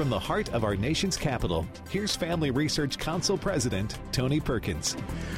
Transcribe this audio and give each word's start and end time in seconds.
from 0.00 0.08
the 0.08 0.18
heart 0.18 0.48
of 0.54 0.64
our 0.64 0.76
nation's 0.76 1.14
capital, 1.14 1.66
here's 1.90 2.16
Family 2.16 2.50
Research 2.50 2.96
Council 2.96 3.36
President 3.36 3.98
Tony 4.12 4.40
Perkins. 4.40 4.96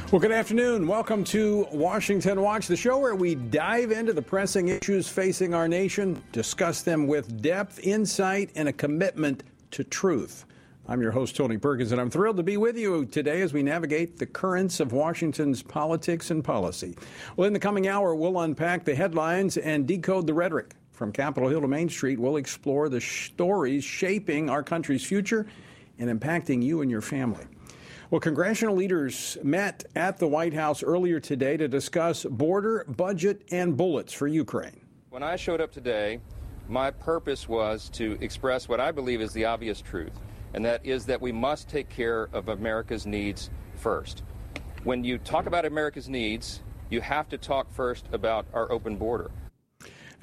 Well, 0.09 0.21
good 0.21 0.31
afternoon. 0.31 0.87
Welcome 0.87 1.25
to 1.25 1.67
Washington 1.73 2.41
Watch, 2.41 2.67
the 2.67 2.77
show 2.77 2.97
where 2.97 3.13
we 3.13 3.35
dive 3.35 3.91
into 3.91 4.13
the 4.13 4.21
pressing 4.21 4.69
issues 4.69 5.09
facing 5.09 5.53
our 5.53 5.67
nation, 5.67 6.23
discuss 6.31 6.81
them 6.81 7.07
with 7.07 7.41
depth, 7.41 7.77
insight, 7.79 8.51
and 8.55 8.69
a 8.69 8.71
commitment 8.71 9.43
to 9.71 9.83
truth. 9.83 10.45
I'm 10.87 11.01
your 11.01 11.11
host, 11.11 11.35
Tony 11.35 11.57
Perkins, 11.57 11.91
and 11.91 11.99
I'm 11.99 12.09
thrilled 12.09 12.37
to 12.37 12.43
be 12.43 12.55
with 12.55 12.77
you 12.77 13.05
today 13.05 13.41
as 13.41 13.51
we 13.51 13.63
navigate 13.63 14.17
the 14.17 14.25
currents 14.25 14.79
of 14.79 14.93
Washington's 14.93 15.61
politics 15.61 16.31
and 16.31 16.41
policy. 16.41 16.95
Well, 17.35 17.47
in 17.47 17.53
the 17.53 17.59
coming 17.59 17.89
hour, 17.89 18.15
we'll 18.15 18.39
unpack 18.39 18.85
the 18.85 18.95
headlines 18.95 19.57
and 19.57 19.85
decode 19.85 20.25
the 20.25 20.33
rhetoric. 20.33 20.73
From 20.93 21.11
Capitol 21.11 21.49
Hill 21.49 21.61
to 21.61 21.67
Main 21.67 21.89
Street, 21.89 22.19
we'll 22.19 22.37
explore 22.37 22.87
the 22.87 23.01
stories 23.01 23.83
shaping 23.83 24.49
our 24.49 24.63
country's 24.63 25.03
future 25.03 25.45
and 25.99 26.09
impacting 26.09 26.63
you 26.63 26.81
and 26.81 26.89
your 26.89 27.01
family. 27.01 27.45
Well, 28.09 28.21
congressional 28.21 28.75
leaders 28.75 29.37
met 29.43 29.83
at 29.95 30.17
the 30.17 30.27
White 30.27 30.53
House 30.53 30.83
earlier 30.83 31.19
today 31.19 31.57
to 31.57 31.67
discuss 31.67 32.23
border, 32.23 32.85
budget, 32.87 33.41
and 33.51 33.75
bullets 33.75 34.13
for 34.13 34.27
Ukraine. 34.27 34.79
When 35.09 35.23
I 35.23 35.35
showed 35.35 35.61
up 35.61 35.71
today, 35.71 36.19
my 36.69 36.91
purpose 36.91 37.49
was 37.49 37.89
to 37.89 38.17
express 38.21 38.69
what 38.69 38.79
I 38.79 38.91
believe 38.91 39.19
is 39.19 39.33
the 39.33 39.45
obvious 39.45 39.81
truth 39.81 40.13
and 40.53 40.63
that 40.65 40.85
is 40.85 41.05
that 41.05 41.21
we 41.21 41.31
must 41.31 41.67
take 41.67 41.89
care 41.89 42.29
of 42.31 42.49
America's 42.49 43.05
needs 43.05 43.49
first. 43.75 44.23
When 44.83 45.03
you 45.03 45.17
talk 45.17 45.45
about 45.45 45.65
America's 45.65 46.07
needs, 46.07 46.61
you 46.89 47.01
have 47.01 47.27
to 47.29 47.37
talk 47.37 47.71
first 47.71 48.05
about 48.11 48.45
our 48.53 48.71
open 48.71 48.97
border. 48.97 49.31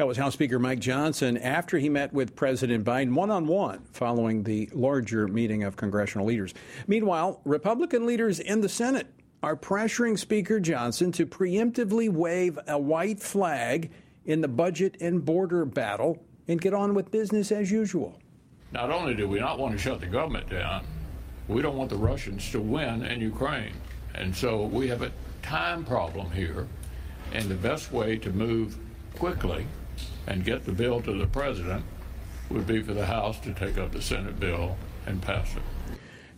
That 0.01 0.07
was 0.07 0.17
House 0.17 0.33
Speaker 0.33 0.59
Mike 0.59 0.79
Johnson 0.79 1.37
after 1.37 1.77
he 1.77 1.91
met 1.91 2.11
with 2.15 2.35
President 2.35 2.87
Biden 2.87 3.12
one 3.12 3.31
on 3.31 3.47
one 3.47 3.84
following 3.93 4.42
the 4.42 4.67
larger 4.73 5.29
meeting 5.29 5.62
of 5.62 5.77
congressional 5.77 6.27
leaders. 6.27 6.55
Meanwhile, 6.87 7.42
Republican 7.45 8.07
leaders 8.07 8.41
in 8.41 8.62
the 8.62 8.69
Senate 8.70 9.09
are 9.42 9.55
pressuring 9.55 10.19
Speaker 10.19 10.59
Johnson 10.59 11.12
to 11.12 11.27
preemptively 11.27 12.09
wave 12.09 12.59
a 12.67 12.79
white 12.79 13.20
flag 13.20 13.91
in 14.25 14.41
the 14.41 14.48
budget 14.48 14.97
and 15.03 15.23
border 15.23 15.67
battle 15.67 16.25
and 16.48 16.59
get 16.59 16.73
on 16.73 16.95
with 16.95 17.11
business 17.11 17.53
as 17.53 17.70
usual. 17.70 18.19
Not 18.73 18.91
only 18.91 19.12
do 19.12 19.29
we 19.29 19.39
not 19.39 19.59
want 19.59 19.73
to 19.73 19.79
shut 19.79 20.01
the 20.01 20.07
government 20.07 20.48
down, 20.48 20.83
we 21.47 21.61
don't 21.61 21.77
want 21.77 21.91
the 21.91 21.97
Russians 21.97 22.51
to 22.53 22.61
win 22.62 23.05
in 23.05 23.20
Ukraine. 23.20 23.75
And 24.14 24.35
so 24.35 24.62
we 24.62 24.89
have 24.89 25.03
a 25.03 25.12
time 25.42 25.85
problem 25.85 26.31
here. 26.31 26.69
And 27.35 27.51
the 27.51 27.55
best 27.55 27.92
way 27.92 28.17
to 28.17 28.31
move 28.33 28.79
quickly 29.14 29.67
and 30.31 30.45
get 30.45 30.64
the 30.64 30.73
bill 30.73 31.03
to 31.03 31.12
the 31.12 31.27
president 31.27 31.84
would 32.50 32.67
be 32.67 32.81
for 32.81 32.95
the 32.95 33.05
House 33.05 33.39
to 33.41 33.53
take 33.53 33.77
up 33.78 33.91
the 33.91 34.00
Senate 34.00 34.39
bill 34.39 34.77
and 35.06 35.20
pass 35.20 35.56
it. 35.56 35.62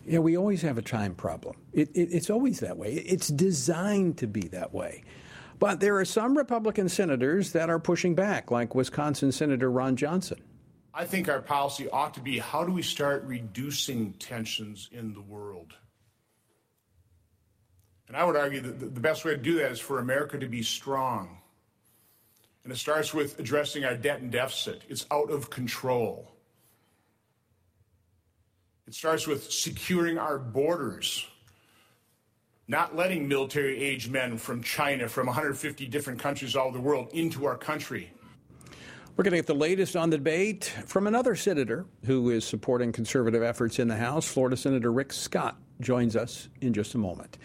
Yeah, 0.06 0.18
we 0.18 0.36
always 0.36 0.62
have 0.62 0.78
a 0.78 0.82
time 0.82 1.14
problem. 1.14 1.56
It, 1.74 1.90
it, 1.94 2.08
it's 2.10 2.30
always 2.30 2.60
that 2.60 2.76
way. 2.78 2.94
It's 2.94 3.28
designed 3.28 4.16
to 4.18 4.26
be 4.26 4.48
that 4.48 4.72
way. 4.72 5.04
But 5.58 5.78
there 5.80 5.96
are 5.98 6.06
some 6.06 6.36
Republican 6.36 6.88
senators 6.88 7.52
that 7.52 7.68
are 7.68 7.78
pushing 7.78 8.14
back, 8.14 8.50
like 8.50 8.74
Wisconsin 8.74 9.30
Senator 9.30 9.70
Ron 9.70 9.94
Johnson. 9.94 10.42
I 10.94 11.04
think 11.04 11.28
our 11.28 11.40
policy 11.40 11.88
ought 11.90 12.14
to 12.14 12.20
be 12.20 12.38
how 12.38 12.64
do 12.64 12.72
we 12.72 12.82
start 12.82 13.24
reducing 13.24 14.14
tensions 14.14 14.88
in 14.90 15.12
the 15.12 15.20
world? 15.20 15.74
And 18.08 18.16
I 18.16 18.24
would 18.24 18.36
argue 18.36 18.60
that 18.62 18.94
the 18.94 19.00
best 19.00 19.24
way 19.24 19.32
to 19.32 19.40
do 19.40 19.56
that 19.56 19.70
is 19.70 19.80
for 19.80 19.98
America 19.98 20.38
to 20.38 20.48
be 20.48 20.62
strong. 20.62 21.41
And 22.64 22.72
it 22.72 22.76
starts 22.76 23.12
with 23.12 23.38
addressing 23.38 23.84
our 23.84 23.96
debt 23.96 24.20
and 24.20 24.30
deficit. 24.30 24.82
It's 24.88 25.06
out 25.10 25.30
of 25.30 25.50
control. 25.50 26.32
It 28.86 28.94
starts 28.94 29.26
with 29.26 29.50
securing 29.50 30.18
our 30.18 30.38
borders, 30.38 31.26
not 32.68 32.94
letting 32.94 33.26
military 33.26 33.82
age 33.82 34.08
men 34.08 34.36
from 34.36 34.62
China, 34.62 35.08
from 35.08 35.26
150 35.26 35.86
different 35.86 36.20
countries 36.20 36.54
all 36.54 36.68
over 36.68 36.78
the 36.78 36.82
world, 36.82 37.10
into 37.12 37.46
our 37.46 37.56
country. 37.56 38.12
We're 39.16 39.24
going 39.24 39.32
to 39.32 39.38
get 39.38 39.46
the 39.46 39.54
latest 39.54 39.94
on 39.94 40.10
the 40.10 40.16
debate 40.16 40.72
from 40.86 41.06
another 41.06 41.36
senator 41.36 41.84
who 42.06 42.30
is 42.30 42.44
supporting 42.44 42.92
conservative 42.92 43.42
efforts 43.42 43.78
in 43.78 43.88
the 43.88 43.96
House. 43.96 44.26
Florida 44.26 44.56
Senator 44.56 44.90
Rick 44.90 45.12
Scott 45.12 45.56
joins 45.80 46.16
us 46.16 46.48
in 46.60 46.72
just 46.72 46.94
a 46.94 46.98
moment. 46.98 47.38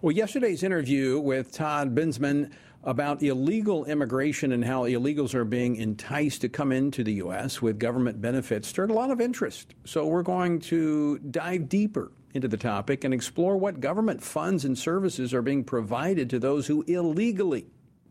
Well, 0.00 0.12
yesterday's 0.12 0.62
interview 0.62 1.20
with 1.20 1.52
Todd 1.52 1.94
Bensman 1.94 2.52
about 2.82 3.22
illegal 3.22 3.84
immigration 3.84 4.52
and 4.52 4.64
how 4.64 4.84
illegals 4.84 5.34
are 5.34 5.44
being 5.44 5.76
enticed 5.76 6.40
to 6.40 6.48
come 6.48 6.72
into 6.72 7.04
the 7.04 7.14
U.S. 7.14 7.60
with 7.60 7.78
government 7.78 8.20
benefits 8.20 8.68
stirred 8.68 8.90
a 8.90 8.94
lot 8.94 9.10
of 9.10 9.20
interest. 9.20 9.74
So 9.84 10.06
we're 10.06 10.22
going 10.22 10.60
to 10.60 11.18
dive 11.18 11.68
deeper 11.68 12.10
into 12.32 12.48
the 12.48 12.56
topic 12.56 13.04
and 13.04 13.12
explore 13.12 13.56
what 13.56 13.80
government 13.80 14.22
funds 14.22 14.64
and 14.64 14.78
services 14.78 15.34
are 15.34 15.42
being 15.42 15.64
provided 15.64 16.30
to 16.30 16.38
those 16.38 16.66
who 16.66 16.82
illegally, 16.82 17.66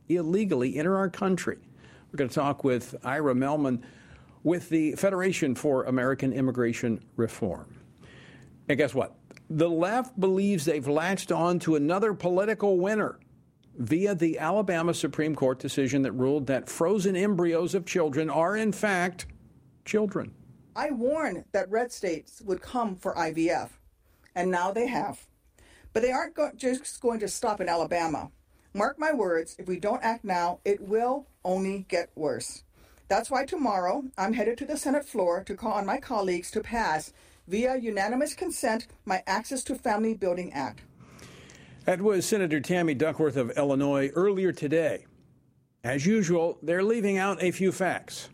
illegally 0.08 0.78
enter 0.78 0.98
our 0.98 1.10
country. 1.10 1.58
We're 2.12 2.18
going 2.18 2.30
to 2.30 2.36
talk 2.36 2.64
with 2.64 2.96
Ira 3.04 3.34
Mehlman 3.34 3.82
with 4.44 4.70
the 4.70 4.94
Federation 4.94 5.56
for 5.56 5.84
American 5.86 6.32
Immigration 6.32 7.04
Reform. 7.16 7.76
And 8.68 8.78
guess 8.78 8.94
what? 8.94 9.16
The 9.50 9.70
left 9.70 10.20
believes 10.20 10.66
they've 10.66 10.88
latched 10.88 11.32
on 11.32 11.58
to 11.60 11.76
another 11.76 12.14
political 12.14 12.78
winner 12.78 13.20
via 13.80 14.14
the 14.14 14.38
Alabama 14.38 14.94
Supreme 14.94 15.34
Court 15.34 15.58
decision 15.58 16.02
that 16.02 16.12
ruled 16.12 16.48
that 16.48 16.70
frozen 16.70 17.16
embryos 17.16 17.74
of 17.74 17.86
children 17.86 18.30
are, 18.30 18.56
in 18.56 18.74
fact, 18.74 19.26
children. 19.86 20.34
I 20.76 20.92
warned 20.92 21.46
that 21.54 21.72
red 21.72 21.92
states 21.92 22.42
would 22.42 22.62
come 22.62 22.98
for 22.98 23.16
IVF, 23.16 23.70
and 24.36 24.52
now 24.52 24.72
they 24.72 24.88
have. 24.88 25.26
But 25.94 26.04
they 26.04 26.12
aren't 26.12 26.36
go- 26.36 26.52
just 26.56 27.02
going 27.02 27.20
to 27.22 27.28
stop 27.30 27.62
in 27.62 27.70
Alabama. 27.70 28.32
Mark 28.74 29.00
my 29.00 29.14
words, 29.14 29.56
if 29.58 29.68
we 29.68 29.80
don't 29.80 30.04
act 30.04 30.24
now, 30.24 30.60
it 30.64 30.82
will 30.82 31.26
only 31.44 31.86
get 31.88 32.12
worse. 32.16 32.64
That's 33.08 33.32
why 33.32 33.46
tomorrow 33.46 34.04
I'm 34.18 34.34
headed 34.34 34.58
to 34.60 34.66
the 34.66 34.78
Senate 34.78 35.06
floor 35.06 35.44
to 35.46 35.56
call 35.56 35.74
on 35.74 35.86
my 35.86 36.00
colleagues 36.00 36.52
to 36.52 36.62
pass, 36.62 37.12
via 37.48 37.78
unanimous 37.78 38.36
consent, 38.36 38.88
my 39.06 39.24
Access 39.26 39.64
to 39.64 39.76
Family 39.76 40.14
Building 40.14 40.54
Act. 40.54 40.82
That 41.86 42.02
was 42.02 42.26
Senator 42.26 42.60
Tammy 42.60 42.94
Duckworth 42.94 43.38
of 43.38 43.52
Illinois 43.52 44.10
earlier 44.10 44.52
today. 44.52 45.06
As 45.84 46.06
usual, 46.06 46.58
they're 46.62 46.84
leaving 46.84 47.18
out 47.18 47.42
a 47.42 47.52
few 47.52 47.72
facts. 47.72 48.30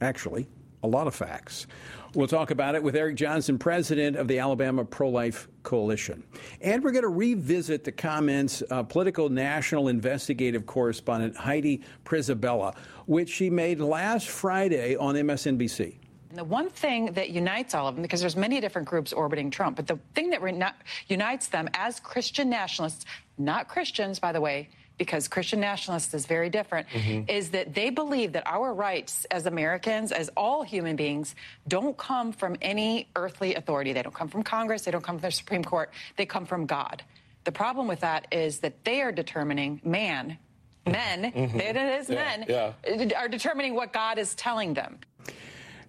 Actually, 0.00 0.48
a 0.82 0.88
lot 0.88 1.06
of 1.06 1.14
facts. 1.14 1.66
We'll 2.14 2.26
talk 2.26 2.50
about 2.50 2.74
it 2.74 2.82
with 2.82 2.96
Eric 2.96 3.16
Johnston, 3.16 3.58
president 3.58 4.16
of 4.16 4.28
the 4.28 4.38
Alabama 4.38 4.84
Pro 4.84 5.08
Life 5.08 5.46
Coalition. 5.62 6.24
And 6.62 6.82
we're 6.82 6.92
going 6.92 7.02
to 7.02 7.08
revisit 7.08 7.84
the 7.84 7.92
comments 7.92 8.62
of 8.62 8.88
Politico 8.88 9.28
national 9.28 9.88
investigative 9.88 10.64
correspondent 10.64 11.36
Heidi 11.36 11.82
Przybyla, 12.04 12.76
which 13.06 13.28
she 13.28 13.50
made 13.50 13.78
last 13.78 14.28
Friday 14.28 14.96
on 14.96 15.16
MSNBC. 15.16 15.98
And 16.34 16.38
the 16.40 16.42
one 16.42 16.68
thing 16.68 17.12
that 17.12 17.30
unites 17.30 17.76
all 17.76 17.86
of 17.86 17.94
them, 17.94 18.02
because 18.02 18.20
there's 18.20 18.34
many 18.34 18.60
different 18.60 18.88
groups 18.88 19.12
orbiting 19.12 19.52
Trump, 19.52 19.76
but 19.76 19.86
the 19.86 20.00
thing 20.16 20.30
that 20.30 20.74
unites 21.06 21.46
them 21.46 21.68
as 21.74 22.00
Christian 22.00 22.50
nationalists, 22.50 23.06
not 23.38 23.68
Christians, 23.68 24.18
by 24.18 24.32
the 24.32 24.40
way, 24.40 24.68
because 24.98 25.28
Christian 25.28 25.60
nationalists 25.60 26.12
is 26.12 26.26
very 26.26 26.50
different, 26.50 26.88
mm-hmm. 26.88 27.30
is 27.30 27.50
that 27.50 27.72
they 27.72 27.88
believe 27.88 28.32
that 28.32 28.42
our 28.48 28.74
rights 28.74 29.26
as 29.30 29.46
Americans, 29.46 30.10
as 30.10 30.28
all 30.36 30.64
human 30.64 30.96
beings, 30.96 31.36
don't 31.68 31.96
come 31.96 32.32
from 32.32 32.56
any 32.60 33.08
earthly 33.14 33.54
authority. 33.54 33.92
They 33.92 34.02
don't 34.02 34.12
come 34.12 34.26
from 34.26 34.42
Congress, 34.42 34.82
they 34.82 34.90
don't 34.90 35.04
come 35.04 35.20
from 35.20 35.28
the 35.28 35.30
Supreme 35.30 35.62
Court, 35.62 35.92
they 36.16 36.26
come 36.26 36.46
from 36.46 36.66
God. 36.66 37.04
The 37.44 37.52
problem 37.52 37.86
with 37.86 38.00
that 38.00 38.26
is 38.32 38.58
that 38.58 38.82
they 38.82 39.02
are 39.02 39.12
determining 39.12 39.80
man, 39.84 40.36
men, 40.84 41.30
mm-hmm. 41.30 41.60
it 41.60 41.76
is 41.76 42.10
yeah, 42.10 42.16
men, 42.16 42.44
yeah. 42.48 43.20
are 43.20 43.28
determining 43.28 43.76
what 43.76 43.92
God 43.92 44.18
is 44.18 44.34
telling 44.34 44.74
them. 44.74 44.98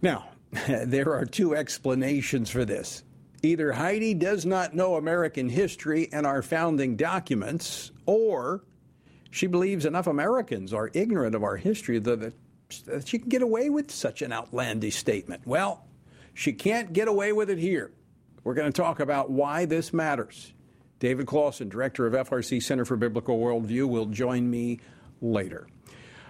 Now, 0.04 0.26
there 0.86 1.14
are 1.14 1.26
two 1.26 1.56
explanations 1.56 2.50
for 2.50 2.66
this. 2.66 3.04
Either 3.44 3.72
Heidi 3.74 4.14
does 4.14 4.46
not 4.46 4.74
know 4.74 4.96
American 4.96 5.50
history 5.50 6.10
and 6.12 6.26
our 6.26 6.42
founding 6.42 6.96
documents, 6.96 7.92
or 8.06 8.64
she 9.32 9.48
believes 9.48 9.86
enough 9.86 10.08
Americans 10.08 10.74
are 10.74 10.90
ignorant 10.94 11.36
of 11.36 11.44
our 11.44 11.58
history 11.58 12.00
that, 12.00 12.34
she 13.06 13.20
can 13.20 13.30
get 13.30 13.44
away 13.44 13.70
with 13.70 13.92
such 13.92 14.24
an 14.24 14.34
outlandish 14.34 14.96
statement. 14.96 15.44
Well, 15.46 15.86
she 16.34 16.52
can't 16.52 16.92
get 16.92 17.08
away 17.08 17.32
with 17.32 17.52
it 17.52 17.60
here. 17.60 17.92
We're 18.44 18.56
going 18.56 18.72
to 18.72 18.82
talk 18.82 19.00
about 19.00 19.30
why 19.30 19.66
this 19.66 19.94
matters. 19.94 20.52
David 21.00 21.28
Closson, 21.28 21.70
director 21.70 22.08
of 22.08 22.14
FRC 22.14 22.64
Center 22.64 22.86
for 22.86 22.96
Biblical 22.96 23.38
Worldview, 23.40 23.88
will 23.88 24.08
join 24.08 24.50
me 24.50 24.80
later. 25.22 25.68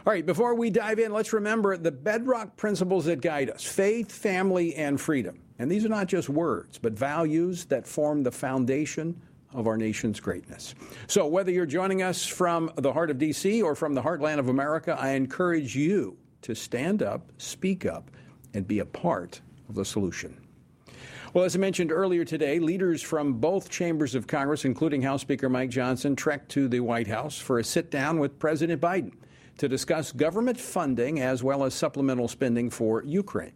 All 0.05 0.13
right, 0.13 0.23
before 0.23 0.53
we 0.53 0.69
dive 0.69 0.99
in, 0.99 1.11
let's 1.11 1.33
remember 1.33 1.77
the 1.77 1.91
bedrock 1.91 2.57
principles 2.57 3.05
that 3.05 3.21
guide 3.21 3.49
us 3.49 3.63
faith, 3.63 4.11
family, 4.11 4.75
and 4.75 5.01
freedom. 5.01 5.41
And 5.57 5.71
these 5.71 5.83
are 5.83 5.89
not 5.89 6.05
just 6.05 6.29
words, 6.29 6.77
but 6.77 6.93
values 6.93 7.65
that 7.65 7.87
form 7.87 8.21
the 8.21 8.31
foundation 8.31 9.19
of 9.51 9.65
our 9.65 9.77
nation's 9.77 10.19
greatness. 10.19 10.75
So, 11.07 11.25
whether 11.25 11.49
you're 11.49 11.65
joining 11.65 12.03
us 12.03 12.23
from 12.23 12.71
the 12.75 12.93
heart 12.93 13.09
of 13.09 13.17
D.C. 13.17 13.63
or 13.63 13.73
from 13.73 13.95
the 13.95 14.01
heartland 14.03 14.37
of 14.37 14.49
America, 14.49 14.95
I 14.99 15.13
encourage 15.13 15.75
you 15.75 16.17
to 16.43 16.53
stand 16.53 17.01
up, 17.01 17.31
speak 17.39 17.87
up, 17.87 18.11
and 18.53 18.67
be 18.67 18.77
a 18.77 18.85
part 18.85 19.41
of 19.69 19.73
the 19.73 19.85
solution. 19.85 20.39
Well, 21.33 21.45
as 21.45 21.55
I 21.55 21.59
mentioned 21.59 21.91
earlier 21.91 22.23
today, 22.25 22.59
leaders 22.59 23.01
from 23.01 23.33
both 23.33 23.71
chambers 23.71 24.13
of 24.13 24.27
Congress, 24.27 24.65
including 24.65 25.01
House 25.01 25.21
Speaker 25.21 25.49
Mike 25.49 25.71
Johnson, 25.71 26.15
trekked 26.15 26.49
to 26.49 26.67
the 26.67 26.81
White 26.81 27.07
House 27.07 27.39
for 27.39 27.57
a 27.57 27.63
sit 27.63 27.89
down 27.89 28.19
with 28.19 28.37
President 28.37 28.79
Biden 28.79 29.13
to 29.57 29.67
discuss 29.67 30.11
government 30.11 30.59
funding 30.59 31.19
as 31.19 31.43
well 31.43 31.63
as 31.63 31.73
supplemental 31.73 32.27
spending 32.27 32.69
for 32.69 33.03
Ukraine. 33.03 33.53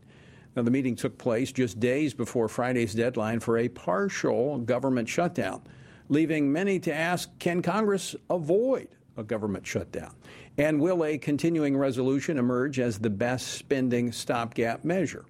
Now, 0.56 0.64
the 0.64 0.72
meeting 0.72 0.96
took 0.96 1.18
place 1.18 1.52
just 1.52 1.80
days 1.80 2.14
before 2.14 2.48
Friday's 2.48 2.94
deadline 2.94 3.40
for 3.40 3.58
a 3.60 3.70
partial 3.70 4.58
government 4.60 5.08
shutdown, 5.08 5.62
leaving 6.10 6.52
many 6.52 6.80
to 6.80 6.94
ask 6.94 7.30
can 7.40 7.62
Congress 7.62 8.16
avoid 8.30 8.88
a 9.18 9.24
government 9.24 9.66
shutdown? 9.66 10.16
And 10.58 10.82
will 10.82 11.06
a 11.06 11.18
continuing 11.18 11.78
resolution 11.78 12.38
emerge 12.38 12.80
as 12.80 13.00
the 13.00 13.10
best 13.10 13.50
spending 13.50 14.12
stopgap 14.12 14.84
measure? 14.84 15.26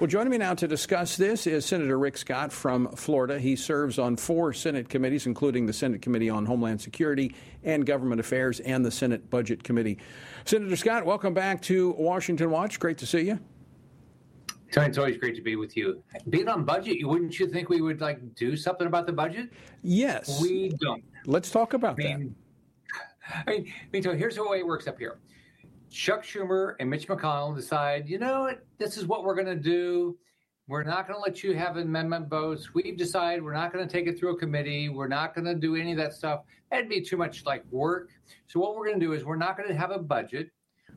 Well, 0.00 0.08
joining 0.08 0.30
me 0.30 0.38
now 0.38 0.54
to 0.54 0.66
discuss 0.66 1.16
this 1.16 1.46
is 1.46 1.64
Senator 1.64 1.98
Rick 1.98 2.16
Scott 2.16 2.52
from 2.52 2.88
Florida. 2.96 3.38
He 3.38 3.54
serves 3.54 3.98
on 3.98 4.16
four 4.16 4.52
Senate 4.52 4.88
committees, 4.88 5.26
including 5.26 5.66
the 5.66 5.72
Senate 5.72 6.02
Committee 6.02 6.28
on 6.28 6.44
Homeland 6.46 6.80
Security 6.80 7.34
and 7.62 7.86
Government 7.86 8.20
Affairs 8.20 8.58
and 8.60 8.84
the 8.84 8.90
Senate 8.90 9.30
Budget 9.30 9.62
Committee. 9.62 9.98
Senator 10.44 10.74
Scott, 10.74 11.06
welcome 11.06 11.32
back 11.32 11.62
to 11.62 11.92
Washington 11.92 12.50
Watch. 12.50 12.80
Great 12.80 12.98
to 12.98 13.06
see 13.06 13.20
you. 13.20 13.38
Tony, 14.72 14.88
it's 14.88 14.98
always 14.98 15.16
great 15.16 15.36
to 15.36 15.42
be 15.42 15.54
with 15.54 15.76
you. 15.76 16.02
Being 16.28 16.48
on 16.48 16.64
budget, 16.64 16.96
wouldn't 17.06 17.38
you 17.38 17.46
think 17.46 17.68
we 17.68 17.80
would 17.80 18.00
like 18.00 18.34
do 18.34 18.56
something 18.56 18.88
about 18.88 19.06
the 19.06 19.12
budget? 19.12 19.52
Yes. 19.82 20.42
We 20.42 20.70
don't. 20.80 21.04
Let's 21.26 21.50
talk 21.52 21.74
about 21.74 22.00
I 22.00 22.16
mean, 22.16 22.34
that. 22.92 23.44
I 23.46 23.50
mean, 23.52 23.66
I 23.68 23.86
mean, 23.92 24.02
so 24.02 24.12
here's 24.14 24.34
the 24.34 24.48
way 24.48 24.58
it 24.58 24.66
works 24.66 24.88
up 24.88 24.98
here. 24.98 25.18
Chuck 25.94 26.24
Schumer 26.24 26.74
and 26.80 26.90
Mitch 26.90 27.06
McConnell 27.06 27.54
decide, 27.54 28.08
you 28.08 28.18
know 28.18 28.52
this 28.78 28.96
is 28.96 29.06
what 29.06 29.22
we're 29.22 29.36
going 29.36 29.46
to 29.46 29.54
do. 29.54 30.18
We're 30.66 30.82
not 30.82 31.06
going 31.06 31.16
to 31.16 31.22
let 31.22 31.44
you 31.44 31.54
have 31.54 31.76
amendment 31.76 32.28
votes. 32.28 32.74
We've 32.74 32.96
decided 32.96 33.44
we're 33.44 33.54
not 33.54 33.72
going 33.72 33.86
to 33.86 33.92
take 33.92 34.08
it 34.08 34.18
through 34.18 34.34
a 34.34 34.36
committee. 34.36 34.88
We're 34.88 35.06
not 35.06 35.36
going 35.36 35.44
to 35.44 35.54
do 35.54 35.76
any 35.76 35.92
of 35.92 35.98
that 35.98 36.12
stuff. 36.12 36.40
That'd 36.70 36.88
be 36.88 37.00
too 37.00 37.16
much 37.16 37.46
like 37.46 37.62
work. 37.70 38.10
So 38.48 38.58
what 38.58 38.74
we're 38.74 38.86
going 38.86 38.98
to 38.98 39.06
do 39.06 39.12
is 39.12 39.24
we're 39.24 39.36
not 39.36 39.56
going 39.56 39.68
to 39.68 39.74
have 39.76 39.92
a 39.92 39.98
budget. 40.00 40.50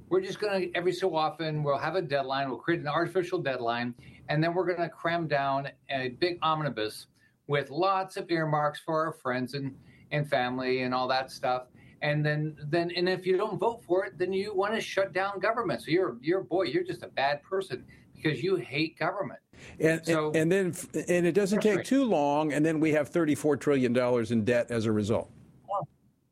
We're 0.09 0.21
just 0.21 0.39
going 0.39 0.61
to 0.71 0.75
every 0.75 0.93
so 0.93 1.15
often 1.15 1.61
we'll 1.61 1.77
have 1.77 1.95
a 1.95 2.01
deadline. 2.01 2.49
We'll 2.49 2.57
create 2.57 2.79
an 2.79 2.87
artificial 2.87 3.37
deadline, 3.37 3.93
and 4.29 4.43
then 4.43 4.55
we're 4.55 4.65
going 4.65 4.81
to 4.81 4.89
cram 4.89 5.27
down 5.27 5.69
a 5.91 6.09
big 6.19 6.39
omnibus 6.41 7.05
with 7.45 7.69
lots 7.69 8.17
of 8.17 8.31
earmarks 8.31 8.79
for 8.79 9.05
our 9.05 9.13
friends 9.13 9.53
and 9.53 9.75
and 10.11 10.27
family 10.27 10.83
and 10.83 10.93
all 10.93 11.07
that 11.09 11.29
stuff 11.29 11.63
and 12.01 12.25
then 12.25 12.55
then 12.69 12.91
and 12.95 13.09
if 13.09 13.25
you 13.25 13.37
don't 13.37 13.57
vote 13.57 13.83
for 13.83 14.05
it 14.05 14.17
then 14.17 14.31
you 14.31 14.53
want 14.53 14.73
to 14.73 14.81
shut 14.81 15.13
down 15.13 15.39
government. 15.39 15.81
So 15.81 15.91
you're 15.91 16.17
you're 16.21 16.43
boy 16.43 16.63
you're 16.63 16.83
just 16.83 17.03
a 17.03 17.07
bad 17.07 17.41
person 17.43 17.85
because 18.15 18.43
you 18.43 18.55
hate 18.55 18.97
government. 18.97 19.39
And, 19.79 20.05
so, 20.05 20.27
and, 20.27 20.51
and 20.51 20.51
then 20.51 21.05
and 21.07 21.25
it 21.25 21.33
doesn't 21.33 21.61
take 21.61 21.83
too 21.83 22.03
long 22.03 22.53
and 22.53 22.65
then 22.65 22.79
we 22.79 22.91
have 22.93 23.09
34 23.09 23.57
trillion 23.57 23.93
dollars 23.93 24.31
in 24.31 24.43
debt 24.43 24.69
as 24.69 24.85
a 24.85 24.91
result. 24.91 25.31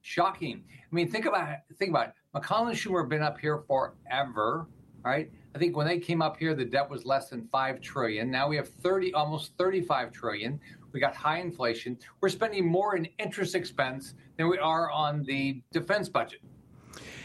Shocking. 0.01 0.63
I 0.69 0.95
mean 0.95 1.09
think 1.09 1.25
about 1.25 1.59
think 1.77 1.89
about 1.89 2.09
it. 2.09 2.13
Mcconnell 2.35 2.69
and 2.69 2.77
schumer 2.77 3.01
have 3.01 3.09
been 3.09 3.23
up 3.23 3.39
here 3.39 3.63
forever 3.68 4.68
right 5.03 5.31
i 5.56 5.57
think 5.57 5.75
when 5.75 5.88
they 5.88 5.98
came 5.98 6.22
up 6.22 6.38
here 6.38 6.54
the 6.54 6.66
debt 6.66 6.90
was 6.90 7.06
less 7.06 7.30
than 7.30 7.48
5 7.48 7.81
trillion 7.81 8.30
now 8.30 8.48
we 8.48 8.56
have 8.56 8.68
30 8.68 9.13
almost 9.13 9.54
35 9.57 10.12
trillion 10.12 10.60
we 10.96 11.02
got 11.02 11.13
high 11.13 11.40
inflation. 11.40 11.98
We're 12.22 12.30
spending 12.30 12.66
more 12.66 12.96
in 12.96 13.06
interest 13.19 13.54
expense 13.54 14.13
than 14.38 14.48
we 14.48 14.57
are 14.57 14.90
on 14.90 15.24
the 15.24 15.62
defense 15.74 16.07
budget. 16.07 16.40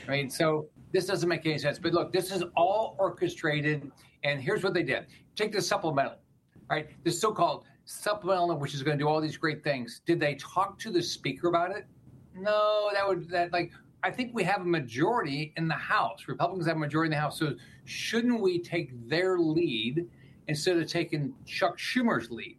I 0.09 0.11
mean, 0.11 0.29
so 0.29 0.67
this 0.91 1.07
doesn't 1.07 1.29
make 1.29 1.47
any 1.47 1.57
sense. 1.57 1.79
But 1.79 1.93
look, 1.93 2.13
this 2.13 2.33
is 2.33 2.43
all 2.57 2.97
orchestrated. 2.99 3.89
And 4.25 4.41
here's 4.41 4.65
what 4.65 4.75
they 4.75 4.83
did 4.83 5.07
take 5.37 5.53
the 5.53 5.63
supplemental, 5.63 6.17
right? 6.69 6.89
This 7.05 7.21
so 7.21 7.31
called 7.31 7.65
supplemental, 7.85 8.57
which 8.57 8.75
is 8.75 8.83
going 8.83 8.99
to 8.99 9.05
do 9.05 9.09
all 9.09 9.21
these 9.21 9.37
great 9.37 9.63
things. 9.63 10.03
Did 10.05 10.19
they 10.19 10.35
talk 10.35 10.77
to 10.81 10.91
the 10.91 11.01
speaker 11.01 11.47
about 11.47 11.71
it? 11.71 11.87
No, 12.35 12.91
that 12.93 13.07
would, 13.07 13.31
that 13.31 13.53
like, 13.53 13.71
I 14.03 14.11
think 14.11 14.33
we 14.35 14.45
have 14.45 14.63
a 14.63 14.65
majority 14.65 15.53
in 15.57 15.69
the 15.69 15.75
House. 15.75 16.25
Republicans 16.27 16.67
have 16.67 16.77
a 16.77 16.81
majority 16.81 17.09
in 17.09 17.11
the 17.13 17.21
House. 17.21 17.39
So 17.39 17.55
shouldn't 17.85 18.41
we 18.41 18.59
take 18.59 18.91
their 19.09 19.39
lead 19.39 20.07
instead 20.49 20.79
of 20.79 20.87
taking 20.89 21.35
Chuck 21.47 21.79
Schumer's 21.79 22.31
lead? 22.31 22.57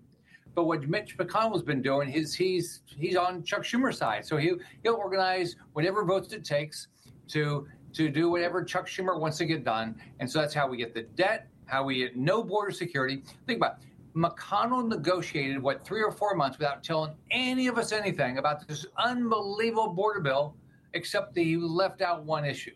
But 0.53 0.65
what 0.65 0.87
Mitch 0.87 1.17
McConnell's 1.17 1.63
been 1.63 1.81
doing 1.81 2.11
is 2.11 2.35
he's 2.35 2.81
he's 2.85 3.15
on 3.15 3.43
Chuck 3.43 3.63
Schumer's 3.63 3.97
side. 3.97 4.25
So 4.25 4.37
he 4.37 4.53
he'll 4.83 4.95
organize 4.95 5.55
whatever 5.73 6.03
votes 6.03 6.33
it 6.33 6.43
takes 6.43 6.89
to 7.29 7.67
to 7.93 8.09
do 8.09 8.29
whatever 8.29 8.63
Chuck 8.63 8.87
Schumer 8.87 9.19
wants 9.19 9.37
to 9.37 9.45
get 9.45 9.63
done. 9.63 9.95
And 10.19 10.29
so 10.29 10.39
that's 10.39 10.53
how 10.53 10.67
we 10.67 10.77
get 10.77 10.93
the 10.93 11.03
debt, 11.03 11.47
how 11.65 11.83
we 11.83 11.99
get 11.99 12.17
no 12.17 12.43
border 12.43 12.71
security. 12.71 13.23
Think 13.47 13.57
about 13.57 13.77
it. 13.81 13.87
McConnell 14.15 14.87
negotiated 14.87 15.61
what 15.61 15.85
three 15.85 16.03
or 16.03 16.11
four 16.11 16.35
months 16.35 16.57
without 16.57 16.83
telling 16.83 17.15
any 17.31 17.67
of 17.67 17.77
us 17.77 17.93
anything 17.93 18.37
about 18.37 18.67
this 18.67 18.85
unbelievable 18.97 19.93
border 19.93 20.19
bill, 20.19 20.55
except 20.93 21.37
he 21.37 21.57
left 21.57 22.01
out 22.01 22.23
one 22.23 22.45
issue: 22.45 22.75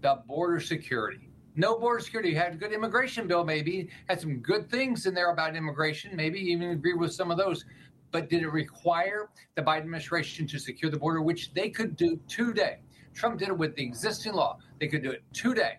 the 0.00 0.22
border 0.26 0.60
security 0.60 1.26
no 1.56 1.78
border 1.78 2.00
security. 2.00 2.30
You 2.30 2.36
had 2.36 2.52
a 2.52 2.56
good 2.56 2.72
immigration 2.72 3.26
bill, 3.26 3.44
maybe 3.44 3.88
had 4.08 4.20
some 4.20 4.38
good 4.38 4.70
things 4.70 5.06
in 5.06 5.14
there 5.14 5.32
about 5.32 5.56
immigration. 5.56 6.14
Maybe 6.14 6.38
even 6.38 6.70
agree 6.70 6.92
with 6.92 7.12
some 7.12 7.30
of 7.30 7.38
those. 7.38 7.64
But 8.12 8.30
did 8.30 8.42
it 8.42 8.48
require 8.48 9.30
the 9.56 9.62
Biden 9.62 9.80
administration 9.80 10.46
to 10.48 10.58
secure 10.58 10.90
the 10.90 10.98
border, 10.98 11.22
which 11.22 11.52
they 11.54 11.70
could 11.70 11.96
do 11.96 12.20
today? 12.28 12.78
Trump 13.14 13.38
did 13.38 13.48
it 13.48 13.58
with 13.58 13.74
the 13.74 13.82
existing 13.82 14.34
law. 14.34 14.58
They 14.78 14.86
could 14.86 15.02
do 15.02 15.10
it 15.10 15.22
today. 15.32 15.78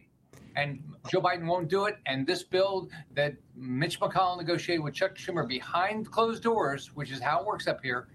And 0.55 0.81
Joe 1.09 1.21
Biden 1.21 1.45
won't 1.45 1.69
do 1.69 1.85
it. 1.85 1.97
And 2.07 2.25
this 2.25 2.43
bill 2.43 2.89
that 3.13 3.33
Mitch 3.55 3.99
McConnell 3.99 4.37
negotiated 4.37 4.83
with 4.83 4.95
Chuck 4.95 5.15
Schumer 5.15 5.47
behind 5.47 6.11
closed 6.11 6.41
doors, 6.41 6.91
which 6.95 7.11
is 7.11 7.19
how 7.21 7.41
it 7.41 7.45
works 7.45 7.67
up 7.67 7.79
here, 7.83 8.07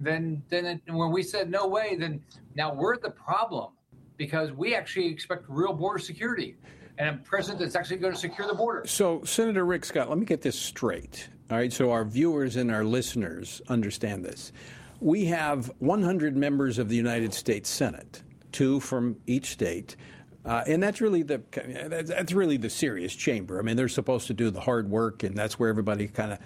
then 0.00 0.42
then 0.48 0.66
it, 0.66 0.80
when 0.86 1.10
we 1.10 1.22
said 1.22 1.50
no 1.50 1.66
way, 1.66 1.96
then 1.96 2.22
now 2.54 2.72
we're 2.72 2.96
the 2.96 3.10
problem 3.10 3.72
because 4.16 4.52
we 4.52 4.74
actually 4.74 5.06
expect 5.06 5.44
real 5.48 5.72
border 5.72 5.98
security 5.98 6.56
and 6.98 7.08
a 7.08 7.22
president 7.22 7.60
that's 7.60 7.76
actually 7.76 7.96
going 7.96 8.12
to 8.12 8.18
secure 8.18 8.46
the 8.46 8.54
border. 8.54 8.84
So, 8.86 9.22
Senator 9.24 9.64
Rick 9.64 9.84
Scott, 9.84 10.08
let 10.08 10.18
me 10.18 10.26
get 10.26 10.42
this 10.42 10.58
straight. 10.58 11.28
All 11.50 11.56
right, 11.56 11.72
so 11.72 11.92
our 11.92 12.04
viewers 12.04 12.56
and 12.56 12.70
our 12.70 12.84
listeners 12.84 13.62
understand 13.68 14.24
this. 14.24 14.52
We 15.00 15.26
have 15.26 15.70
100 15.78 16.36
members 16.36 16.78
of 16.78 16.88
the 16.88 16.96
United 16.96 17.32
States 17.32 17.70
Senate, 17.70 18.22
two 18.50 18.80
from 18.80 19.16
each 19.26 19.52
state. 19.52 19.96
Uh, 20.44 20.64
and 20.66 20.82
that's 20.82 21.00
really 21.00 21.22
the 21.22 21.42
that's 22.06 22.32
really 22.32 22.56
the 22.56 22.70
serious 22.70 23.14
chamber. 23.14 23.58
I 23.58 23.62
mean, 23.62 23.76
they're 23.76 23.88
supposed 23.88 24.26
to 24.28 24.34
do 24.34 24.50
the 24.50 24.60
hard 24.60 24.88
work, 24.90 25.22
and 25.22 25.36
that's 25.36 25.58
where 25.58 25.68
everybody 25.68 26.08
kind 26.08 26.32
of 26.32 26.38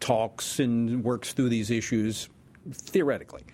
talks 0.00 0.60
and 0.60 1.04
works 1.04 1.32
through 1.32 1.50
these 1.50 1.70
issues 1.70 2.28
theoretically. 2.72 3.44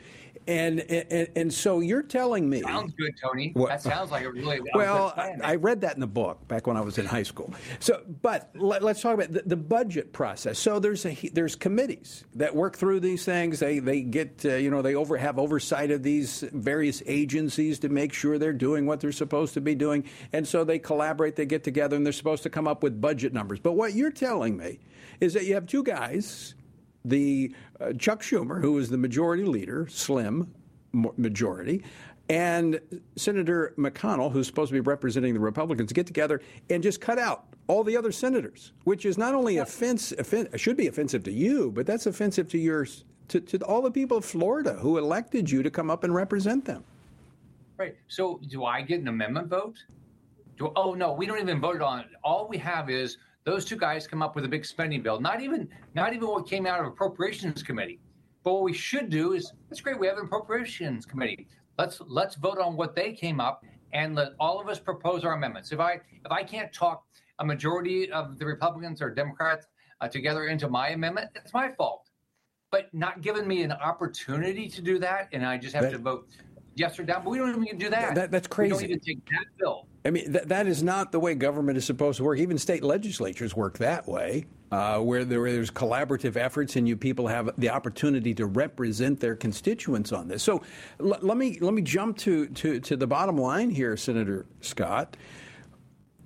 And, 0.48 0.80
and 0.80 1.28
and 1.34 1.52
so 1.52 1.80
you're 1.80 2.04
telling 2.04 2.48
me 2.48 2.62
sounds 2.62 2.92
good, 2.96 3.12
Tony. 3.20 3.50
What, 3.54 3.68
that 3.68 3.82
sounds 3.82 4.12
like 4.12 4.24
a 4.24 4.30
really 4.30 4.60
well. 4.74 5.12
I, 5.16 5.34
I, 5.42 5.54
read 5.56 5.80
that 5.80 5.94
in 5.94 6.00
the 6.00 6.06
book 6.06 6.46
back 6.46 6.68
when 6.68 6.76
I 6.76 6.82
was 6.82 6.98
in 6.98 7.06
high 7.06 7.24
school. 7.24 7.52
So, 7.80 8.02
but 8.22 8.50
let, 8.54 8.84
us 8.84 9.02
talk 9.02 9.14
about 9.14 9.32
the, 9.32 9.42
the, 9.44 9.56
budget 9.56 10.12
process. 10.12 10.60
So 10.60 10.78
there's 10.78 11.04
a 11.04 11.14
there's 11.32 11.56
committees 11.56 12.24
that 12.36 12.54
work 12.54 12.76
through 12.76 13.00
these 13.00 13.24
things. 13.24 13.58
They 13.58 13.80
they 13.80 14.02
get 14.02 14.44
uh, 14.44 14.54
you 14.54 14.70
know 14.70 14.82
they 14.82 14.94
over 14.94 15.16
have 15.16 15.40
oversight 15.40 15.90
of 15.90 16.04
these 16.04 16.44
various 16.52 17.02
agencies 17.06 17.80
to 17.80 17.88
make 17.88 18.12
sure 18.12 18.38
they're 18.38 18.52
doing 18.52 18.86
what 18.86 19.00
they're 19.00 19.10
supposed 19.10 19.54
to 19.54 19.60
be 19.60 19.74
doing. 19.74 20.04
And 20.32 20.46
so 20.46 20.62
they 20.62 20.78
collaborate. 20.78 21.34
They 21.34 21.46
get 21.46 21.64
together 21.64 21.96
and 21.96 22.06
they're 22.06 22.12
supposed 22.12 22.44
to 22.44 22.50
come 22.50 22.68
up 22.68 22.84
with 22.84 23.00
budget 23.00 23.32
numbers. 23.32 23.58
But 23.58 23.72
what 23.72 23.94
you're 23.94 24.12
telling 24.12 24.56
me 24.56 24.78
is 25.20 25.34
that 25.34 25.44
you 25.44 25.54
have 25.54 25.66
two 25.66 25.82
guys 25.82 26.54
the 27.06 27.54
uh, 27.80 27.92
Chuck 27.92 28.22
Schumer, 28.22 28.60
who 28.60 28.78
is 28.78 28.90
the 28.90 28.98
majority 28.98 29.44
leader, 29.44 29.86
slim 29.88 30.52
majority, 30.92 31.84
and 32.28 32.80
Senator 33.16 33.74
McConnell, 33.78 34.32
who's 34.32 34.46
supposed 34.46 34.70
to 34.70 34.74
be 34.74 34.80
representing 34.80 35.34
the 35.34 35.40
Republicans, 35.40 35.92
get 35.92 36.06
together 36.06 36.40
and 36.70 36.82
just 36.82 37.00
cut 37.00 37.18
out 37.18 37.46
all 37.68 37.84
the 37.84 37.96
other 37.96 38.10
senators, 38.10 38.72
which 38.84 39.06
is 39.06 39.16
not 39.16 39.34
only 39.34 39.58
offense, 39.58 40.12
offen- 40.18 40.48
should 40.56 40.76
be 40.76 40.88
offensive 40.88 41.22
to 41.24 41.32
you, 41.32 41.70
but 41.70 41.86
that's 41.86 42.06
offensive 42.06 42.48
to 42.48 42.58
your 42.58 42.86
to, 43.28 43.40
to 43.40 43.58
all 43.64 43.82
the 43.82 43.90
people 43.90 44.16
of 44.16 44.24
Florida 44.24 44.74
who 44.74 44.98
elected 44.98 45.50
you 45.50 45.62
to 45.62 45.70
come 45.70 45.90
up 45.90 46.04
and 46.04 46.14
represent 46.14 46.64
them. 46.64 46.84
Right. 47.76 47.96
So, 48.06 48.40
do 48.48 48.64
I 48.64 48.82
get 48.82 49.00
an 49.00 49.08
amendment 49.08 49.48
vote? 49.48 49.76
Do, 50.56 50.72
oh 50.76 50.94
no, 50.94 51.12
we 51.12 51.26
don't 51.26 51.40
even 51.40 51.60
vote 51.60 51.82
on 51.82 52.00
it. 52.00 52.06
All 52.22 52.48
we 52.48 52.56
have 52.58 52.88
is 52.88 53.18
those 53.46 53.64
two 53.64 53.76
guys 53.76 54.06
come 54.08 54.22
up 54.22 54.34
with 54.34 54.44
a 54.44 54.48
big 54.48 54.66
spending 54.66 55.00
bill. 55.02 55.20
Not 55.20 55.40
even 55.40 55.68
not 55.94 56.12
even 56.12 56.28
what 56.28 56.46
came 56.46 56.66
out 56.66 56.80
of 56.80 56.86
appropriations 56.86 57.62
committee. 57.62 58.00
But 58.42 58.54
what 58.54 58.64
we 58.64 58.72
should 58.72 59.08
do 59.08 59.32
is 59.32 59.52
that's 59.70 59.80
great. 59.80 59.98
We 59.98 60.06
have 60.08 60.18
an 60.18 60.26
appropriations 60.26 61.06
committee. 61.06 61.48
Let's 61.78 62.02
let's 62.06 62.34
vote 62.34 62.58
on 62.58 62.76
what 62.76 62.94
they 62.94 63.12
came 63.12 63.40
up 63.40 63.64
and 63.92 64.14
let 64.16 64.32
all 64.40 64.60
of 64.60 64.68
us 64.68 64.80
propose 64.80 65.24
our 65.24 65.34
amendments. 65.34 65.72
If 65.72 65.78
I 65.80 65.92
if 65.92 66.30
I 66.30 66.42
can't 66.42 66.72
talk 66.72 67.04
a 67.38 67.44
majority 67.44 68.10
of 68.10 68.38
the 68.38 68.44
Republicans 68.46 69.00
or 69.00 69.10
Democrats 69.10 69.68
uh, 70.00 70.08
together 70.08 70.48
into 70.48 70.68
my 70.68 70.88
amendment, 70.88 71.30
it's 71.36 71.54
my 71.54 71.70
fault. 71.70 72.10
But 72.72 72.92
not 72.92 73.20
giving 73.20 73.46
me 73.46 73.62
an 73.62 73.72
opportunity 73.72 74.68
to 74.68 74.82
do 74.82 74.98
that, 74.98 75.28
and 75.32 75.46
I 75.46 75.56
just 75.56 75.74
have 75.74 75.84
that, 75.84 75.92
to 75.92 75.98
vote 75.98 76.28
yes 76.76 76.98
or 76.98 77.02
down, 77.02 77.24
but 77.24 77.30
we 77.30 77.38
don't 77.38 77.64
even 77.64 77.78
do 77.78 77.90
that. 77.90 78.14
that 78.14 78.30
that's 78.30 78.46
crazy. 78.46 78.72
We 78.72 78.78
don't 78.78 78.84
even 78.90 79.00
take 79.00 79.24
that 79.30 79.46
bill. 79.58 79.86
I 80.04 80.10
mean, 80.10 80.32
th- 80.32 80.44
that 80.44 80.66
is 80.68 80.82
not 80.82 81.10
the 81.10 81.18
way 81.18 81.34
government 81.34 81.76
is 81.76 81.84
supposed 81.84 82.18
to 82.18 82.24
work. 82.24 82.38
Even 82.38 82.58
state 82.58 82.84
legislatures 82.84 83.56
work 83.56 83.78
that 83.78 84.06
way, 84.06 84.44
uh, 84.70 85.00
where 85.00 85.24
there, 85.24 85.50
there's 85.50 85.70
collaborative 85.70 86.36
efforts 86.36 86.76
and 86.76 86.86
you 86.86 86.96
people 86.96 87.26
have 87.26 87.50
the 87.58 87.70
opportunity 87.70 88.32
to 88.34 88.46
represent 88.46 89.18
their 89.18 89.34
constituents 89.34 90.12
on 90.12 90.28
this. 90.28 90.42
So 90.42 90.62
l- 91.00 91.18
let 91.22 91.36
me 91.36 91.58
let 91.60 91.74
me 91.74 91.82
jump 91.82 92.18
to, 92.18 92.46
to, 92.46 92.78
to 92.80 92.96
the 92.96 93.06
bottom 93.06 93.36
line 93.36 93.70
here, 93.70 93.96
Senator 93.96 94.46
Scott. 94.60 95.16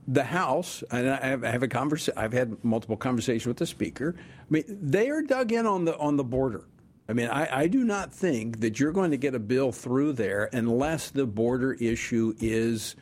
The 0.08 0.24
House, 0.24 0.82
and 0.90 1.08
I 1.08 1.24
have, 1.24 1.44
I 1.44 1.50
have 1.50 1.62
a 1.62 1.68
convers- 1.68 2.08
I've 2.16 2.32
had 2.32 2.64
multiple 2.64 2.96
conversations 2.96 3.46
with 3.46 3.58
the 3.58 3.66
Speaker. 3.66 4.16
I 4.18 4.44
mean, 4.48 4.64
they 4.66 5.08
are 5.08 5.22
dug 5.22 5.52
in 5.52 5.66
on 5.66 5.84
the 5.84 5.96
on 5.98 6.16
the 6.16 6.24
border. 6.24 6.64
I 7.10 7.12
mean, 7.12 7.26
I, 7.26 7.62
I, 7.62 7.66
do 7.66 7.82
not 7.82 8.14
think 8.14 8.60
that 8.60 8.78
you're 8.78 8.92
going 8.92 9.10
to 9.10 9.16
get 9.16 9.34
a 9.34 9.40
bill 9.40 9.72
through 9.72 10.12
there 10.12 10.48
unless 10.52 11.10
the 11.10 11.26
border 11.26 11.72
issue 11.72 12.36
is 12.38 12.94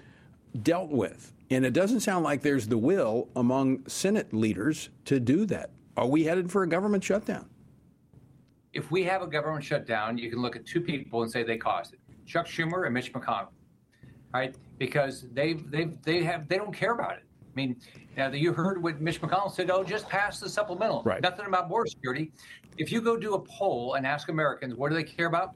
dealt 0.62 0.88
with. 0.88 1.34
And 1.50 1.66
it 1.66 1.74
doesn't 1.74 2.00
sound 2.00 2.24
like 2.24 2.40
there's 2.40 2.66
the 2.68 2.78
will 2.78 3.28
among 3.36 3.86
Senate 3.86 4.32
leaders 4.32 4.88
to 5.04 5.20
do 5.20 5.44
that. 5.46 5.72
Are 5.98 6.06
we 6.06 6.24
headed 6.24 6.50
for 6.50 6.62
a 6.62 6.66
government 6.66 7.04
shutdown? 7.04 7.50
If 8.72 8.90
we 8.90 9.04
have 9.04 9.20
a 9.20 9.26
government 9.26 9.62
shutdown, 9.62 10.16
you 10.16 10.30
can 10.30 10.40
look 10.40 10.56
at 10.56 10.64
two 10.64 10.80
people 10.80 11.20
and 11.22 11.30
say 11.30 11.42
they 11.42 11.58
caused 11.58 11.92
it 11.92 12.00
Chuck 12.24 12.46
Schumer 12.46 12.86
and 12.86 12.94
Mitch 12.94 13.12
McConnell, 13.12 13.48
right? 14.32 14.54
Because 14.78 15.26
they 15.34 15.52
they 15.52 15.90
they 16.02 16.22
have 16.22 16.48
they 16.48 16.56
don't 16.56 16.72
care 16.72 16.92
about 16.92 17.16
it. 17.16 17.24
I 17.42 17.54
mean, 17.54 17.76
now 18.16 18.30
that 18.30 18.38
you 18.38 18.52
heard 18.52 18.82
what 18.82 19.00
Mitch 19.00 19.20
McConnell 19.20 19.52
said, 19.52 19.70
oh, 19.70 19.82
just 19.82 20.08
pass 20.08 20.38
the 20.38 20.48
supplemental. 20.48 21.02
Right. 21.02 21.20
Nothing 21.20 21.46
about 21.46 21.68
border 21.68 21.88
security. 21.88 22.30
If 22.78 22.92
you 22.92 23.00
go 23.00 23.16
do 23.16 23.35
a 23.35 23.40
poll 23.40 23.94
and 23.94 24.06
ask 24.06 24.28
Americans, 24.28 24.75
what 24.75 24.90
do 24.90 24.94
they 24.94 25.04
care 25.04 25.26
about? 25.26 25.54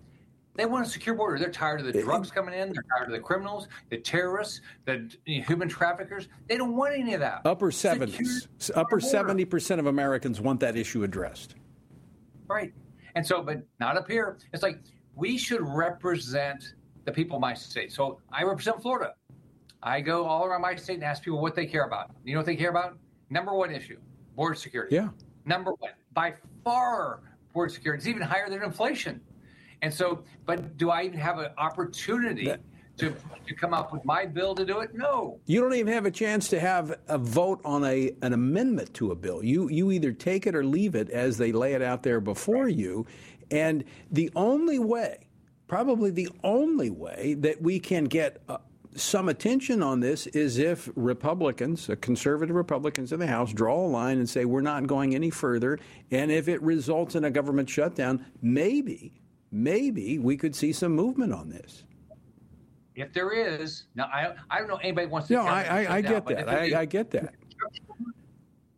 They 0.55 0.67
want 0.67 0.87
a 0.87 0.89
secure 0.89 1.15
border. 1.15 1.39
They're 1.39 1.51
tired 1.51 1.81
of 1.81 1.87
the 1.87 2.03
drugs 2.03 2.31
coming 2.31 2.53
in. 2.55 2.73
They're 2.73 2.85
tired 2.95 3.07
of 3.07 3.13
the 3.13 3.21
criminals, 3.21 3.69
the 3.89 3.97
terrorists, 3.97 4.61
the 4.85 5.09
human 5.25 5.69
traffickers. 5.69 6.29
They 6.47 6.59
don't 6.59 6.77
want 6.77 6.95
any 6.95 7.15
of 7.15 7.21
that. 7.21 7.41
Upper 7.47 7.71
70s. 7.71 8.49
Upper 8.75 9.01
70% 9.01 9.79
of 9.79 9.87
Americans 9.87 10.41
want 10.41 10.61
that 10.61 10.77
issue 10.77 11.05
addressed. 11.05 11.55
Right. 12.49 12.75
And 13.15 13.27
so, 13.27 13.43
but 13.43 13.63
not 13.81 13.97
up 13.97 14.11
here. 14.11 14.37
It's 14.53 14.63
like 14.63 14.81
we 15.15 15.39
should 15.39 15.63
represent 15.63 16.75
the 17.07 17.13
people 17.13 17.37
of 17.37 17.41
my 17.41 17.55
state. 17.55 17.93
So 17.93 18.21
I 18.31 18.43
represent 18.43 18.83
Florida. 18.83 19.15
I 19.83 20.01
go 20.01 20.27
all 20.27 20.45
around 20.45 20.61
my 20.61 20.77
state 20.77 20.95
and 20.95 21.05
ask 21.05 21.23
people 21.23 21.41
what 21.41 21.55
they 21.55 21.67
care 21.67 21.85
about. 21.85 22.11
You 22.25 22.35
know 22.35 22.41
what 22.41 22.47
they 22.47 22.57
care 22.57 22.71
about? 22.71 22.99
Number 23.31 23.55
one 23.55 23.73
issue 23.73 23.99
border 24.37 24.55
security. 24.55 24.95
Yeah. 24.95 25.09
Number 25.45 25.73
one, 25.79 25.91
by 26.15 26.35
far, 26.65 27.21
border 27.53 27.73
security. 27.73 28.01
It's 28.01 28.09
even 28.09 28.23
higher 28.23 28.49
than 28.49 28.63
inflation. 28.63 29.21
And 29.83 29.93
so, 29.93 30.23
but 30.47 30.77
do 30.77 30.91
I 30.91 31.03
even 31.03 31.19
have 31.19 31.39
an 31.39 31.51
opportunity 31.59 32.47
that, 32.47 32.61
to, 32.99 33.15
to 33.47 33.55
come 33.55 33.75
up 33.75 33.93
with 33.93 34.05
my 34.05 34.27
bill 34.27 34.55
to 34.55 34.65
do 34.65 34.79
it? 34.81 34.95
No. 34.95 35.41
You 35.47 35.61
don't 35.61 35.75
even 35.75 35.93
have 35.93 36.07
a 36.07 36.11
chance 36.11 36.49
to 36.49 36.61
have 36.61 36.99
a 37.09 37.19
vote 37.19 37.61
on 37.65 37.85
a 37.85 38.13
an 38.23 38.33
amendment 38.33 38.95
to 38.95 39.11
a 39.11 39.17
bill. 39.17 39.43
You 39.43 39.69
you 39.69 39.91
either 39.91 40.13
take 40.13 40.47
it 40.47 40.55
or 40.55 40.65
leave 40.65 40.95
it 40.95 41.11
as 41.11 41.37
they 41.37 41.51
lay 41.53 41.73
it 41.75 41.83
out 41.83 42.03
there 42.03 42.21
before 42.21 42.69
you. 42.69 43.07
And 43.51 43.85
the 44.11 44.31
only 44.37 44.79
way, 44.79 45.27
probably 45.67 46.11
the 46.11 46.29
only 46.45 46.91
way 46.91 47.35
that 47.41 47.61
we 47.61 47.81
can 47.81 48.05
get 48.05 48.41
uh, 48.49 48.59
some 48.95 49.29
attention 49.29 49.83
on 49.83 50.01
this 50.01 50.27
is 50.29 50.59
if 50.59 50.91
Republicans, 50.97 51.89
conservative 52.01 52.55
Republicans 52.55 53.13
in 53.13 53.21
the 53.21 53.27
House, 53.27 53.53
draw 53.53 53.75
a 53.75 53.89
line 53.89 54.19
and 54.19 54.29
say 54.29 54.45
we're 54.45 54.61
not 54.61 54.87
going 54.87 55.15
any 55.15 55.31
further. 55.31 55.79
And 56.11 56.31
if 56.31 56.49
it 56.49 56.61
results 56.63 57.15
in 57.15 57.25
a 57.25 57.31
government 57.31 57.69
shutdown, 57.71 58.25
maybe 58.43 59.13
maybe 59.53 60.19
we 60.19 60.37
could 60.37 60.57
see 60.57 60.73
some 60.73 60.93
movement 60.93 61.33
on 61.33 61.49
this. 61.51 61.85
If 62.95 63.13
there 63.13 63.31
is, 63.31 63.85
now 63.95 64.05
I, 64.05 64.35
I 64.51 64.59
don't 64.59 64.69
know 64.69 64.77
anybody 64.77 65.07
wants 65.07 65.29
to. 65.29 65.35
No, 65.35 65.43
I, 65.43 65.63
I, 65.63 65.97
I 65.97 66.01
get 66.01 66.27
that. 66.27 66.49
I, 66.49 66.81
I, 66.81 66.85
get 66.85 67.11
that. 67.13 67.35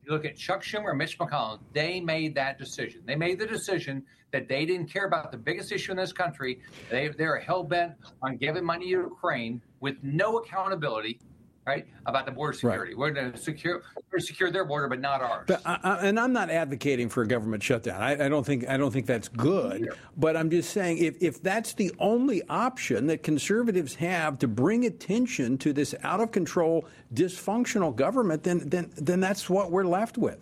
You 0.05 0.13
look 0.13 0.27
at 0.27 0.37
Chuck 0.37 0.63
Schumer 0.63 0.95
Mitch 0.95 1.19
McConnell, 1.19 1.61
they 1.73 1.99
made 1.99 2.35
that 2.35 2.59
decision. 2.59 3.01
They 3.07 3.17
made 3.17 3.39
the 3.39 3.47
decision 3.47 4.03
that 4.33 4.49
they 4.49 4.67
didn't 4.67 4.93
care 4.93 5.07
about 5.07 5.33
the 5.33 5.39
biggest 5.39 5.73
issue 5.73 5.93
in 5.93 5.97
this 5.97 6.13
country. 6.13 6.61
They, 6.91 7.09
they're 7.09 7.39
hell 7.39 7.63
bent 7.63 7.95
on 8.21 8.37
giving 8.37 8.65
money 8.65 8.87
to 8.87 8.91
Ukraine 8.91 9.63
with 9.81 9.97
no 10.03 10.39
accountability 10.39 11.21
right? 11.67 11.87
About 12.07 12.27
the 12.27 12.33
border 12.33 12.53
security. 12.53 12.93
Right. 12.93 12.99
We're 12.99 13.11
going 13.11 13.33
to 13.33 13.39
secure 13.39 13.83
we're 14.13 14.19
secure 14.19 14.51
their 14.51 14.65
border, 14.65 14.89
but 14.89 15.01
not 15.01 15.23
ours. 15.23 15.45
But 15.47 15.63
I, 15.65 15.99
and 16.03 16.19
I'm 16.21 16.33
not 16.33 16.51
advocating 16.51 17.09
for 17.09 17.23
a 17.23 17.27
government 17.27 17.63
shutdown. 17.63 18.03
I, 18.03 18.27
I, 18.27 18.29
don't 18.29 18.45
think 18.45 18.69
I 18.69 18.77
don't 18.77 18.91
think 18.91 19.07
that's 19.07 19.29
good. 19.29 19.89
But 20.17 20.37
I'm 20.37 20.51
just 20.51 20.71
saying 20.71 20.99
if 20.99 21.23
if 21.23 21.43
that's 21.43 21.73
the 21.73 21.93
only 21.99 22.43
option 22.49 23.07
that 23.07 23.23
conservatives 23.23 23.95
have 23.97 24.39
to 24.41 24.49
bring 24.49 24.87
attention 24.87 25.59
to 25.59 25.73
this 25.73 25.95
out 26.03 26.21
of 26.21 26.31
control, 26.31 26.87
dysfunctional 27.15 27.95
government, 27.95 28.43
then 28.43 28.69
then 28.69 28.91
then 28.97 29.21
that's 29.21 29.49
what 29.49 29.71
we're 29.71 29.85
left 29.85 30.19
with. 30.19 30.41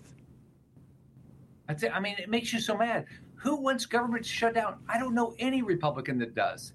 That's 1.68 1.84
it. 1.84 1.92
I 1.94 2.00
mean, 2.00 2.16
it 2.18 2.28
makes 2.28 2.52
you 2.52 2.60
so 2.60 2.76
mad. 2.76 3.06
Who 3.36 3.56
wants 3.56 3.86
government 3.86 4.24
to 4.24 4.30
shut 4.30 4.54
down? 4.54 4.78
I 4.88 4.98
don't 4.98 5.14
know 5.14 5.34
any 5.38 5.62
Republican 5.62 6.18
that 6.18 6.34
does. 6.34 6.74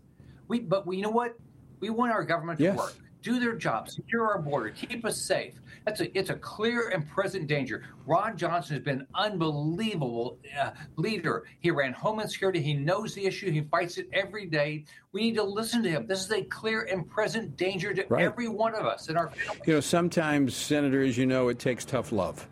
We, 0.49 0.59
but 0.59 0.87
we, 0.87 0.97
you 0.97 1.03
know 1.03 1.09
what? 1.09 1.37
We 1.79 1.89
want 1.89 2.11
our 2.11 2.23
government 2.23 2.57
to 2.59 2.65
yes. 2.65 2.77
work 2.77 2.95
do 3.27 3.39
their 3.39 3.55
job, 3.55 3.89
secure 3.89 4.25
our 4.25 4.39
border, 4.39 4.69
keep 4.69 5.03
us 5.03 5.17
safe. 5.17 5.53
That's 5.86 6.00
a, 6.00 6.17
it's 6.17 6.29
a 6.29 6.36
clear 6.36 6.89
and 6.89 7.07
present 7.07 7.48
danger. 7.48 7.84
Ron 8.05 8.38
Johnson 8.38 8.75
has 8.75 8.84
been 8.84 9.01
an 9.01 9.07
unbelievable 9.15 10.38
uh, 10.57 10.72
leader. 10.96 11.43
He 11.60 11.72
ran 11.72 11.91
Homeland 11.91 12.31
Security. 12.31 12.62
He 12.62 12.74
knows 12.74 13.13
the 13.13 13.25
issue. 13.25 13.51
He 13.51 13.62
fights 13.62 13.98
it 13.98 14.07
every 14.13 14.46
day. 14.46 14.86
We 15.12 15.22
need 15.22 15.36
to 15.36 15.43
listen 15.43 15.84
to 15.84 15.89
him. 15.89 16.07
This 16.07 16.24
is 16.24 16.31
a 16.31 16.41
clear 16.43 16.84
and 16.84 17.07
present 17.10 17.57
danger 17.57 17.93
to 17.93 18.05
right. 18.07 18.24
every 18.24 18.48
one 18.48 18.74
of 18.75 18.86
us 18.86 19.10
in 19.10 19.17
our 19.17 19.29
families. 19.29 19.62
You 19.65 19.74
know, 19.74 19.79
sometimes, 19.81 20.55
Senator, 20.55 21.01
as 21.01 21.17
you 21.17 21.25
know, 21.25 21.50
it 21.50 21.60
takes 21.60 21.84
tough 21.84 22.13
love. 22.13 22.48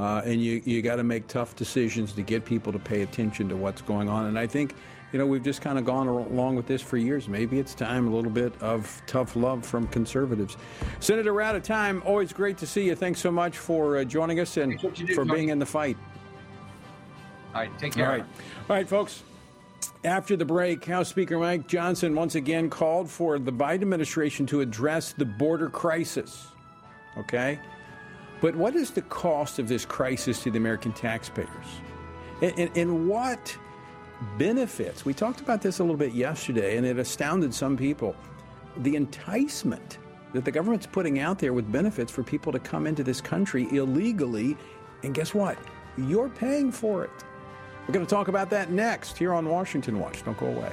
Uh, 0.00 0.22
and 0.24 0.42
you, 0.42 0.62
you 0.64 0.82
got 0.82 0.96
to 0.96 1.04
make 1.04 1.28
tough 1.28 1.54
decisions 1.54 2.12
to 2.12 2.22
get 2.22 2.44
people 2.44 2.72
to 2.72 2.78
pay 2.78 3.02
attention 3.02 3.48
to 3.48 3.56
what's 3.56 3.82
going 3.82 4.08
on. 4.08 4.26
And 4.26 4.38
I 4.38 4.46
think 4.46 4.74
you 5.12 5.18
know, 5.18 5.26
we've 5.26 5.42
just 5.42 5.62
kind 5.62 5.78
of 5.78 5.84
gone 5.84 6.06
along 6.06 6.56
with 6.56 6.66
this 6.66 6.82
for 6.82 6.96
years. 6.96 7.28
Maybe 7.28 7.58
it's 7.58 7.74
time 7.74 8.08
a 8.08 8.10
little 8.14 8.30
bit 8.30 8.52
of 8.60 9.00
tough 9.06 9.36
love 9.36 9.64
from 9.64 9.86
conservatives. 9.88 10.56
Senator, 11.00 11.32
we're 11.32 11.40
out 11.40 11.56
of 11.56 11.62
time. 11.62 12.02
Always 12.04 12.32
great 12.32 12.58
to 12.58 12.66
see 12.66 12.86
you. 12.86 12.94
Thanks 12.94 13.20
so 13.20 13.30
much 13.30 13.56
for 13.56 13.98
uh, 13.98 14.04
joining 14.04 14.40
us 14.40 14.56
and 14.58 14.78
do, 14.78 15.14
for 15.14 15.24
being 15.24 15.48
in 15.48 15.58
the 15.58 15.66
fight. 15.66 15.96
All 17.54 17.62
right, 17.62 17.78
take 17.78 17.94
care. 17.94 18.04
All 18.04 18.12
right, 18.12 18.22
all 18.22 18.76
right, 18.76 18.88
folks. 18.88 19.22
After 20.04 20.36
the 20.36 20.44
break, 20.44 20.84
House 20.84 21.08
Speaker 21.08 21.38
Mike 21.38 21.66
Johnson 21.66 22.14
once 22.14 22.34
again 22.34 22.68
called 22.68 23.10
for 23.10 23.38
the 23.38 23.52
Biden 23.52 23.82
administration 23.82 24.46
to 24.46 24.60
address 24.60 25.12
the 25.12 25.24
border 25.24 25.70
crisis. 25.70 26.48
Okay? 27.16 27.58
But 28.40 28.54
what 28.54 28.76
is 28.76 28.90
the 28.90 29.02
cost 29.02 29.58
of 29.58 29.68
this 29.68 29.84
crisis 29.84 30.42
to 30.44 30.50
the 30.50 30.58
American 30.58 30.92
taxpayers? 30.92 31.48
And, 32.42 32.58
and, 32.58 32.76
and 32.76 33.08
what 33.08 33.56
benefits. 34.36 35.04
We 35.04 35.14
talked 35.14 35.40
about 35.40 35.62
this 35.62 35.78
a 35.78 35.82
little 35.82 35.96
bit 35.96 36.12
yesterday, 36.12 36.76
and 36.76 36.86
it 36.86 36.98
astounded 36.98 37.54
some 37.54 37.76
people. 37.76 38.14
The 38.78 38.96
enticement 38.96 39.98
that 40.32 40.44
the 40.44 40.50
government's 40.50 40.86
putting 40.86 41.20
out 41.20 41.38
there 41.38 41.52
with 41.52 41.70
benefits 41.70 42.12
for 42.12 42.22
people 42.22 42.52
to 42.52 42.58
come 42.58 42.86
into 42.86 43.02
this 43.02 43.20
country 43.20 43.66
illegally, 43.70 44.56
and 45.02 45.14
guess 45.14 45.34
what? 45.34 45.58
You're 45.96 46.28
paying 46.28 46.70
for 46.70 47.04
it. 47.04 47.10
We're 47.86 47.94
going 47.94 48.06
to 48.06 48.10
talk 48.10 48.28
about 48.28 48.50
that 48.50 48.70
next 48.70 49.16
here 49.16 49.32
on 49.32 49.48
Washington 49.48 49.98
Watch. 49.98 50.24
Don't 50.24 50.36
go 50.36 50.46
away. 50.46 50.72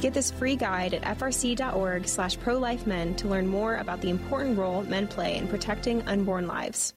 Get 0.00 0.14
this 0.14 0.30
free 0.30 0.56
guide 0.56 0.94
at 0.94 1.18
frc.org 1.18 2.06
slash 2.06 2.38
prolifemen 2.38 3.16
to 3.16 3.28
learn 3.28 3.46
more 3.46 3.76
about 3.76 4.00
the 4.00 4.10
important 4.10 4.58
role 4.58 4.82
men 4.82 5.08
play 5.08 5.36
in 5.36 5.48
protecting 5.48 6.02
unborn 6.02 6.46
lives. 6.46 6.94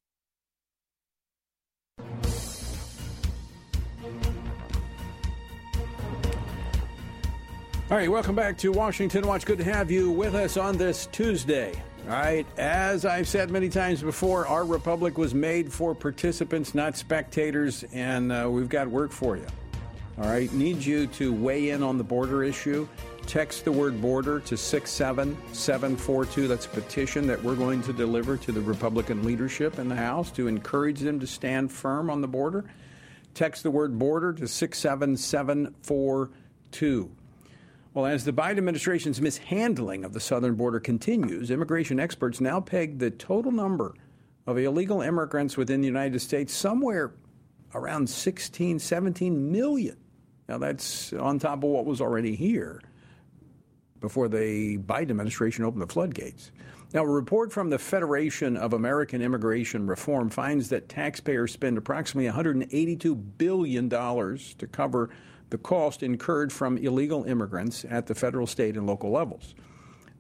All 7.90 7.96
right, 7.96 8.12
welcome 8.12 8.36
back 8.36 8.58
to 8.58 8.74
Washington 8.74 9.26
Watch. 9.26 9.46
Good 9.46 9.60
to 9.60 9.64
have 9.64 9.90
you 9.90 10.12
with 10.12 10.36
us 10.36 10.58
on 10.58 10.76
this 10.76 11.06
Tuesday. 11.14 11.82
All 12.04 12.14
right, 12.14 12.46
as 12.58 13.06
I've 13.06 13.30
said 13.30 13.50
many 13.50 13.70
times 13.70 14.04
before, 14.04 14.46
our 14.46 14.66
republic 14.66 15.18
was 15.18 15.34
made 15.34 15.72
for 15.72 15.96
participants, 15.96 16.76
not 16.76 16.98
spectators, 16.98 17.86
and 17.94 18.34
uh, 18.34 18.50
we've 18.52 18.68
got 18.68 18.90
work 18.90 19.14
for 19.14 19.38
you. 19.38 19.46
All 20.20 20.28
right, 20.28 20.52
need 20.52 20.84
you 20.84 21.06
to 21.08 21.32
weigh 21.32 21.70
in 21.70 21.84
on 21.84 22.00
the 22.00 22.04
border 22.04 22.44
issue. 22.44 22.88
Text 23.28 23.66
the 23.66 23.72
word 23.72 24.02
border 24.02 24.40
to 24.40 24.58
67742. 24.58 26.48
That's 26.48 26.66
a 26.66 26.70
petition 26.70 27.28
that 27.28 27.44
we're 27.44 27.54
going 27.54 27.84
to 27.84 27.94
deliver 27.94 28.36
to 28.38 28.52
the 28.52 28.62
Republican 28.62 29.24
leadership 29.24 29.78
in 29.78 29.90
the 29.90 29.96
House 29.96 30.32
to 30.32 30.48
encourage 30.48 31.02
them 31.02 31.20
to 31.20 31.28
stand 31.28 31.72
firm 31.72 32.10
on 32.10 32.22
the 32.22 32.28
border. 32.28 32.66
Text 33.36 33.62
the 33.62 33.70
word 33.70 34.00
border 34.00 34.34
to 34.34 34.48
67742. 34.48 37.12
Well, 37.94 38.08
as 38.08 38.26
the 38.26 38.34
Biden 38.34 38.58
administration's 38.58 39.22
mishandling 39.22 40.04
of 40.04 40.14
the 40.14 40.20
southern 40.20 40.56
border 40.56 40.80
continues, 40.80 41.52
immigration 41.52 42.00
experts 42.00 42.42
now 42.42 42.60
peg 42.60 42.98
the 42.98 43.12
total 43.12 43.52
number 43.52 43.94
of 44.48 44.58
illegal 44.58 45.04
immigrants 45.04 45.58
within 45.58 45.82
the 45.82 45.88
United 45.88 46.22
States 46.22 46.56
somewhere 46.56 47.14
around 47.76 48.10
16, 48.10 48.80
17 48.80 49.52
million. 49.52 49.96
Now, 50.48 50.58
that's 50.58 51.14
on 51.14 51.40
top 51.40 51.64
of 51.64 51.70
what 51.70 51.86
was 51.86 52.02
already 52.02 52.36
here 52.36 52.82
before 54.00 54.28
the 54.28 54.78
Biden 54.78 55.10
administration 55.10 55.66
opened 55.66 55.82
the 55.82 55.88
floodgates. 55.88 56.52
Now, 56.94 57.04
a 57.04 57.08
report 57.08 57.52
from 57.52 57.70
the 57.70 57.80
Federation 57.80 58.56
of 58.56 58.74
American 58.74 59.22
Immigration 59.22 59.88
Reform 59.88 60.30
finds 60.30 60.70
that 60.70 60.88
taxpayers 60.88 61.52
spend 61.52 61.78
approximately 61.78 62.32
$182 62.32 63.38
billion 63.38 63.90
to 63.90 64.68
cover 64.72 65.10
the 65.50 65.58
cost 65.58 66.04
incurred 66.04 66.52
from 66.52 66.78
illegal 66.78 67.24
immigrants 67.26 67.86
at 67.90 68.06
the 68.06 68.16
federal, 68.16 68.48
state, 68.48 68.78
and 68.78 68.88
local 68.88 69.12
levels. 69.12 69.56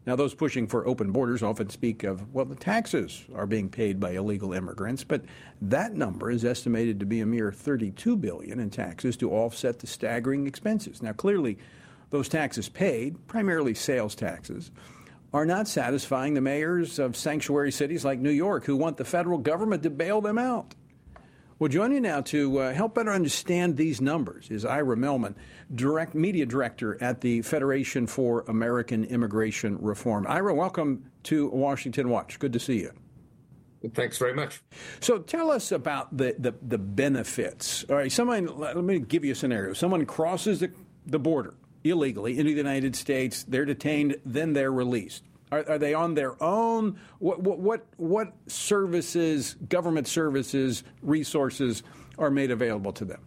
Now, 0.08 0.16
those 0.16 0.34
pushing 0.34 0.68
for 0.68 0.88
open 0.88 1.12
borders 1.12 1.44
often 1.44 1.70
speak 1.70 2.06
of, 2.06 2.34
well, 2.34 2.46
the 2.46 2.56
taxes 2.56 3.26
are 3.36 3.46
being 3.46 3.68
paid 3.68 4.00
by 4.00 4.12
illegal 4.12 4.54
immigrants, 4.54 5.04
but 5.04 5.26
that 5.62 5.96
number 5.96 6.32
is 6.32 6.46
estimated 6.46 7.02
to 7.02 7.06
be 7.06 7.20
a 7.20 7.26
mere 7.26 7.52
32 7.52 8.16
billion 8.16 8.62
in 8.62 8.70
taxes 8.70 9.18
to 9.18 9.30
offset 9.30 9.80
the 9.80 9.88
staggering 9.88 10.48
expenses. 10.48 11.04
Now, 11.04 11.12
clearly, 11.12 11.58
those 12.10 12.30
taxes 12.30 12.70
paid, 12.70 13.28
primarily 13.28 13.74
sales 13.74 14.16
taxes, 14.16 14.72
are 15.34 15.46
not 15.46 15.68
satisfying 15.68 16.36
the 16.36 16.42
mayors 16.42 17.00
of 17.00 17.18
sanctuary 17.18 17.74
cities 17.74 18.06
like 18.06 18.20
New 18.20 18.30
York 18.30 18.64
who 18.64 18.78
want 18.78 18.96
the 18.96 19.04
federal 19.04 19.38
government 19.38 19.84
to 19.84 19.90
bail 19.90 20.22
them 20.22 20.38
out. 20.38 20.74
Well, 21.60 21.70
joining 21.70 21.96
you 21.96 22.02
now 22.02 22.22
to 22.22 22.60
uh, 22.60 22.74
help 22.74 22.94
better 22.94 23.12
understand 23.12 23.78
these 23.78 24.00
numbers 24.00 24.52
is 24.52 24.64
Ira 24.64 24.96
Mehlman, 24.96 25.34
direct 25.74 26.14
media 26.14 26.46
director 26.46 27.02
at 27.02 27.22
the 27.22 27.42
Federation 27.42 28.06
for 28.06 28.42
American 28.48 29.04
Immigration 29.06 29.80
Reform. 29.82 30.28
Ira, 30.28 30.54
welcome 30.54 31.10
to 31.24 31.50
Washington 31.50 32.10
Watch. 32.10 32.38
Good 32.38 32.54
to 32.54 32.60
see 32.60 32.82
you. 32.82 32.92
Thanks 33.96 34.20
very 34.20 34.36
much. 34.36 34.62
So, 35.00 35.18
tell 35.18 35.50
us 35.50 35.72
about 35.72 36.16
the, 36.16 36.36
the, 36.38 36.54
the 36.62 36.78
benefits. 36.78 37.86
All 37.90 37.96
right, 37.96 38.12
someone, 38.12 38.56
let 38.56 38.76
me 38.78 39.00
give 39.00 39.26
you 39.26 39.32
a 39.32 39.36
scenario. 39.36 39.74
Someone 39.74 40.06
crosses 40.06 40.60
the, 40.60 40.72
the 41.08 41.18
border 41.18 41.56
illegally 41.84 42.38
into 42.38 42.52
the 42.52 42.58
United 42.58 42.96
States, 42.96 43.44
they're 43.48 43.66
detained, 43.66 44.18
then 44.24 44.54
they're 44.54 44.72
released. 44.72 45.24
Are, 45.52 45.64
are, 45.70 45.78
they 45.78 45.94
on 45.94 46.14
their 46.14 46.42
own? 46.44 47.00
What, 47.20 47.42
what, 47.42 47.60
what, 47.60 47.86
what 47.98 48.34
services, 48.48 49.56
government 49.70 50.08
services, 50.08 50.84
resources 51.02 51.84
are 52.18 52.30
made 52.30 52.52
available 52.52 52.92
to 52.94 53.06
them? 53.06 53.22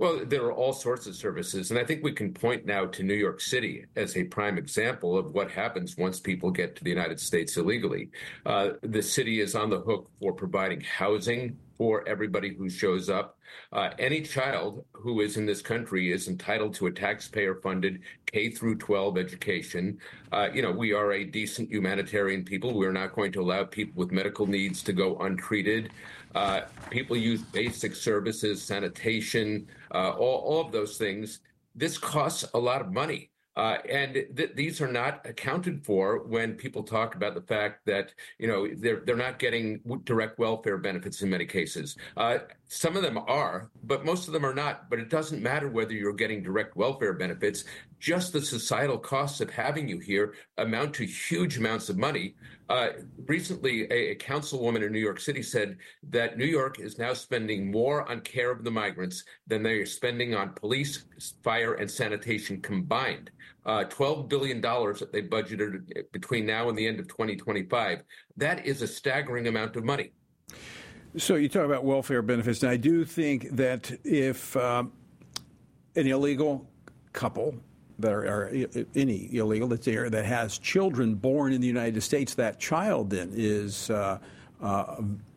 Well, 0.00 0.24
there 0.24 0.44
are 0.44 0.52
all 0.52 0.72
sorts 0.72 1.06
of 1.06 1.14
services. 1.14 1.70
And 1.70 1.78
I 1.78 1.84
think 1.84 2.02
we 2.02 2.12
can 2.12 2.32
point 2.32 2.64
now 2.64 2.86
to 2.86 3.02
New 3.02 3.14
York 3.14 3.38
City 3.38 3.84
as 3.96 4.16
a 4.16 4.24
prime 4.24 4.56
example 4.56 5.16
of 5.18 5.34
what 5.34 5.50
happens 5.50 5.98
once 5.98 6.18
people 6.18 6.50
get 6.50 6.74
to 6.76 6.84
the 6.84 6.88
United 6.88 7.20
States 7.20 7.58
illegally. 7.58 8.08
Uh, 8.46 8.70
the 8.80 9.02
city 9.02 9.40
is 9.40 9.54
on 9.54 9.68
the 9.68 9.80
hook 9.80 10.10
for 10.18 10.32
providing 10.32 10.80
housing, 10.80 11.58
for 11.80 12.06
everybody 12.06 12.54
who 12.54 12.68
shows 12.68 13.08
up. 13.08 13.38
Uh, 13.72 13.88
any 13.98 14.20
child 14.20 14.84
who 14.92 15.22
is 15.22 15.38
in 15.38 15.46
this 15.46 15.62
country 15.62 16.12
is 16.12 16.28
entitled 16.28 16.74
to 16.74 16.88
a 16.88 16.92
taxpayer-funded 16.92 18.02
K 18.26 18.50
through 18.50 18.76
12 18.76 19.16
education. 19.16 19.98
Uh, 20.30 20.50
you 20.52 20.60
know, 20.60 20.72
we 20.72 20.92
are 20.92 21.12
a 21.12 21.24
decent 21.24 21.70
humanitarian 21.70 22.44
people. 22.44 22.74
We're 22.74 22.92
not 22.92 23.14
going 23.14 23.32
to 23.32 23.40
allow 23.40 23.64
people 23.64 23.94
with 23.96 24.12
medical 24.12 24.46
needs 24.46 24.82
to 24.82 24.92
go 24.92 25.16
untreated. 25.20 25.90
Uh, 26.34 26.60
people 26.90 27.16
use 27.16 27.40
basic 27.40 27.96
services, 27.96 28.62
sanitation, 28.62 29.66
uh, 29.94 30.10
all, 30.10 30.40
all 30.40 30.66
of 30.66 30.72
those 30.72 30.98
things. 30.98 31.40
This 31.74 31.96
costs 31.96 32.44
a 32.52 32.58
lot 32.58 32.82
of 32.82 32.92
money. 32.92 33.29
Uh, 33.56 33.78
and 33.88 34.14
th- 34.36 34.52
these 34.54 34.80
are 34.80 34.90
not 34.90 35.26
accounted 35.28 35.84
for 35.84 36.22
when 36.24 36.54
people 36.54 36.82
talk 36.82 37.14
about 37.14 37.34
the 37.34 37.42
fact 37.42 37.84
that 37.84 38.14
you 38.38 38.46
know 38.46 38.68
they're 38.76 39.02
they're 39.04 39.16
not 39.16 39.38
getting 39.38 39.80
direct 40.04 40.38
welfare 40.38 40.78
benefits 40.78 41.20
in 41.22 41.30
many 41.30 41.46
cases. 41.46 41.96
Uh, 42.16 42.38
some 42.68 42.96
of 42.96 43.02
them 43.02 43.18
are, 43.26 43.70
but 43.84 44.04
most 44.04 44.28
of 44.28 44.32
them 44.32 44.46
are 44.46 44.54
not. 44.54 44.88
But 44.88 45.00
it 45.00 45.10
doesn't 45.10 45.42
matter 45.42 45.68
whether 45.68 45.92
you're 45.92 46.12
getting 46.12 46.42
direct 46.42 46.76
welfare 46.76 47.12
benefits. 47.12 47.64
Just 48.00 48.32
the 48.32 48.40
societal 48.40 48.98
costs 48.98 49.42
of 49.42 49.50
having 49.50 49.86
you 49.86 49.98
here 49.98 50.34
amount 50.56 50.94
to 50.94 51.04
huge 51.04 51.58
amounts 51.58 51.90
of 51.90 51.98
money. 51.98 52.34
Uh, 52.70 52.88
recently, 53.26 53.82
a, 53.90 54.12
a, 54.12 54.16
councilwoman 54.16 54.86
in 54.86 54.90
New 54.90 55.00
York 55.00 55.20
City 55.20 55.42
said 55.42 55.76
that 56.08 56.38
New 56.38 56.46
York 56.46 56.80
is 56.80 56.98
now 56.98 57.12
spending 57.12 57.70
more 57.70 58.08
on 58.10 58.20
care 58.20 58.50
of 58.50 58.64
the 58.64 58.70
migrants 58.70 59.24
than 59.46 59.62
they 59.62 59.74
are 59.74 59.86
spending 59.86 60.34
on 60.34 60.54
police, 60.54 61.04
fire, 61.44 61.74
and 61.74 61.90
sanitation 61.90 62.62
combined. 62.62 63.30
Uh, 63.66 63.84
$12 63.84 64.28
billion 64.28 64.60
that 64.62 65.10
they 65.12 65.20
budgeted 65.20 66.10
between 66.12 66.46
now 66.46 66.70
and 66.70 66.78
the 66.78 66.86
end 66.86 66.98
of 66.98 67.06
2025. 67.08 68.02
That 68.38 68.64
is 68.64 68.80
a 68.80 68.86
staggering 68.86 69.46
amount 69.46 69.76
of 69.76 69.84
money. 69.84 70.12
So 71.18 71.34
you 71.34 71.48
talk 71.48 71.66
about 71.66 71.84
welfare 71.84 72.22
benefits, 72.22 72.62
and 72.62 72.70
I 72.70 72.76
do 72.78 73.04
think 73.04 73.50
that 73.50 73.90
if 74.04 74.56
um, 74.56 74.92
an 75.96 76.06
illegal 76.06 76.70
couple 77.12 77.56
that 78.00 78.12
are, 78.12 78.26
are, 78.26 78.52
any 78.94 79.34
illegal 79.34 79.68
that's 79.68 79.86
there 79.86 80.10
that 80.10 80.24
has 80.24 80.58
children 80.58 81.14
born 81.14 81.52
in 81.52 81.60
the 81.60 81.66
United 81.66 82.00
States, 82.02 82.34
that 82.34 82.58
child 82.58 83.10
then 83.10 83.32
is 83.34 83.90
uh, 83.90 84.18
uh, 84.62 84.96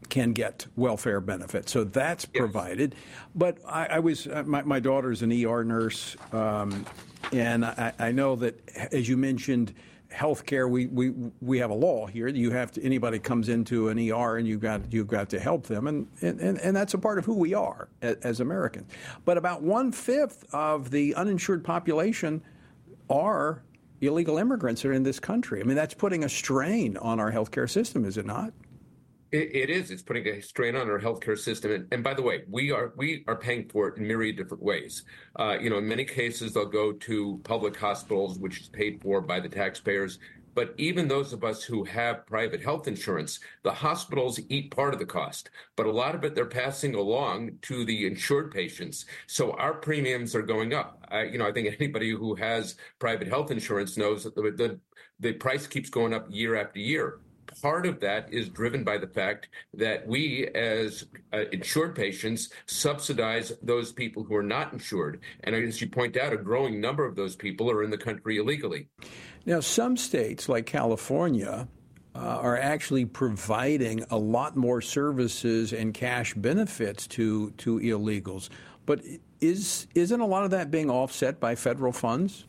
can 0.09 0.33
get 0.33 0.67
welfare 0.75 1.19
benefits. 1.19 1.71
So 1.71 1.83
that's 1.83 2.27
yes. 2.31 2.39
provided. 2.39 2.95
But 3.33 3.57
I, 3.67 3.85
I 3.85 3.99
was 3.99 4.27
uh, 4.27 4.43
my, 4.45 4.61
my 4.61 4.79
daughter's 4.79 5.21
an 5.21 5.31
ER 5.31 5.63
nurse, 5.63 6.15
um, 6.31 6.85
and 7.31 7.65
I, 7.65 7.93
I 7.97 8.11
know 8.11 8.35
that 8.35 8.59
as 8.91 9.09
you 9.09 9.17
mentioned 9.17 9.73
healthcare, 10.13 10.69
we, 10.69 10.85
we 10.85 11.09
we 11.41 11.57
have 11.57 11.71
a 11.71 11.73
law 11.73 12.05
here. 12.05 12.27
You 12.27 12.51
have 12.51 12.71
to 12.73 12.83
anybody 12.83 13.19
comes 13.19 13.49
into 13.49 13.89
an 13.89 13.97
ER 13.97 14.37
and 14.37 14.47
you've 14.47 14.61
got 14.61 14.93
you've 14.93 15.07
got 15.07 15.29
to 15.29 15.39
help 15.39 15.65
them, 15.65 15.87
and 15.87 16.07
and, 16.21 16.39
and 16.59 16.75
that's 16.75 16.93
a 16.93 16.97
part 16.97 17.17
of 17.17 17.25
who 17.25 17.33
we 17.33 17.53
are 17.53 17.87
as, 18.01 18.17
as 18.17 18.39
Americans. 18.39 18.91
But 19.25 19.37
about 19.37 19.63
one 19.63 19.91
fifth 19.91 20.45
of 20.53 20.91
the 20.91 21.15
uninsured 21.15 21.63
population 21.63 22.43
are 23.13 23.63
illegal 24.01 24.37
immigrants 24.37 24.81
that 24.81 24.89
are 24.89 24.93
in 24.93 25.03
this 25.03 25.19
country. 25.19 25.61
I 25.61 25.63
mean, 25.63 25.75
that's 25.75 25.93
putting 25.93 26.23
a 26.23 26.29
strain 26.29 26.97
on 26.97 27.19
our 27.19 27.31
healthcare 27.31 27.69
system, 27.69 28.03
is 28.03 28.17
it 28.17 28.25
not? 28.25 28.51
It, 29.31 29.71
is. 29.71 29.89
It's 29.89 30.03
putting 30.03 30.27
a 30.27 30.41
strain 30.41 30.75
on 30.75 30.87
our 30.91 30.99
healthcare 30.99 31.37
system. 31.37 31.71
And, 31.71 31.87
and, 31.91 32.03
by 32.03 32.13
the 32.13 32.21
way, 32.21 32.43
we 32.47 32.71
are 32.71 32.93
we 32.95 33.23
are 33.27 33.35
paying 33.35 33.67
for 33.67 33.87
it 33.87 33.97
in 33.97 34.07
myriad 34.07 34.37
different 34.37 34.61
ways. 34.61 35.05
Uh, 35.39 35.57
you 35.59 35.71
know, 35.71 35.79
in 35.79 35.87
many 35.87 36.05
cases, 36.05 36.53
they'll 36.53 36.67
go 36.67 36.91
to 36.91 37.41
public 37.43 37.75
hospitals, 37.75 38.37
which 38.37 38.61
is 38.61 38.69
paid 38.69 39.01
for 39.01 39.21
by 39.21 39.39
the 39.39 39.49
taxpayers. 39.49 40.19
But 40.55 40.73
even 40.77 41.07
those 41.07 41.33
of 41.33 41.43
us 41.43 41.63
who 41.63 41.83
have 41.85 42.25
private 42.25 42.61
health 42.61 42.87
insurance, 42.87 43.39
the 43.63 43.73
hospitals 43.73 44.39
eat 44.49 44.75
part 44.75 44.93
of 44.93 44.99
the 44.99 45.05
cost, 45.05 45.49
but 45.75 45.85
a 45.85 45.91
lot 45.91 46.15
of 46.15 46.23
it 46.23 46.35
they're 46.35 46.45
passing 46.45 46.95
along 46.95 47.57
to 47.63 47.85
the 47.85 48.05
insured 48.05 48.51
patients. 48.51 49.05
So 49.27 49.51
our 49.53 49.73
premiums 49.73 50.35
are 50.35 50.41
going 50.41 50.73
up. 50.73 51.05
I, 51.09 51.23
you 51.23 51.37
know, 51.37 51.47
I 51.47 51.51
think 51.51 51.67
anybody 51.79 52.11
who 52.11 52.35
has 52.35 52.75
private 52.99 53.27
health 53.27 53.51
insurance 53.51 53.97
knows 53.97 54.23
that 54.23 54.35
the, 54.35 54.41
the, 54.41 54.79
the 55.19 55.33
price 55.33 55.67
keeps 55.67 55.89
going 55.89 56.13
up 56.13 56.27
year 56.29 56.55
after 56.55 56.79
year 56.79 57.19
part 57.61 57.85
of 57.85 57.99
that 58.01 58.31
is 58.31 58.49
driven 58.49 58.83
by 58.83 58.97
the 58.97 59.07
fact 59.07 59.49
that 59.73 60.07
we, 60.07 60.47
as 60.55 61.05
uh, 61.33 61.45
insured 61.51 61.95
patients, 61.95 62.49
subsidize 62.65 63.53
those 63.61 63.91
people 63.91 64.23
who 64.23 64.35
are 64.35 64.43
not 64.43 64.73
insured. 64.73 65.21
And 65.43 65.55
as 65.55 65.81
you 65.81 65.87
point 65.87 66.17
out, 66.17 66.33
a 66.33 66.37
growing 66.37 66.81
number 66.81 67.05
of 67.05 67.15
those 67.15 67.35
people 67.35 67.69
are 67.69 67.83
in 67.83 67.89
the 67.89 67.97
country 67.97 68.37
illegally. 68.37 68.87
Now, 69.45 69.59
some 69.59 69.97
states 69.97 70.47
like 70.47 70.65
California 70.65 71.67
uh, 72.15 72.19
are 72.19 72.57
actually 72.57 73.05
providing 73.05 74.05
a 74.09 74.17
lot 74.17 74.55
more 74.55 74.81
services 74.81 75.73
and 75.73 75.93
cash 75.93 76.33
benefits 76.33 77.07
to, 77.07 77.51
to 77.51 77.79
illegals. 77.79 78.49
But 78.85 79.01
is, 79.41 79.87
isn't 79.95 80.19
a 80.19 80.25
lot 80.25 80.43
of 80.43 80.51
that 80.51 80.71
being 80.71 80.89
offset 80.89 81.39
by 81.39 81.55
federal 81.55 81.91
funds? 81.91 82.45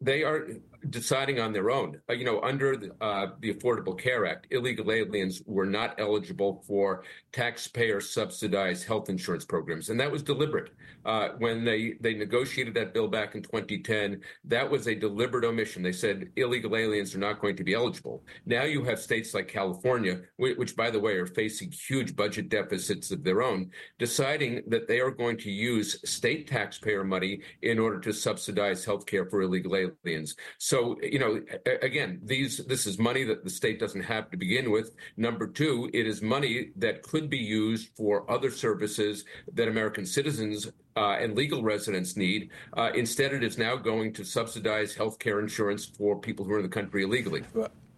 They 0.00 0.22
are 0.22 0.46
deciding 0.90 1.40
on 1.40 1.52
their 1.52 1.70
own. 1.70 2.00
Uh, 2.08 2.14
you 2.14 2.24
know, 2.24 2.40
under 2.42 2.76
the, 2.76 2.92
uh, 3.00 3.28
the, 3.40 3.52
Affordable 3.52 3.98
Care 3.98 4.26
Act, 4.26 4.46
illegal 4.50 4.90
aliens 4.90 5.42
were 5.46 5.66
not 5.66 5.94
eligible 5.98 6.64
for 6.66 7.04
taxpayer 7.32 8.00
subsidized 8.00 8.86
health 8.86 9.08
insurance 9.08 9.44
programs, 9.44 9.90
and 9.90 10.00
that 10.00 10.10
was 10.10 10.22
deliberate. 10.22 10.70
Uh, 11.04 11.30
when 11.38 11.64
they 11.64 11.94
they 12.00 12.14
negotiated 12.14 12.74
that 12.74 12.94
bill 12.94 13.08
back 13.08 13.34
in 13.34 13.42
2010, 13.42 14.20
that 14.44 14.68
was 14.68 14.86
a 14.86 14.94
deliberate 14.94 15.44
omission. 15.44 15.82
They 15.82 15.92
said 15.92 16.30
illegal 16.36 16.76
aliens 16.76 17.14
are 17.14 17.18
not 17.18 17.40
going 17.40 17.56
to 17.56 17.64
be 17.64 17.74
eligible. 17.74 18.24
Now 18.46 18.64
you 18.64 18.84
have 18.84 19.00
states 19.00 19.34
like 19.34 19.48
California, 19.48 20.20
which, 20.36 20.56
which 20.56 20.76
by 20.76 20.90
the 20.90 21.00
way 21.00 21.14
are 21.14 21.26
facing 21.26 21.72
huge 21.72 22.14
budget 22.14 22.48
deficits 22.48 23.10
of 23.10 23.24
their 23.24 23.42
own, 23.42 23.70
deciding 23.98 24.62
that 24.68 24.86
they 24.88 25.00
are 25.00 25.10
going 25.10 25.36
to 25.38 25.50
use 25.50 25.98
state 26.08 26.46
taxpayer 26.46 27.04
money 27.04 27.40
in 27.62 27.78
order 27.78 27.98
to 28.00 28.12
subsidize 28.12 28.84
health 28.84 29.06
care 29.06 29.26
for 29.26 29.42
illegal 29.42 29.76
aliens. 29.76 30.36
So, 30.58 30.71
you 31.02 31.18
know, 31.18 31.40
again, 31.82 32.20
these 32.24 32.58
this 32.66 32.86
is 32.86 32.98
money 32.98 33.24
that 33.24 33.44
the 33.44 33.50
state 33.50 33.78
doesn't 33.78 34.02
have 34.02 34.30
to 34.30 34.36
begin 34.36 34.70
with. 34.70 34.92
Number 35.16 35.46
two, 35.46 35.90
it 35.92 36.06
is 36.06 36.22
money 36.22 36.70
that 36.76 37.02
could 37.02 37.28
be 37.28 37.38
used 37.38 37.88
for 37.96 38.30
other 38.30 38.50
services 38.50 39.24
that 39.54 39.68
American 39.68 40.06
citizens 40.06 40.70
uh, 40.96 41.16
and 41.20 41.36
legal 41.36 41.62
residents 41.62 42.16
need. 42.16 42.50
Uh, 42.76 42.90
instead, 42.94 43.32
it 43.32 43.42
is 43.42 43.58
now 43.58 43.76
going 43.76 44.12
to 44.14 44.24
subsidize 44.24 44.94
health 44.94 45.18
care 45.18 45.40
insurance 45.40 45.84
for 45.84 46.18
people 46.18 46.44
who 46.44 46.52
are 46.52 46.58
in 46.58 46.62
the 46.62 46.68
country 46.68 47.02
illegally. 47.02 47.42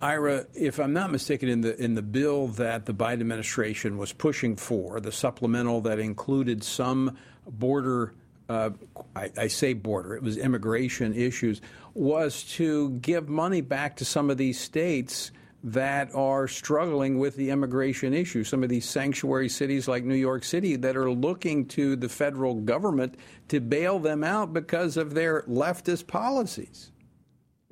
Ira, 0.00 0.46
if 0.54 0.78
I'm 0.80 0.92
not 0.92 1.10
mistaken, 1.10 1.48
in 1.48 1.60
the 1.60 1.80
in 1.82 1.94
the 1.94 2.02
bill 2.02 2.48
that 2.48 2.86
the 2.86 2.92
Biden 2.92 3.20
administration 3.20 3.96
was 3.96 4.12
pushing 4.12 4.56
for, 4.56 5.00
the 5.00 5.12
supplemental 5.12 5.80
that 5.82 5.98
included 5.98 6.62
some 6.62 7.16
border 7.46 8.14
uh, 8.48 8.70
I, 9.16 9.30
I, 9.36 9.46
say 9.46 9.72
border, 9.72 10.14
it 10.14 10.22
was 10.22 10.36
immigration 10.36 11.14
issues, 11.14 11.60
was 11.94 12.44
to 12.54 12.90
give 12.90 13.28
money 13.28 13.60
back 13.60 13.96
to 13.96 14.04
some 14.04 14.30
of 14.30 14.36
these 14.36 14.60
states 14.60 15.30
that 15.62 16.14
are 16.14 16.46
struggling 16.46 17.18
with 17.18 17.36
the 17.36 17.48
immigration 17.48 18.12
issue. 18.12 18.44
Some 18.44 18.62
of 18.62 18.68
these 18.68 18.84
sanctuary 18.84 19.48
cities 19.48 19.88
like 19.88 20.04
New 20.04 20.14
York 20.14 20.44
City 20.44 20.76
that 20.76 20.94
are 20.94 21.10
looking 21.10 21.66
to 21.68 21.96
the 21.96 22.08
federal 22.08 22.56
government 22.56 23.16
to 23.48 23.60
bail 23.60 23.98
them 23.98 24.22
out 24.22 24.52
because 24.52 24.98
of 24.98 25.14
their 25.14 25.42
leftist 25.42 26.06
policies. 26.06 26.90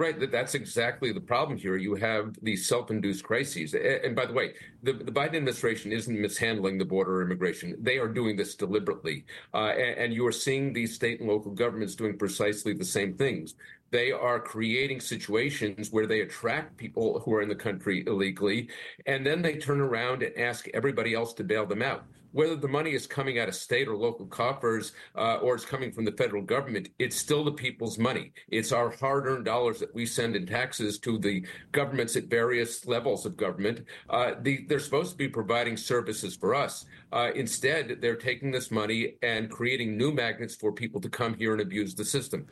Right. 0.02 0.32
That's 0.32 0.56
exactly 0.56 1.12
the 1.12 1.20
problem 1.20 1.56
here. 1.56 1.76
You 1.76 1.94
have 1.94 2.36
these 2.42 2.66
self-induced 2.66 3.22
crises. 3.22 3.72
And 3.72 4.16
by 4.16 4.26
the 4.26 4.32
way, 4.32 4.54
the, 4.82 4.94
the 4.94 5.12
Biden 5.12 5.36
administration 5.36 5.92
isn't 5.92 6.20
mishandling 6.20 6.78
the 6.78 6.84
border 6.84 7.22
immigration. 7.22 7.76
They 7.78 7.98
are 7.98 8.08
doing 8.08 8.34
this 8.36 8.56
deliberately. 8.56 9.24
Uh, 9.54 9.68
and, 9.68 9.98
and 9.98 10.12
you 10.12 10.26
are 10.26 10.32
seeing 10.32 10.72
these 10.72 10.92
state 10.92 11.20
and 11.20 11.28
local 11.28 11.52
governments 11.52 11.94
doing 11.94 12.18
precisely 12.18 12.72
the 12.72 12.84
same 12.84 13.14
things 13.14 13.54
they 13.92 14.10
are 14.10 14.40
creating 14.40 15.00
situations 15.00 15.92
where 15.92 16.06
they 16.06 16.22
attract 16.22 16.78
people 16.78 17.20
who 17.20 17.34
are 17.34 17.42
in 17.42 17.48
the 17.48 17.54
country 17.54 18.02
illegally, 18.06 18.70
and 19.04 19.24
then 19.24 19.42
they 19.42 19.56
turn 19.56 19.82
around 19.82 20.22
and 20.22 20.34
ask 20.38 20.66
everybody 20.72 21.12
else 21.14 21.34
to 21.34 21.44
bail 21.44 21.66
them 21.66 21.82
out 21.82 22.02
whether 22.32 22.56
the 22.56 22.68
money 22.68 22.92
is 22.92 23.06
coming 23.06 23.38
out 23.38 23.48
of 23.48 23.54
state 23.54 23.88
or 23.88 23.96
local 23.96 24.26
coffers 24.26 24.92
uh, 25.16 25.36
or 25.36 25.54
it's 25.54 25.64
coming 25.64 25.92
from 25.92 26.04
the 26.04 26.12
federal 26.12 26.42
government, 26.42 26.88
it's 26.98 27.16
still 27.16 27.44
the 27.44 27.52
people's 27.52 27.98
money. 27.98 28.32
It's 28.48 28.72
our 28.72 28.90
hard 28.90 29.26
earned 29.26 29.44
dollars 29.44 29.78
that 29.80 29.94
we 29.94 30.06
send 30.06 30.36
in 30.36 30.46
taxes 30.46 30.98
to 31.00 31.18
the 31.18 31.46
governments 31.72 32.16
at 32.16 32.24
various 32.24 32.86
levels 32.86 33.26
of 33.26 33.36
government. 33.36 33.86
Uh, 34.10 34.32
the, 34.40 34.64
they're 34.68 34.78
supposed 34.78 35.12
to 35.12 35.16
be 35.16 35.28
providing 35.28 35.76
services 35.76 36.36
for 36.36 36.54
us. 36.54 36.86
Uh, 37.12 37.30
instead, 37.34 37.98
they're 38.00 38.16
taking 38.16 38.50
this 38.50 38.70
money 38.70 39.14
and 39.22 39.50
creating 39.50 39.96
new 39.96 40.12
magnets 40.12 40.54
for 40.54 40.72
people 40.72 41.00
to 41.00 41.08
come 41.08 41.34
here 41.34 41.52
and 41.52 41.60
abuse 41.60 41.94
the 41.94 42.04
system. 42.04 42.46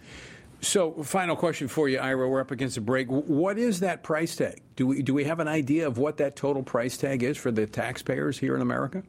So, 0.63 1.03
final 1.03 1.37
question 1.37 1.69
for 1.69 1.89
you, 1.89 1.99
Ira. 1.99 2.29
We're 2.29 2.41
up 2.41 2.51
against 2.51 2.77
a 2.77 2.83
break. 2.83 3.09
What 3.09 3.57
is 3.57 3.81
that 3.81 4.03
price 4.03 4.37
tag? 4.37 4.61
Do 4.77 4.87
we 4.87 5.03
do 5.03 5.15
we 5.15 5.25
have 5.25 5.41
an 5.41 5.49
idea 5.49 5.87
of 5.87 5.97
what 5.97 6.19
that 6.19 6.37
total 6.37 6.63
price 6.63 6.99
tag 6.99 7.23
is 7.23 7.39
for 7.39 7.51
the 7.51 7.67
taxpayers 7.67 8.39
here 8.39 8.55
in 8.55 8.61
America? 8.61 9.03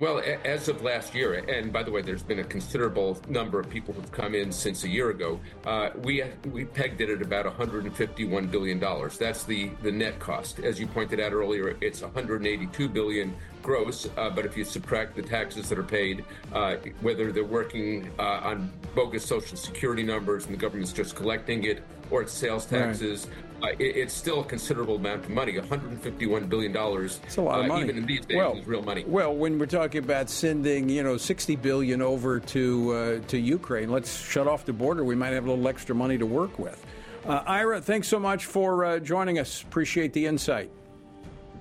Well, 0.00 0.22
as 0.46 0.68
of 0.68 0.80
last 0.80 1.14
year, 1.14 1.34
and 1.34 1.70
by 1.70 1.82
the 1.82 1.90
way, 1.90 2.00
there's 2.00 2.22
been 2.22 2.38
a 2.38 2.44
considerable 2.44 3.20
number 3.28 3.60
of 3.60 3.68
people 3.68 3.92
who've 3.92 4.10
come 4.10 4.34
in 4.34 4.50
since 4.50 4.84
a 4.84 4.88
year 4.88 5.10
ago. 5.10 5.38
Uh, 5.66 5.90
we 6.02 6.24
we 6.50 6.64
pegged 6.64 7.02
it 7.02 7.10
at 7.10 7.20
about 7.20 7.44
151 7.44 8.46
billion 8.46 8.78
dollars. 8.78 9.18
That's 9.18 9.44
the 9.44 9.68
the 9.82 9.92
net 9.92 10.18
cost. 10.18 10.58
As 10.60 10.80
you 10.80 10.86
pointed 10.86 11.20
out 11.20 11.34
earlier, 11.34 11.76
it's 11.82 12.00
182 12.00 12.88
billion 12.88 13.36
gross. 13.62 14.08
Uh, 14.16 14.30
but 14.30 14.46
if 14.46 14.56
you 14.56 14.64
subtract 14.64 15.16
the 15.16 15.22
taxes 15.22 15.68
that 15.68 15.78
are 15.78 15.82
paid, 15.82 16.24
uh, 16.54 16.76
whether 17.02 17.30
they're 17.30 17.44
working 17.44 18.10
uh, 18.18 18.40
on 18.42 18.72
bogus 18.94 19.26
social 19.26 19.58
security 19.58 20.02
numbers 20.02 20.46
and 20.46 20.54
the 20.54 20.58
government's 20.58 20.94
just 20.94 21.14
collecting 21.14 21.64
it, 21.64 21.82
or 22.10 22.22
it's 22.22 22.32
sales 22.32 22.64
taxes. 22.64 23.28
Uh, 23.62 23.68
it, 23.78 23.96
it's 23.96 24.14
still 24.14 24.40
a 24.40 24.44
considerable 24.44 24.96
amount 24.96 25.24
of 25.24 25.30
money. 25.30 25.58
151 25.58 26.46
billion 26.46 26.72
dollars. 26.72 27.20
It's 27.24 27.36
a 27.36 27.42
lot 27.42 27.60
of 27.60 27.64
uh, 27.66 27.68
money. 27.68 27.84
Even 27.84 27.98
in 27.98 28.06
these 28.06 28.24
days, 28.24 28.36
well, 28.36 28.56
is 28.56 28.66
real 28.66 28.82
money. 28.82 29.04
Well, 29.06 29.34
when 29.34 29.58
we're 29.58 29.66
talking 29.66 30.02
about 30.02 30.30
sending, 30.30 30.88
you 30.88 31.02
know, 31.02 31.16
60 31.16 31.56
billion 31.56 32.02
over 32.02 32.40
to 32.40 32.92
uh, 32.92 33.18
to 33.28 33.38
Ukraine, 33.38 33.90
let's 33.90 34.20
shut 34.20 34.46
off 34.46 34.64
the 34.64 34.72
border. 34.72 35.04
We 35.04 35.14
might 35.14 35.32
have 35.32 35.46
a 35.46 35.50
little 35.50 35.68
extra 35.68 35.94
money 35.94 36.18
to 36.18 36.26
work 36.26 36.58
with. 36.58 36.84
Uh, 37.24 37.42
Ira, 37.46 37.80
thanks 37.80 38.08
so 38.08 38.18
much 38.18 38.46
for 38.46 38.84
uh, 38.84 38.98
joining 38.98 39.38
us. 39.38 39.62
Appreciate 39.62 40.12
the 40.12 40.24
insight. 40.26 40.70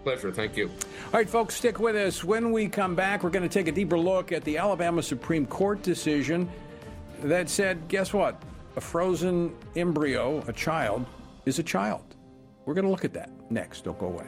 Pleasure. 0.03 0.31
Thank 0.31 0.55
you. 0.55 0.69
All 0.69 1.11
right, 1.13 1.29
folks, 1.29 1.55
stick 1.55 1.79
with 1.79 1.95
us. 1.95 2.23
When 2.23 2.51
we 2.53 2.69
come 2.69 2.95
back, 2.95 3.23
we're 3.23 3.29
going 3.29 3.47
to 3.47 3.49
take 3.49 3.67
a 3.67 3.71
deeper 3.71 3.99
look 3.99 4.31
at 4.31 4.45
the 4.45 4.57
Alabama 4.57 5.03
Supreme 5.03 5.45
Court 5.45 5.81
decision 5.81 6.49
that 7.23 7.49
said, 7.49 7.87
guess 7.89 8.13
what? 8.13 8.41
A 8.77 8.81
frozen 8.81 9.53
embryo, 9.75 10.41
a 10.47 10.53
child, 10.53 11.05
is 11.49 11.59
a 11.59 11.63
child. 11.63 12.15
We're 12.65 12.75
going 12.75 12.85
to 12.85 12.91
look 12.91 13.03
at 13.03 13.13
that 13.13 13.31
next. 13.49 13.83
Don't 13.83 13.99
go 13.99 14.05
away. 14.05 14.27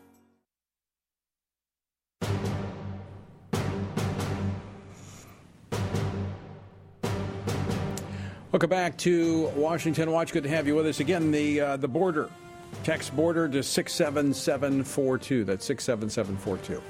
Welcome 8.51 8.69
back 8.69 8.97
to 8.97 9.47
Washington 9.55 10.11
Watch. 10.11 10.33
Good 10.33 10.43
to 10.43 10.49
have 10.49 10.67
you 10.67 10.75
with 10.75 10.85
us 10.85 10.99
again. 10.99 11.31
The 11.31 11.61
uh, 11.61 11.77
the 11.77 11.87
border, 11.87 12.29
text 12.83 13.15
border 13.15 13.47
to 13.47 13.63
six 13.63 13.93
seven 13.93 14.33
seven 14.33 14.83
four 14.83 15.17
two. 15.17 15.45
That's 15.45 15.63
six 15.63 15.85
seven 15.85 16.09
seven 16.09 16.35
four 16.35 16.57
two. 16.57 16.81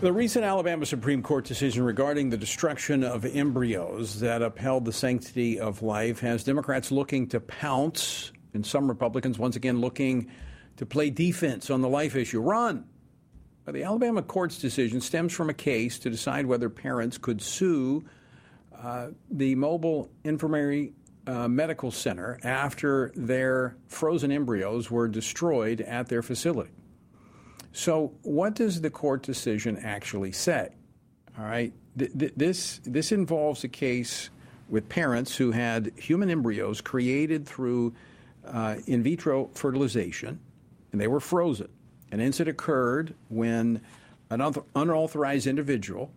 The 0.00 0.12
recent 0.12 0.44
Alabama 0.44 0.86
Supreme 0.86 1.20
Court 1.20 1.44
decision 1.44 1.82
regarding 1.82 2.30
the 2.30 2.36
destruction 2.36 3.02
of 3.02 3.24
embryos 3.24 4.20
that 4.20 4.40
upheld 4.40 4.84
the 4.84 4.92
sanctity 4.92 5.58
of 5.58 5.82
life 5.82 6.20
has 6.20 6.44
Democrats 6.44 6.92
looking 6.92 7.26
to 7.30 7.40
pounce, 7.40 8.30
and 8.54 8.64
some 8.64 8.86
Republicans 8.86 9.40
once 9.40 9.56
again 9.56 9.80
looking 9.80 10.30
to 10.76 10.86
play 10.86 11.10
defense 11.10 11.70
on 11.70 11.80
the 11.80 11.88
life 11.88 12.14
issue. 12.14 12.40
Run. 12.40 12.84
The 13.66 13.82
Alabama 13.82 14.22
court's 14.22 14.58
decision 14.58 15.00
stems 15.00 15.32
from 15.32 15.50
a 15.50 15.54
case 15.54 15.98
to 16.00 16.10
decide 16.10 16.46
whether 16.46 16.70
parents 16.70 17.18
could 17.18 17.42
sue 17.42 18.04
uh, 18.80 19.08
the 19.28 19.56
mobile 19.56 20.10
infirmary 20.22 20.92
uh, 21.26 21.48
medical 21.48 21.90
center 21.90 22.38
after 22.44 23.10
their 23.16 23.76
frozen 23.88 24.30
embryos 24.30 24.88
were 24.90 25.08
destroyed 25.08 25.80
at 25.80 26.08
their 26.08 26.22
facility. 26.22 26.70
So, 27.72 28.14
what 28.22 28.54
does 28.54 28.80
the 28.80 28.90
court 28.90 29.22
decision 29.22 29.76
actually 29.78 30.32
say? 30.32 30.70
All 31.36 31.44
right, 31.44 31.72
th- 31.98 32.12
th- 32.16 32.32
this 32.36 32.80
this 32.84 33.12
involves 33.12 33.64
a 33.64 33.68
case 33.68 34.30
with 34.68 34.88
parents 34.88 35.36
who 35.36 35.50
had 35.50 35.92
human 35.96 36.30
embryos 36.30 36.80
created 36.80 37.46
through 37.46 37.94
uh, 38.46 38.76
in 38.86 39.02
vitro 39.02 39.50
fertilization, 39.54 40.40
and 40.92 41.00
they 41.00 41.08
were 41.08 41.20
frozen. 41.20 41.68
An 42.12 42.20
incident 42.20 42.54
occurred 42.54 43.14
when 43.28 43.80
an 44.30 44.40
unauthorized 44.74 45.46
individual 45.46 46.12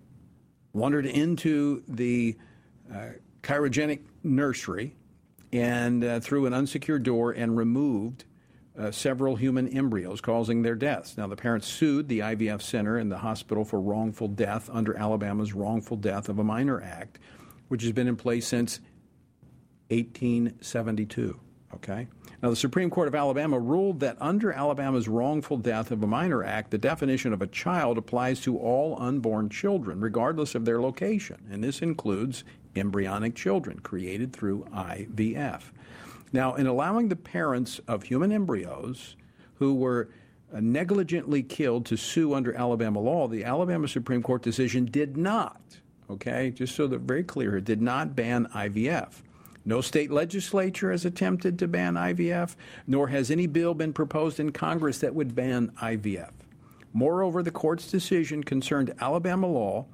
wandered 0.73 1.05
into 1.05 1.83
the 1.87 2.37
uh, 2.93 3.09
cryogenic 3.41 4.01
nursery 4.23 4.95
and 5.51 6.03
uh, 6.03 6.19
through 6.19 6.45
an 6.45 6.53
unsecured 6.53 7.03
door 7.03 7.31
and 7.31 7.57
removed 7.57 8.25
uh, 8.77 8.91
several 8.91 9.35
human 9.35 9.67
embryos, 9.67 10.21
causing 10.21 10.61
their 10.61 10.75
deaths. 10.75 11.17
Now, 11.17 11.27
the 11.27 11.35
parents 11.35 11.67
sued 11.67 12.07
the 12.07 12.19
IVF 12.19 12.61
Center 12.61 12.97
and 12.97 13.11
the 13.11 13.17
hospital 13.17 13.65
for 13.65 13.81
wrongful 13.81 14.29
death 14.29 14.69
under 14.71 14.95
Alabama's 14.95 15.53
Wrongful 15.53 15.97
Death 15.97 16.29
of 16.29 16.39
a 16.39 16.43
Minor 16.43 16.81
Act, 16.81 17.19
which 17.67 17.83
has 17.83 17.91
been 17.91 18.07
in 18.07 18.15
place 18.15 18.47
since 18.47 18.79
1872. 19.89 21.39
Okay? 21.73 22.07
Now, 22.41 22.49
the 22.49 22.55
Supreme 22.55 22.89
Court 22.89 23.07
of 23.07 23.15
Alabama 23.15 23.59
ruled 23.59 23.99
that 23.99 24.17
under 24.21 24.51
Alabama's 24.51 25.07
Wrongful 25.07 25.57
Death 25.57 25.91
of 25.91 26.01
a 26.01 26.07
Minor 26.07 26.43
Act, 26.43 26.71
the 26.71 26.77
definition 26.77 27.33
of 27.33 27.41
a 27.41 27.47
child 27.47 27.97
applies 27.97 28.39
to 28.41 28.57
all 28.57 28.97
unborn 28.99 29.49
children, 29.49 29.99
regardless 29.99 30.55
of 30.55 30.65
their 30.65 30.81
location, 30.81 31.37
and 31.51 31.63
this 31.63 31.81
includes 31.81 32.43
embryonic 32.75 33.35
children 33.35 33.79
created 33.79 34.31
through 34.31 34.65
IVF. 34.73 35.63
Now, 36.31 36.55
in 36.55 36.67
allowing 36.67 37.09
the 37.09 37.15
parents 37.15 37.79
of 37.87 38.03
human 38.03 38.31
embryos 38.31 39.15
who 39.55 39.75
were 39.75 40.09
uh, 40.53 40.59
negligently 40.61 41.43
killed 41.43 41.85
to 41.87 41.97
sue 41.97 42.33
under 42.33 42.53
Alabama 42.53 42.99
law, 42.99 43.27
the 43.27 43.43
Alabama 43.43 43.87
Supreme 43.87 44.23
Court 44.23 44.41
decision 44.41 44.85
did 44.85 45.17
not, 45.17 45.61
okay, 46.09 46.51
just 46.51 46.75
so 46.75 46.87
that 46.87 47.01
very 47.01 47.23
clear, 47.23 47.57
it 47.57 47.65
did 47.65 47.81
not 47.81 48.15
ban 48.15 48.47
IVF. 48.55 49.21
No 49.69 49.81
state 49.81 50.09
legislature 50.09 50.89
has 50.89 51.05
attempted 51.05 51.59
to 51.59 51.67
ban 51.67 51.93
IVF, 51.93 52.55
nor 52.87 53.09
has 53.09 53.29
any 53.29 53.45
bill 53.45 53.75
been 53.75 53.93
proposed 53.93 54.39
in 54.39 54.51
Congress 54.51 54.97
that 54.97 55.13
would 55.13 55.35
ban 55.35 55.71
IVF. 55.79 56.31
Moreover, 56.91 57.43
the 57.43 57.51
court's 57.51 57.91
decision 57.91 58.43
concerned 58.43 58.95
Alabama 58.99 59.45
law 59.45 59.85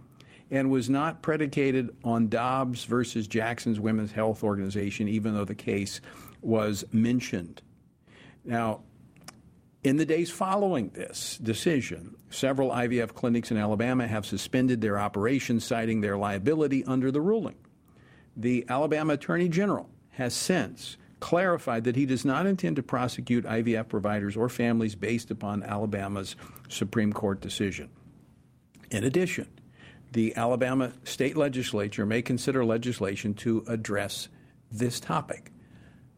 and 0.50 0.72
was 0.72 0.90
not 0.90 1.22
predicated 1.22 1.94
on 2.06 2.30
Dobbs 2.30 2.86
versus 2.86 3.28
Jackson's 3.28 3.78
Women's 3.78 4.14
Health 4.14 4.46
Organization, 4.46 5.10
even 5.10 5.34
though 5.34 5.44
the 5.44 5.54
case 5.54 6.00
was 6.42 6.86
mentioned. 6.94 7.62
Now, 8.46 8.84
in 9.84 9.98
the 9.98 10.06
days 10.06 10.32
following 10.32 10.88
this 10.92 11.38
decision, 11.44 12.16
several 12.30 12.70
IVF 12.70 13.14
clinics 13.14 13.52
in 13.52 13.58
Alabama 13.58 14.08
have 14.08 14.26
suspended 14.26 14.80
their 14.80 14.98
operations, 14.98 15.66
citing 15.66 16.00
their 16.00 16.16
liability 16.16 16.86
under 16.86 17.12
the 17.12 17.20
ruling. 17.20 17.58
The 18.36 18.66
Alabama 18.68 19.14
Attorney 19.14 19.48
General 19.48 19.90
has 20.12 20.34
since 20.34 20.98
clarified 21.20 21.86
that 21.86 21.96
he 21.96 22.06
does 22.06 22.26
not 22.26 22.46
intend 22.46 22.76
to 22.76 22.84
prosecute 22.84 23.46
IVF 23.46 23.88
providers 23.88 24.36
or 24.36 24.50
families 24.50 24.96
based 24.96 25.32
upon 25.32 25.64
Alabama's 25.64 26.36
Supreme 26.68 27.14
Court 27.14 27.40
decision. 27.40 27.90
In 28.92 29.04
addition, 29.04 29.48
the 30.12 30.36
Alabama 30.36 30.92
state 31.04 31.36
legislature 31.38 32.06
may 32.06 32.22
consider 32.22 32.64
legislation 32.64 33.34
to 33.36 33.64
address 33.68 34.28
this 34.72 35.00
topic. 35.00 35.52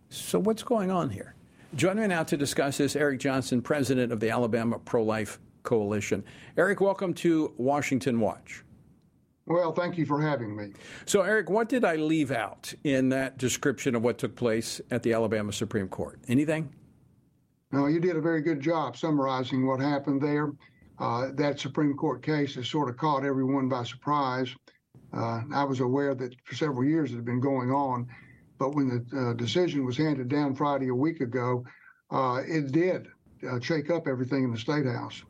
So, 0.10 0.40
what's 0.40 0.64
going 0.64 0.92
on 0.92 1.10
here? 1.10 1.36
Joining 1.76 2.04
me 2.04 2.08
now 2.08 2.24
to 2.24 2.38
discuss 2.38 2.78
this, 2.78 2.96
Eric 2.96 3.20
Johnston, 3.20 3.62
president 3.62 4.12
of 4.12 4.20
the 4.20 4.30
Alabama 4.30 4.80
Pro 4.80 5.04
Life 5.04 5.40
Coalition. 5.64 6.24
Eric, 6.58 6.82
welcome 6.82 7.14
to 7.16 7.54
Washington 7.58 8.20
Watch. 8.20 8.64
Well, 9.48 9.72
thank 9.72 9.98
you 9.98 10.06
for 10.06 10.22
having 10.22 10.56
me. 10.56 10.74
So, 11.06 11.22
Eric, 11.22 11.50
what 11.50 11.70
did 11.70 11.86
I 11.86 11.96
leave 11.96 12.32
out 12.32 12.74
in 12.84 13.10
that 13.10 13.38
description 13.38 13.96
of 13.96 14.04
what 14.04 14.18
took 14.18 14.36
place 14.36 14.82
at 14.92 15.04
the 15.04 15.14
Alabama 15.14 15.54
Supreme 15.54 15.88
Court? 15.88 16.20
Anything? 16.28 16.74
No, 17.72 17.88
you 17.88 18.02
did 18.02 18.18
a 18.18 18.22
very 18.22 18.42
good 18.42 18.60
job 18.60 18.98
summarizing 18.98 19.66
what 19.66 19.80
happened 19.80 20.22
there. 20.22 20.52
Uh, 21.00 21.30
that 21.36 21.60
Supreme 21.60 21.96
Court 21.96 22.22
case 22.22 22.56
has 22.56 22.68
sort 22.68 22.90
of 22.90 22.98
caught 22.98 23.24
everyone 23.24 23.70
by 23.70 23.84
surprise. 23.84 24.54
Uh, 25.14 25.42
I 25.54 25.64
was 25.64 25.80
aware 25.80 26.14
that 26.16 26.36
for 26.44 26.56
several 26.56 26.84
years 26.84 27.12
it 27.12 27.16
had 27.16 27.26
been 27.26 27.40
going 27.40 27.72
on, 27.72 28.08
but 28.60 28.76
when 28.76 28.88
the 28.88 29.30
uh, 29.30 29.34
decision 29.34 29.86
was 29.86 29.96
handed 29.96 30.28
down 30.28 30.56
Friday 30.56 30.90
a 30.90 30.96
week 30.96 31.22
ago, 31.22 31.64
uh, 32.12 32.42
it 32.46 32.72
did 32.72 33.08
uh, 33.50 33.60
shake 33.62 33.90
up 33.90 34.08
everything 34.08 34.44
in 34.44 34.52
the 34.52 34.58
State 34.58 34.86
House. 34.86 35.24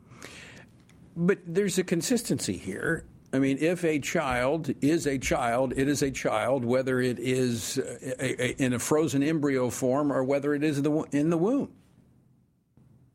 But 1.16 1.38
there's 1.46 1.78
a 1.78 1.84
consistency 1.84 2.56
here. 2.56 3.04
I 3.32 3.38
mean, 3.38 3.58
if 3.60 3.84
a 3.84 3.98
child 3.98 4.72
is 4.80 5.06
a 5.06 5.18
child, 5.18 5.74
it 5.76 5.86
is 5.86 6.02
a 6.02 6.10
child, 6.10 6.64
whether 6.64 7.00
it 7.00 7.18
is 7.18 7.76
a, 7.78 8.42
a, 8.42 8.62
in 8.62 8.72
a 8.72 8.78
frozen 8.78 9.22
embryo 9.22 9.68
form 9.68 10.10
or 10.10 10.24
whether 10.24 10.54
it 10.54 10.64
is 10.64 10.80
the, 10.80 10.90
in 11.12 11.28
the 11.28 11.36
womb. 11.36 11.70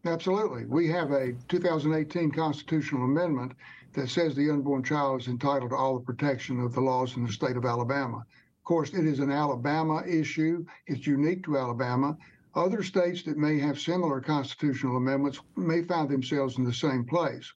Absolutely. 0.05 0.65
We 0.65 0.87
have 0.89 1.11
a 1.11 1.33
2018 1.47 2.31
constitutional 2.31 3.05
amendment 3.05 3.53
that 3.93 4.09
says 4.09 4.35
the 4.35 4.49
unborn 4.49 4.83
child 4.83 5.21
is 5.21 5.27
entitled 5.27 5.71
to 5.71 5.75
all 5.75 5.97
the 5.97 6.05
protection 6.05 6.59
of 6.59 6.73
the 6.73 6.81
laws 6.81 7.15
in 7.15 7.25
the 7.25 7.31
state 7.31 7.57
of 7.57 7.65
Alabama. 7.65 8.17
Of 8.17 8.63
course, 8.65 8.93
it 8.93 9.05
is 9.05 9.19
an 9.19 9.31
Alabama 9.31 10.03
issue. 10.05 10.65
It's 10.87 11.07
unique 11.07 11.43
to 11.45 11.57
Alabama. 11.57 12.17
Other 12.55 12.83
states 12.83 13.23
that 13.23 13.37
may 13.37 13.57
have 13.59 13.79
similar 13.79 14.21
constitutional 14.21 14.97
amendments 14.97 15.39
may 15.55 15.83
find 15.83 16.09
themselves 16.09 16.57
in 16.57 16.65
the 16.65 16.73
same 16.73 17.03
place. 17.03 17.51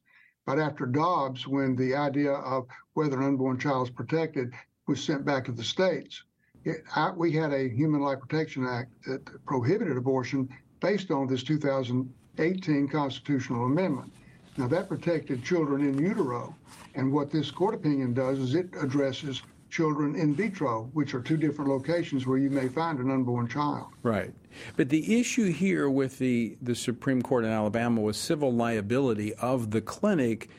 But 0.47 0.59
after 0.59 0.85
Dobbs, 0.85 1.45
when 1.45 1.75
the 1.75 1.93
idea 1.93 2.31
of 2.31 2.67
whether 2.93 3.19
an 3.19 3.27
unborn 3.27 3.59
child 3.59 3.89
is 3.89 3.93
protected 3.93 4.53
was 4.87 5.03
sent 5.03 5.25
back 5.25 5.43
to 5.45 5.51
the 5.51 5.63
states, 5.63 6.23
it, 6.63 6.85
I, 6.95 7.11
we 7.11 7.33
had 7.33 7.51
a 7.51 7.67
Human 7.67 7.99
Life 7.99 8.21
Protection 8.21 8.65
Act 8.65 8.89
that 9.07 9.45
prohibited 9.45 9.97
abortion 9.97 10.47
based 10.79 11.11
on 11.11 11.27
this 11.27 11.43
2018 11.43 12.87
constitutional 12.87 13.65
amendment. 13.65 14.13
Now, 14.55 14.67
that 14.67 14.87
protected 14.87 15.43
children 15.43 15.81
in 15.81 15.99
utero. 15.99 16.55
And 16.95 17.11
what 17.11 17.29
this 17.29 17.51
court 17.51 17.75
opinion 17.75 18.13
does 18.13 18.39
is 18.39 18.55
it 18.55 18.69
addresses 18.79 19.41
children 19.77 20.15
in 20.15 20.33
vitro, 20.33 20.89
which 20.93 21.13
are 21.13 21.21
two 21.21 21.37
different 21.37 21.69
locations 21.69 22.25
where 22.25 22.39
you 22.39 22.49
may 22.49 22.67
find 22.67 22.97
an 22.97 23.11
unborn 23.11 23.47
child. 23.47 23.85
Right. 24.01 24.33
But 24.75 24.89
the 24.89 25.19
issue 25.19 25.51
here 25.51 25.87
with 25.87 26.17
the, 26.17 26.57
the 26.63 26.73
Supreme 26.73 27.21
Court 27.21 27.45
in 27.45 27.51
Alabama 27.51 28.01
was 28.01 28.17
civil 28.17 28.51
liability 28.51 29.35
of 29.35 29.69
the 29.69 29.81
clinic 29.81 30.49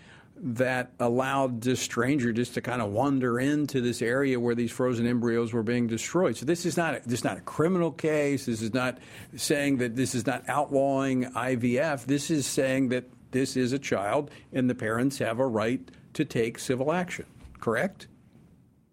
that 0.40 0.92
allowed 1.00 1.62
this 1.62 1.80
stranger 1.80 2.32
just 2.32 2.54
to 2.54 2.60
kind 2.60 2.80
of 2.80 2.90
wander 2.90 3.40
into 3.40 3.80
this 3.80 4.02
area 4.02 4.38
where 4.38 4.54
these 4.54 4.70
frozen 4.70 5.04
embryos 5.04 5.52
were 5.52 5.64
being 5.64 5.88
destroyed. 5.88 6.36
So 6.36 6.46
this 6.46 6.64
is 6.64 6.76
not 6.76 6.94
a, 6.94 7.00
this 7.04 7.18
is 7.18 7.24
not 7.24 7.38
a 7.38 7.40
criminal 7.40 7.90
case. 7.90 8.46
This 8.46 8.62
is 8.62 8.72
not 8.72 8.98
saying 9.34 9.78
that 9.78 9.96
this 9.96 10.14
is 10.14 10.28
not 10.28 10.48
outlawing 10.48 11.24
IVF. 11.24 12.04
This 12.04 12.30
is 12.30 12.46
saying 12.46 12.90
that 12.90 13.10
this 13.32 13.56
is 13.56 13.72
a 13.72 13.80
child 13.80 14.30
and 14.52 14.70
the 14.70 14.76
parents 14.76 15.18
have 15.18 15.40
a 15.40 15.46
right 15.46 15.90
to 16.14 16.24
take 16.24 16.60
civil 16.60 16.92
action. 16.92 17.26
Correct? 17.58 18.06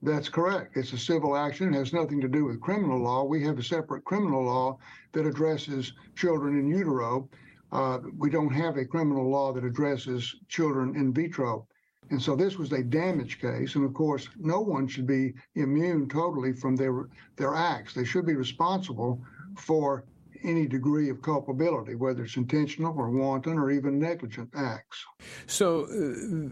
That's 0.06 0.30
correct. 0.30 0.78
It's 0.78 0.94
a 0.94 0.98
civil 0.98 1.36
action. 1.36 1.74
It 1.74 1.78
has 1.78 1.94
nothing 1.94 2.22
to 2.22 2.28
do 2.28 2.46
with 2.46 2.62
criminal 2.62 3.00
law. 3.00 3.24
We 3.24 3.44
have 3.44 3.60
a 3.60 3.64
separate 3.64 4.06
criminal 4.06 4.44
law 4.44 4.78
that 5.14 5.26
addresses 5.26 5.94
children 6.16 6.60
in 6.60 6.68
utero 6.68 7.30
uh, 7.76 8.00
we 8.18 8.30
don't 8.30 8.54
have 8.54 8.78
a 8.78 8.86
criminal 8.86 9.30
law 9.30 9.52
that 9.54 9.66
addresses 9.66 10.36
children 10.48 10.96
in 10.96 11.14
vitro. 11.14 11.68
And 12.10 12.22
so 12.22 12.36
this 12.36 12.58
was 12.58 12.72
a 12.72 12.84
damage 12.84 13.42
case. 13.42 13.76
And 13.76 13.84
of 13.84 13.94
course, 13.94 14.30
no 14.38 14.62
one 14.62 14.88
should 14.88 15.08
be 15.08 15.34
immune 15.56 16.08
totally 16.08 16.54
from 16.54 16.76
their, 16.76 17.10
their 17.36 17.56
acts. 17.56 17.94
They 17.94 18.06
should 18.06 18.26
be 18.26 18.36
responsible 18.36 19.22
for 19.58 20.06
any 20.44 20.68
degree 20.68 21.10
of 21.10 21.22
culpability, 21.22 21.96
whether 21.96 22.24
it's 22.24 22.38
intentional 22.38 22.96
or 22.98 23.10
wanton 23.10 23.58
or 23.58 23.72
even 23.72 24.00
negligent 24.00 24.50
acts. 24.56 25.04
So, 25.48 25.86
uh, 25.86 26.50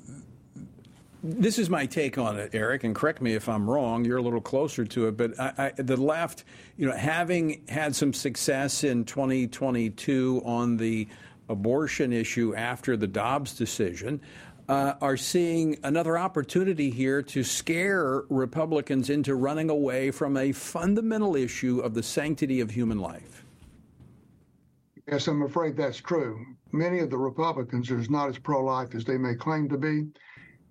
this 1.23 1.57
is 1.57 1.69
my 1.69 1.85
take 1.85 2.17
on 2.17 2.37
it, 2.37 2.53
Eric, 2.53 2.83
and 2.83 2.93
correct 2.93 3.21
me 3.21 3.33
if 3.33 3.47
I'm 3.47 3.69
wrong. 3.69 4.03
You're 4.03 4.17
a 4.17 4.21
little 4.21 4.41
closer 4.41 4.83
to 4.83 5.07
it, 5.07 5.15
but 5.15 5.39
I, 5.39 5.71
I, 5.77 5.81
the 5.81 5.95
left, 5.95 6.43
you 6.75 6.85
know, 6.85 6.95
having 6.95 7.63
had 7.69 7.95
some 7.95 8.13
success 8.13 8.83
in 8.83 9.05
2022 9.05 10.41
on 10.43 10.75
the 10.75 11.07
abortion 11.47 12.11
issue 12.11 12.53
after 12.55 12.97
the 12.97 13.07
Dobbs 13.07 13.55
decision, 13.55 14.19
uh, 14.67 14.93
are 15.01 15.17
seeing 15.17 15.77
another 15.83 16.17
opportunity 16.17 16.89
here 16.89 17.21
to 17.21 17.43
scare 17.43 18.23
Republicans 18.29 19.09
into 19.09 19.35
running 19.35 19.69
away 19.69 20.11
from 20.11 20.37
a 20.37 20.51
fundamental 20.51 21.35
issue 21.35 21.79
of 21.79 21.93
the 21.93 22.03
sanctity 22.03 22.59
of 22.59 22.71
human 22.71 22.99
life. 22.99 23.45
Yes, 25.07 25.27
I'm 25.27 25.41
afraid 25.41 25.75
that's 25.75 25.97
true. 25.97 26.45
Many 26.71 26.99
of 26.99 27.09
the 27.09 27.17
Republicans 27.17 27.91
are 27.91 28.01
not 28.09 28.29
as 28.29 28.37
pro 28.37 28.63
life 28.63 28.95
as 28.95 29.03
they 29.03 29.17
may 29.17 29.35
claim 29.35 29.67
to 29.69 29.77
be. 29.77 30.07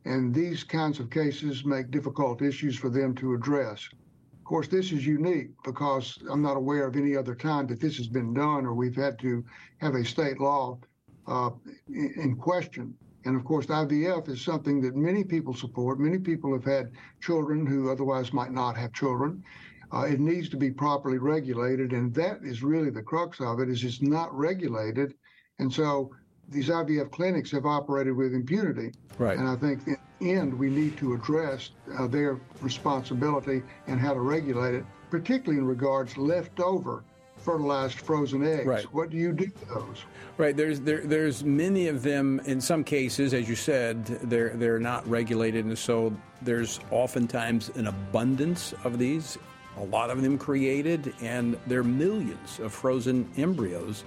And 0.04 0.34
these 0.34 0.64
kinds 0.64 0.98
of 0.98 1.10
cases 1.10 1.64
make 1.64 1.90
difficult 1.90 2.42
issues 2.42 2.76
for 2.76 2.90
them 2.90 3.14
to 3.16 3.34
address. 3.34 3.88
Of 3.92 4.44
course, 4.44 4.68
this 4.68 4.90
is 4.90 5.06
unique 5.06 5.50
because 5.64 6.18
I'm 6.28 6.42
not 6.42 6.56
aware 6.56 6.86
of 6.86 6.96
any 6.96 7.16
other 7.16 7.34
time 7.34 7.66
that 7.68 7.80
this 7.80 7.96
has 7.96 8.08
been 8.08 8.34
done 8.34 8.66
or 8.66 8.74
we've 8.74 8.96
had 8.96 9.18
to 9.20 9.44
have 9.78 9.94
a 9.94 10.04
state 10.04 10.40
law 10.40 10.78
uh, 11.26 11.50
in 11.88 12.36
question. 12.36 12.94
And 13.24 13.36
of 13.36 13.44
course, 13.44 13.66
IVF 13.66 14.28
is 14.28 14.42
something 14.42 14.80
that 14.80 14.96
many 14.96 15.22
people 15.22 15.54
support. 15.54 16.00
Many 16.00 16.18
people 16.18 16.52
have 16.52 16.64
had 16.64 16.90
children 17.20 17.64
who 17.64 17.90
otherwise 17.90 18.32
might 18.32 18.52
not 18.52 18.76
have 18.76 18.92
children. 18.92 19.44
Uh, 19.92 20.06
it 20.06 20.20
needs 20.20 20.48
to 20.48 20.56
be 20.56 20.70
properly 20.70 21.18
regulated, 21.18 21.92
and 21.92 22.12
that 22.14 22.40
is 22.42 22.62
really 22.62 22.90
the 22.90 23.02
crux 23.02 23.40
of 23.40 23.60
it. 23.60 23.68
Is 23.68 23.84
it's 23.84 24.00
not 24.00 24.34
regulated, 24.36 25.14
and 25.58 25.72
so 25.72 26.10
these 26.52 26.68
IVF 26.68 27.10
clinics 27.10 27.50
have 27.50 27.66
operated 27.66 28.14
with 28.14 28.34
impunity. 28.34 28.92
Right. 29.18 29.38
And 29.38 29.48
I 29.48 29.56
think 29.56 29.86
in 29.86 29.96
the 30.20 30.32
end, 30.32 30.54
we 30.58 30.68
need 30.68 30.96
to 30.98 31.14
address 31.14 31.70
uh, 31.98 32.06
their 32.06 32.38
responsibility 32.60 33.62
and 33.86 33.98
how 33.98 34.14
to 34.14 34.20
regulate 34.20 34.74
it, 34.74 34.84
particularly 35.10 35.58
in 35.58 35.66
regards 35.66 36.14
to 36.14 36.22
leftover 36.22 37.04
fertilized 37.36 37.98
frozen 37.98 38.46
eggs. 38.46 38.66
Right. 38.66 38.84
What 38.94 39.10
do 39.10 39.16
you 39.16 39.32
do 39.32 39.44
with 39.44 39.68
those? 39.68 40.04
Right. 40.38 40.56
There's 40.56 40.80
there, 40.80 41.00
there's 41.00 41.42
many 41.42 41.88
of 41.88 42.02
them. 42.02 42.40
In 42.44 42.60
some 42.60 42.84
cases, 42.84 43.34
as 43.34 43.48
you 43.48 43.56
said, 43.56 44.04
they're 44.06 44.50
they're 44.50 44.78
not 44.78 45.08
regulated, 45.08 45.64
and 45.64 45.76
so 45.76 46.14
there's 46.40 46.80
oftentimes 46.90 47.70
an 47.70 47.88
abundance 47.88 48.74
of 48.84 48.98
these. 48.98 49.38
A 49.78 49.84
lot 49.84 50.10
of 50.10 50.20
them 50.20 50.36
created, 50.36 51.14
and 51.22 51.58
there 51.66 51.80
are 51.80 51.84
millions 51.84 52.60
of 52.60 52.72
frozen 52.72 53.28
embryos 53.36 54.04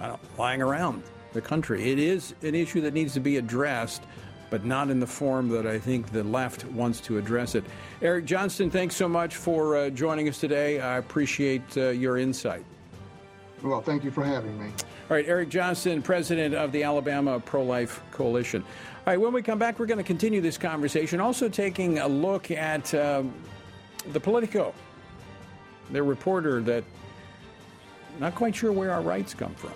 uh, 0.00 0.16
lying 0.36 0.60
around 0.60 1.02
the 1.36 1.40
country. 1.40 1.92
It 1.92 2.00
is 2.00 2.34
an 2.42 2.56
issue 2.56 2.80
that 2.80 2.94
needs 2.94 3.14
to 3.14 3.20
be 3.20 3.36
addressed, 3.36 4.02
but 4.50 4.64
not 4.64 4.90
in 4.90 4.98
the 4.98 5.06
form 5.06 5.48
that 5.50 5.66
I 5.66 5.78
think 5.78 6.10
the 6.10 6.24
left 6.24 6.64
wants 6.64 7.00
to 7.02 7.18
address 7.18 7.54
it. 7.54 7.64
Eric 8.02 8.24
Johnston, 8.24 8.70
thanks 8.70 8.96
so 8.96 9.08
much 9.08 9.36
for 9.36 9.76
uh, 9.76 9.90
joining 9.90 10.28
us 10.28 10.40
today. 10.40 10.80
I 10.80 10.98
appreciate 10.98 11.62
uh, 11.76 11.90
your 11.90 12.18
insight. 12.18 12.64
Well, 13.62 13.80
thank 13.80 14.04
you 14.04 14.10
for 14.10 14.24
having 14.24 14.58
me. 14.58 14.66
All 15.08 15.16
right, 15.16 15.26
Eric 15.26 15.48
Johnston, 15.48 16.02
president 16.02 16.54
of 16.54 16.72
the 16.72 16.82
Alabama 16.82 17.38
Pro 17.38 17.62
Life 17.62 18.02
Coalition. 18.10 18.62
All 18.62 19.12
right, 19.12 19.20
when 19.20 19.32
we 19.32 19.42
come 19.42 19.58
back, 19.58 19.78
we're 19.78 19.86
going 19.86 19.98
to 19.98 20.04
continue 20.04 20.40
this 20.40 20.58
conversation, 20.58 21.20
also 21.20 21.48
taking 21.48 22.00
a 22.00 22.08
look 22.08 22.50
at 22.50 22.92
um, 22.94 23.32
the 24.12 24.20
Politico, 24.20 24.74
their 25.90 26.04
reporter 26.04 26.60
that 26.62 26.84
not 28.18 28.34
quite 28.34 28.54
sure 28.54 28.72
where 28.72 28.92
our 28.92 29.02
rights 29.02 29.34
come 29.34 29.54
from. 29.54 29.72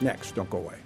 Next, 0.00 0.34
don't 0.34 0.50
go 0.50 0.58
away. 0.58 0.85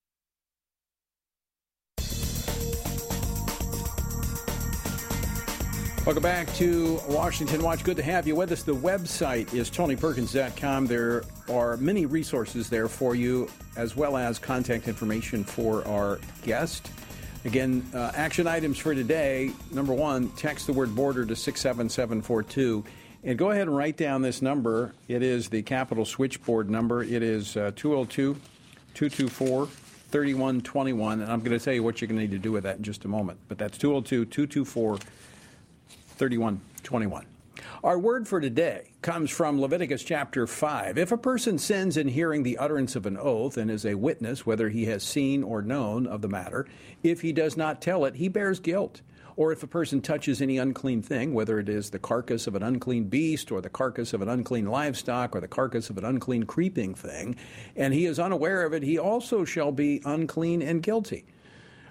Welcome 6.03 6.23
back 6.23 6.51
to 6.55 6.99
Washington 7.07 7.61
Watch. 7.61 7.83
Good 7.83 7.97
to 7.97 8.01
have 8.03 8.25
you 8.25 8.35
with 8.35 8.51
us. 8.51 8.63
The 8.63 8.73
website 8.73 9.53
is 9.53 9.69
tonyperkins.com. 9.69 10.87
There 10.87 11.23
are 11.47 11.77
many 11.77 12.07
resources 12.07 12.71
there 12.71 12.87
for 12.87 13.13
you, 13.13 13.47
as 13.77 13.95
well 13.95 14.17
as 14.17 14.39
contact 14.39 14.87
information 14.87 15.43
for 15.43 15.87
our 15.87 16.19
guest. 16.41 16.89
Again, 17.45 17.87
uh, 17.93 18.13
action 18.15 18.47
items 18.47 18.79
for 18.79 18.95
today. 18.95 19.51
Number 19.69 19.93
one, 19.93 20.29
text 20.29 20.65
the 20.65 20.73
word 20.73 20.95
border 20.95 21.23
to 21.23 21.35
67742. 21.35 22.83
And 23.23 23.37
go 23.37 23.51
ahead 23.51 23.67
and 23.67 23.77
write 23.77 23.95
down 23.95 24.23
this 24.23 24.41
number. 24.41 24.95
It 25.07 25.21
is 25.21 25.49
the 25.49 25.61
Capitol 25.61 26.05
switchboard 26.05 26.67
number. 26.67 27.03
It 27.03 27.21
is 27.21 27.55
uh, 27.55 27.73
202 27.75 28.35
224 28.95 29.67
3121. 29.67 31.21
And 31.21 31.31
I'm 31.31 31.41
going 31.41 31.57
to 31.57 31.63
tell 31.63 31.75
you 31.75 31.83
what 31.83 32.01
you're 32.01 32.07
going 32.07 32.17
to 32.17 32.23
need 32.23 32.31
to 32.31 32.39
do 32.39 32.51
with 32.51 32.63
that 32.63 32.77
in 32.77 32.83
just 32.83 33.05
a 33.05 33.07
moment. 33.07 33.37
But 33.47 33.59
that's 33.59 33.77
202 33.77 34.25
224 34.25 34.97
3121. 36.21 37.25
Our 37.83 37.97
word 37.97 38.27
for 38.27 38.39
today 38.39 38.91
comes 39.01 39.31
from 39.31 39.59
Leviticus 39.59 40.03
chapter 40.03 40.45
5. 40.45 40.99
If 40.99 41.11
a 41.11 41.17
person 41.17 41.57
sins 41.57 41.97
in 41.97 42.07
hearing 42.07 42.43
the 42.43 42.59
utterance 42.59 42.95
of 42.95 43.07
an 43.07 43.17
oath 43.17 43.57
and 43.57 43.71
is 43.71 43.87
a 43.87 43.95
witness, 43.95 44.45
whether 44.45 44.69
he 44.69 44.85
has 44.85 45.01
seen 45.01 45.41
or 45.41 45.63
known 45.63 46.05
of 46.05 46.21
the 46.21 46.27
matter, 46.27 46.67
if 47.01 47.21
he 47.21 47.33
does 47.33 47.57
not 47.57 47.81
tell 47.81 48.05
it, 48.05 48.13
he 48.13 48.27
bears 48.27 48.59
guilt. 48.59 49.01
Or 49.35 49.51
if 49.51 49.63
a 49.63 49.67
person 49.67 49.99
touches 49.99 50.43
any 50.43 50.59
unclean 50.59 51.01
thing, 51.01 51.33
whether 51.33 51.57
it 51.57 51.67
is 51.67 51.89
the 51.89 51.97
carcass 51.97 52.45
of 52.45 52.53
an 52.53 52.61
unclean 52.61 53.05
beast, 53.05 53.51
or 53.51 53.59
the 53.59 53.69
carcass 53.71 54.13
of 54.13 54.21
an 54.21 54.29
unclean 54.29 54.67
livestock, 54.67 55.35
or 55.35 55.41
the 55.41 55.47
carcass 55.47 55.89
of 55.89 55.97
an 55.97 56.05
unclean 56.05 56.43
creeping 56.43 56.93
thing, 56.93 57.35
and 57.75 57.95
he 57.95 58.05
is 58.05 58.19
unaware 58.19 58.63
of 58.63 58.73
it, 58.73 58.83
he 58.83 58.99
also 58.99 59.43
shall 59.43 59.71
be 59.71 60.03
unclean 60.05 60.61
and 60.61 60.83
guilty. 60.83 61.25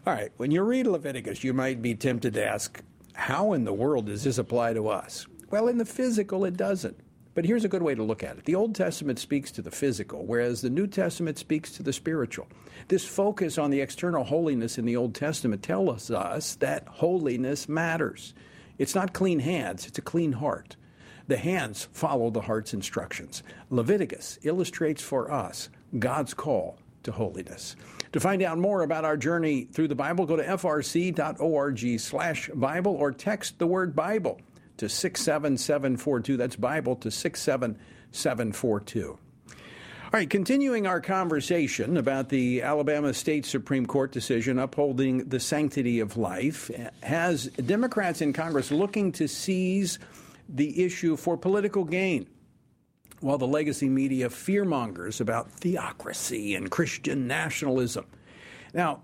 All 0.07 0.15
right, 0.15 0.31
when 0.37 0.53
you 0.53 0.63
read 0.63 0.87
Leviticus, 0.87 1.43
you 1.43 1.53
might 1.53 1.83
be 1.83 1.97
tempted 1.97 2.35
to 2.35 2.47
ask, 2.47 2.81
how 3.15 3.53
in 3.53 3.65
the 3.65 3.73
world 3.73 4.07
does 4.07 4.25
this 4.25 4.39
apply 4.39 4.75
to 4.75 4.89
us? 4.89 5.27
Well, 5.51 5.69
in 5.69 5.79
the 5.79 5.85
physical, 5.85 6.45
it 6.45 6.57
doesn't. 6.57 6.99
But 7.35 7.45
here's 7.45 7.65
a 7.65 7.69
good 7.69 7.83
way 7.83 7.95
to 7.95 8.03
look 8.03 8.25
at 8.25 8.39
it. 8.39 8.45
The 8.45 8.57
Old 8.57 8.75
Testament 8.75 9.19
speaks 9.19 9.51
to 9.53 9.63
the 9.63 9.71
physical, 9.71 10.27
whereas 10.27 10.61
the 10.61 10.71
New 10.71 10.87
Testament 10.87 11.39
speaks 11.39 11.71
to 11.73 11.83
the 11.83 11.93
spiritual. 11.93 12.49
This 12.89 13.07
focus 13.07 13.57
on 13.57 13.71
the 13.71 13.81
external 13.81 14.25
holiness 14.25 14.79
in 14.79 14.85
the 14.85 14.97
Old 14.97 15.15
Testament 15.15 15.63
tells 15.63 16.11
us 16.11 16.57
that 16.57 16.89
holiness 16.89 17.69
matters. 17.69 18.35
It's 18.79 18.95
not 18.95 19.13
clean 19.13 19.39
hands, 19.39 19.87
it's 19.87 19.99
a 19.99 20.03
clean 20.03 20.33
heart. 20.33 20.77
The 21.29 21.37
hands 21.37 21.87
follow 21.93 22.31
the 22.31 22.41
heart's 22.41 22.75
instructions. 22.75 23.45
Leviticus 23.71 24.39
illustrates 24.43 25.03
for 25.03 25.31
us 25.31 25.69
God's 25.97 26.35
call 26.35 26.79
to 27.05 27.13
holiness. 27.13 27.77
To 28.13 28.21
find 28.21 28.43
out 28.43 28.59
more 28.59 28.83
about 28.83 29.05
our 29.05 29.17
journey 29.17 29.69
through 29.71 29.87
the 29.89 29.95
Bible, 29.95 30.27
go 30.27 30.37
to 30.37 30.43
frc.org 30.43 32.01
slash 32.01 32.51
Bible 32.53 32.97
or 32.97 33.13
text 33.13 33.59
the 33.59 33.69
word 33.69 33.95
Bible 33.95 34.41
to 34.79 34.89
67742. 34.89 36.37
That's 36.37 36.57
Bible 36.57 36.97
to 36.97 37.11
67742. 37.11 39.19
All 40.13 40.19
right, 40.19 40.29
continuing 40.29 40.89
our 40.89 41.01
conversation 41.01 41.97
about 41.97 42.31
the 42.31 42.63
Alabama 42.63 43.15
State 43.15 43.47
Supreme 43.47 43.87
Court 43.87 44.11
decision 44.11 44.59
upholding 44.59 45.29
the 45.29 45.39
sanctity 45.39 46.01
of 46.01 46.17
life, 46.17 46.69
has 47.05 47.47
Democrats 47.47 48.21
in 48.21 48.33
Congress 48.33 48.73
looking 48.73 49.13
to 49.13 49.29
seize 49.29 50.01
the 50.49 50.85
issue 50.85 51.17
for 51.17 51.37
political 51.37 51.85
gain, 51.85 52.27
while 53.21 53.39
the 53.39 53.47
legacy 53.47 53.89
media 53.89 54.29
fearmongers 54.29 55.21
about 55.21 55.51
theocracy 55.51 56.55
and 56.55 56.71
Christian 56.71 57.27
nationalism. 57.27 58.07
Now, 58.73 59.03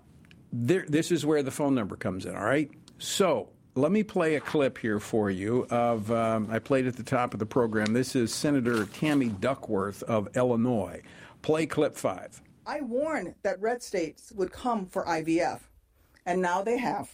there, 0.51 0.85
this 0.87 1.11
is 1.11 1.25
where 1.25 1.43
the 1.43 1.51
phone 1.51 1.75
number 1.75 1.95
comes 1.95 2.25
in, 2.25 2.35
all 2.35 2.45
right? 2.45 2.71
So 2.97 3.49
let 3.75 3.91
me 3.91 4.03
play 4.03 4.35
a 4.35 4.39
clip 4.39 4.77
here 4.77 4.99
for 4.99 5.29
you 5.29 5.67
of, 5.69 6.11
um, 6.11 6.47
I 6.49 6.59
played 6.59 6.87
at 6.87 6.95
the 6.95 7.03
top 7.03 7.33
of 7.33 7.39
the 7.39 7.45
program. 7.45 7.93
This 7.93 8.15
is 8.15 8.33
Senator 8.33 8.85
Tammy 8.85 9.29
Duckworth 9.29 10.01
of 10.03 10.35
Illinois. 10.35 11.01
Play 11.41 11.65
clip 11.67 11.95
five. 11.95 12.41
I 12.65 12.81
warned 12.81 13.35
that 13.43 13.61
red 13.61 13.81
states 13.81 14.33
would 14.35 14.51
come 14.51 14.87
for 14.87 15.05
IVF, 15.05 15.61
and 16.25 16.41
now 16.41 16.63
they 16.63 16.77
have. 16.77 17.09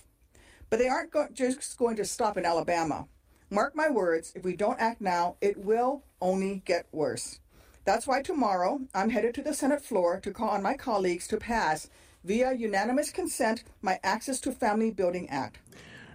But 0.70 0.80
they 0.80 0.88
aren't 0.88 1.12
go- 1.12 1.28
just 1.32 1.78
going 1.78 1.97
to 1.97 2.06
stop 2.06 2.38
in 2.38 2.45
Alabama. 2.45 3.08
Mark 3.54 3.76
my 3.76 3.88
words, 3.88 4.34
if 4.34 4.43
we 4.43 4.56
don't 4.56 4.80
act 4.80 4.99
now, 4.99 5.36
it 5.39 5.58
will 5.64 6.01
only 6.20 6.64
get 6.66 6.88
worse. 6.91 7.39
That's 7.86 8.08
why 8.08 8.24
tomorrow 8.24 8.82
I'm 8.95 9.12
headed 9.12 9.36
to 9.36 9.43
the 9.43 9.54
Senate 9.54 9.86
floor 9.86 10.20
to 10.22 10.32
call 10.32 10.49
on 10.49 10.64
my 10.64 10.74
colleagues 10.74 11.28
to 11.28 11.38
pass, 11.38 11.88
via 12.24 12.54
unanimous 12.54 13.12
consent, 13.12 13.64
my 13.84 13.99
Access 14.04 14.39
to 14.39 14.51
Family 14.51 14.89
Building 14.89 15.30
Act. 15.30 15.60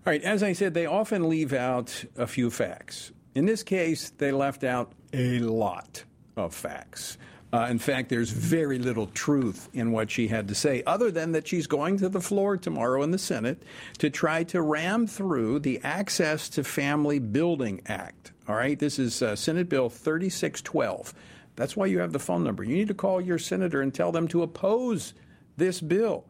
All 0.05 0.13
right, 0.13 0.23
as 0.23 0.43
I 0.43 0.53
said, 0.53 0.75
they 0.75 0.87
often 0.87 1.29
leave 1.29 1.53
out 1.53 2.07
a 2.17 2.27
few 2.27 2.51
facts. 2.51 3.13
In 3.37 3.47
this 3.47 3.63
case, 3.63 4.11
they 4.11 4.33
left 4.33 4.65
out 4.65 4.91
a 5.13 5.39
lot 5.39 6.03
of 6.37 6.53
facts. 6.53 7.19
Uh, 7.51 7.67
in 7.71 7.79
fact, 7.79 8.11
there's 8.11 8.31
very 8.31 8.79
little 8.79 9.07
truth 9.07 9.71
in 9.73 9.91
what 9.91 10.11
she 10.11 10.29
had 10.29 10.49
to 10.49 10.55
say, 10.55 10.83
other 10.87 11.11
than 11.11 11.33
that 11.33 11.49
she's 11.49 11.67
going 11.67 11.97
to 11.97 12.09
the 12.09 12.21
floor 12.21 12.59
tomorrow 12.59 13.03
in 13.03 13.11
the 13.11 13.19
Senate 13.19 13.63
to 13.97 14.11
try 14.11 14.45
to 14.45 14.61
ram 14.61 15.07
through 15.07 15.59
the 15.61 15.81
Access 15.83 16.51
to 16.51 16.63
Family 16.63 17.19
Building 17.19 17.81
Act. 17.87 18.33
All 18.47 18.55
right, 18.55 18.79
this 18.79 18.99
is 18.99 19.23
uh, 19.23 19.35
Senate 19.35 19.69
Bill 19.69 19.89
3612. 19.89 21.15
That's 21.57 21.77
why 21.77 21.87
you 21.87 22.01
have 22.01 22.13
the 22.13 22.19
phone 22.19 22.45
number. 22.45 22.63
You 22.63 22.77
need 22.77 22.89
to 22.89 22.95
call 22.95 23.21
your 23.21 23.39
senator 23.39 23.81
and 23.81 23.95
tell 23.95 24.13
them 24.13 24.29
to 24.29 24.43
oppose 24.43 25.15
this 25.57 25.81
bill. 25.81 26.25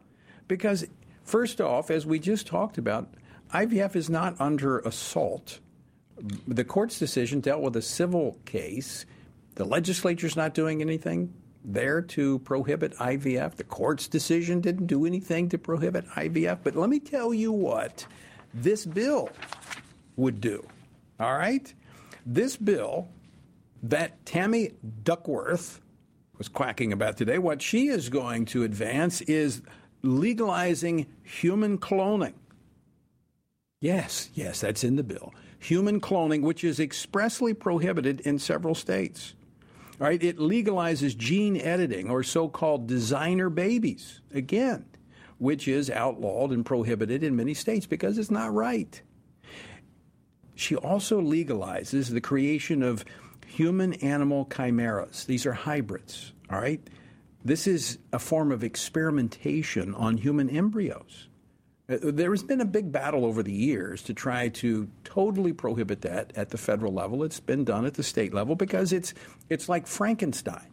Because, 0.47 0.87
first 1.23 1.59
off, 1.59 1.91
as 1.91 2.05
we 2.05 2.17
just 2.17 2.47
talked 2.47 2.77
about, 2.77 3.13
IVF 3.53 3.95
is 3.95 4.09
not 4.09 4.39
under 4.39 4.79
assault. 4.79 5.59
The 6.47 6.63
court's 6.63 6.97
decision 6.97 7.41
dealt 7.41 7.61
with 7.61 7.75
a 7.75 7.81
civil 7.81 8.37
case. 8.45 9.05
The 9.59 9.65
legislature's 9.65 10.37
not 10.37 10.53
doing 10.53 10.81
anything 10.81 11.33
there 11.65 12.01
to 12.01 12.39
prohibit 12.39 12.93
IVF. 12.95 13.55
The 13.55 13.65
court's 13.65 14.07
decision 14.07 14.61
didn't 14.61 14.85
do 14.85 15.05
anything 15.05 15.49
to 15.49 15.57
prohibit 15.57 16.07
IVF. 16.11 16.59
But 16.63 16.77
let 16.77 16.89
me 16.89 17.01
tell 17.01 17.33
you 17.33 17.51
what 17.51 18.07
this 18.53 18.85
bill 18.85 19.27
would 20.15 20.39
do. 20.39 20.65
All 21.19 21.37
right? 21.37 21.73
This 22.25 22.55
bill 22.55 23.09
that 23.83 24.25
Tammy 24.25 24.71
Duckworth 25.03 25.81
was 26.37 26.47
quacking 26.47 26.93
about 26.93 27.17
today, 27.17 27.37
what 27.37 27.61
she 27.61 27.89
is 27.89 28.07
going 28.07 28.45
to 28.45 28.63
advance 28.63 29.19
is 29.19 29.61
legalizing 30.03 31.05
human 31.21 31.77
cloning. 31.77 32.35
Yes, 33.81 34.29
yes, 34.33 34.61
that's 34.61 34.85
in 34.85 34.95
the 34.95 35.03
bill. 35.03 35.33
Human 35.59 35.99
cloning, 35.99 36.43
which 36.43 36.63
is 36.63 36.79
expressly 36.79 37.53
prohibited 37.53 38.21
in 38.21 38.39
several 38.39 38.73
states. 38.73 39.33
Right, 39.99 40.23
it 40.23 40.37
legalizes 40.37 41.15
gene 41.15 41.57
editing 41.57 42.09
or 42.09 42.23
so 42.23 42.47
called 42.47 42.87
designer 42.87 43.49
babies, 43.49 44.21
again, 44.33 44.85
which 45.39 45.67
is 45.67 45.89
outlawed 45.89 46.51
and 46.51 46.65
prohibited 46.65 47.21
in 47.21 47.35
many 47.35 47.53
states 47.53 47.85
because 47.85 48.17
it's 48.17 48.31
not 48.31 48.53
right. 48.53 49.01
She 50.55 50.75
also 50.75 51.21
legalizes 51.21 52.11
the 52.11 52.21
creation 52.21 52.81
of 52.81 53.03
human 53.45 53.93
animal 53.95 54.45
chimeras. 54.45 55.25
These 55.25 55.45
are 55.45 55.53
hybrids, 55.53 56.33
all 56.49 56.59
right? 56.61 56.81
This 57.43 57.67
is 57.67 57.97
a 58.11 58.19
form 58.19 58.51
of 58.51 58.63
experimentation 58.63 59.95
on 59.95 60.17
human 60.17 60.49
embryos. 60.49 61.28
Uh, 61.89 61.97
there 62.03 62.31
has 62.31 62.43
been 62.43 62.61
a 62.61 62.65
big 62.65 62.91
battle 62.91 63.25
over 63.25 63.41
the 63.41 63.51
years 63.51 64.03
to 64.03 64.13
try 64.13 64.49
to 64.49 64.87
totally 65.03 65.53
prohibit 65.53 66.01
that 66.01 66.31
at 66.35 66.49
the 66.49 66.57
federal 66.57 66.93
level. 66.93 67.23
It's 67.23 67.39
been 67.39 67.63
done 67.63 67.85
at 67.85 67.95
the 67.95 68.03
state 68.03 68.33
level 68.33 68.55
because 68.55 68.93
it's 68.93 69.13
it's 69.49 69.67
like 69.67 69.87
Frankenstein. 69.87 70.67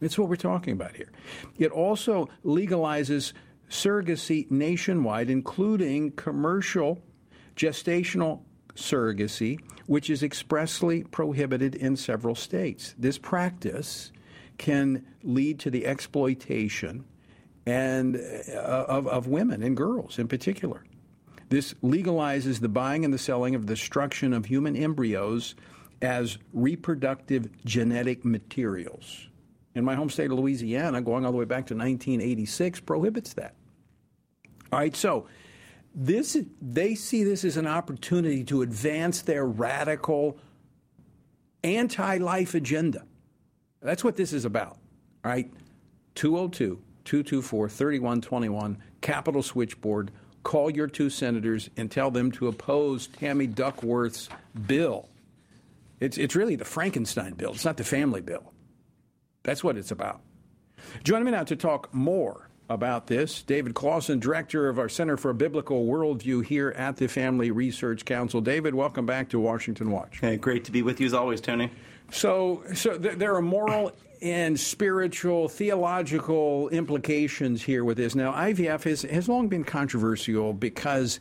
It's 0.00 0.18
what 0.18 0.28
we're 0.28 0.36
talking 0.36 0.72
about 0.72 0.96
here. 0.96 1.12
It 1.58 1.70
also 1.70 2.28
legalizes 2.44 3.32
surrogacy 3.68 4.50
nationwide, 4.50 5.30
including 5.30 6.12
commercial 6.12 7.02
gestational 7.54 8.40
surrogacy, 8.74 9.60
which 9.86 10.08
is 10.08 10.22
expressly 10.22 11.04
prohibited 11.04 11.74
in 11.74 11.96
several 11.96 12.34
states. 12.34 12.94
This 12.98 13.18
practice 13.18 14.10
can 14.58 15.04
lead 15.22 15.60
to 15.60 15.70
the 15.70 15.86
exploitation 15.86 17.04
and 17.70 18.16
uh, 18.52 18.84
of, 18.88 19.06
of 19.06 19.28
women 19.28 19.62
and 19.62 19.76
girls 19.76 20.18
in 20.18 20.26
particular. 20.26 20.84
This 21.50 21.74
legalizes 21.82 22.60
the 22.60 22.68
buying 22.68 23.04
and 23.04 23.14
the 23.14 23.18
selling 23.18 23.54
of 23.54 23.66
destruction 23.66 24.32
of 24.32 24.46
human 24.46 24.76
embryos 24.76 25.54
as 26.02 26.38
reproductive 26.52 27.48
genetic 27.64 28.24
materials. 28.24 29.28
In 29.74 29.84
my 29.84 29.94
home 29.94 30.10
state 30.10 30.32
of 30.32 30.38
Louisiana, 30.38 31.00
going 31.00 31.24
all 31.24 31.30
the 31.30 31.38
way 31.38 31.44
back 31.44 31.66
to 31.66 31.74
1986, 31.74 32.80
prohibits 32.80 33.34
that. 33.34 33.54
All 34.72 34.78
right, 34.78 34.96
so 34.96 35.26
this 35.94 36.36
they 36.60 36.94
see 36.94 37.24
this 37.24 37.44
as 37.44 37.56
an 37.56 37.66
opportunity 37.66 38.42
to 38.44 38.62
advance 38.62 39.22
their 39.22 39.44
radical 39.46 40.38
anti-life 41.62 42.54
agenda. 42.54 43.04
That's 43.80 44.02
what 44.02 44.16
this 44.16 44.32
is 44.32 44.44
about. 44.44 44.78
All 45.24 45.30
right? 45.30 45.52
202 46.14 46.80
224 47.04 47.68
3121, 47.68 48.78
Capitol 49.00 49.42
Switchboard. 49.42 50.10
Call 50.42 50.70
your 50.70 50.86
two 50.86 51.10
senators 51.10 51.68
and 51.76 51.90
tell 51.90 52.10
them 52.10 52.32
to 52.32 52.48
oppose 52.48 53.06
Tammy 53.06 53.46
Duckworth's 53.46 54.28
bill. 54.66 55.08
It's, 56.00 56.16
it's 56.16 56.34
really 56.34 56.56
the 56.56 56.64
Frankenstein 56.64 57.34
bill, 57.34 57.52
it's 57.52 57.64
not 57.64 57.76
the 57.76 57.84
family 57.84 58.20
bill. 58.20 58.52
That's 59.42 59.62
what 59.62 59.76
it's 59.76 59.90
about. 59.90 60.20
Joining 61.04 61.26
me 61.26 61.30
now 61.32 61.44
to 61.44 61.56
talk 61.56 61.92
more 61.94 62.48
about 62.70 63.08
this, 63.08 63.42
David 63.42 63.74
Closson, 63.74 64.20
director 64.20 64.68
of 64.68 64.78
our 64.78 64.88
Center 64.88 65.16
for 65.16 65.30
a 65.30 65.34
Biblical 65.34 65.86
Worldview 65.86 66.44
here 66.44 66.70
at 66.70 66.96
the 66.96 67.08
Family 67.08 67.50
Research 67.50 68.04
Council. 68.04 68.40
David, 68.40 68.74
welcome 68.74 69.06
back 69.06 69.28
to 69.30 69.40
Washington 69.40 69.90
Watch. 69.90 70.20
Hey, 70.20 70.36
great 70.36 70.64
to 70.66 70.72
be 70.72 70.82
with 70.82 71.00
you 71.00 71.06
as 71.06 71.14
always, 71.14 71.40
Tony. 71.40 71.70
So, 72.10 72.62
so 72.74 72.98
th- 72.98 73.16
there 73.16 73.34
are 73.34 73.42
moral 73.42 73.92
and 74.22 74.58
spiritual, 74.58 75.48
theological 75.48 76.68
implications 76.68 77.62
here 77.62 77.84
with 77.84 77.96
this. 77.96 78.14
Now, 78.14 78.32
IVF 78.32 78.84
has, 78.84 79.02
has 79.02 79.28
long 79.28 79.48
been 79.48 79.64
controversial 79.64 80.52
because, 80.52 81.18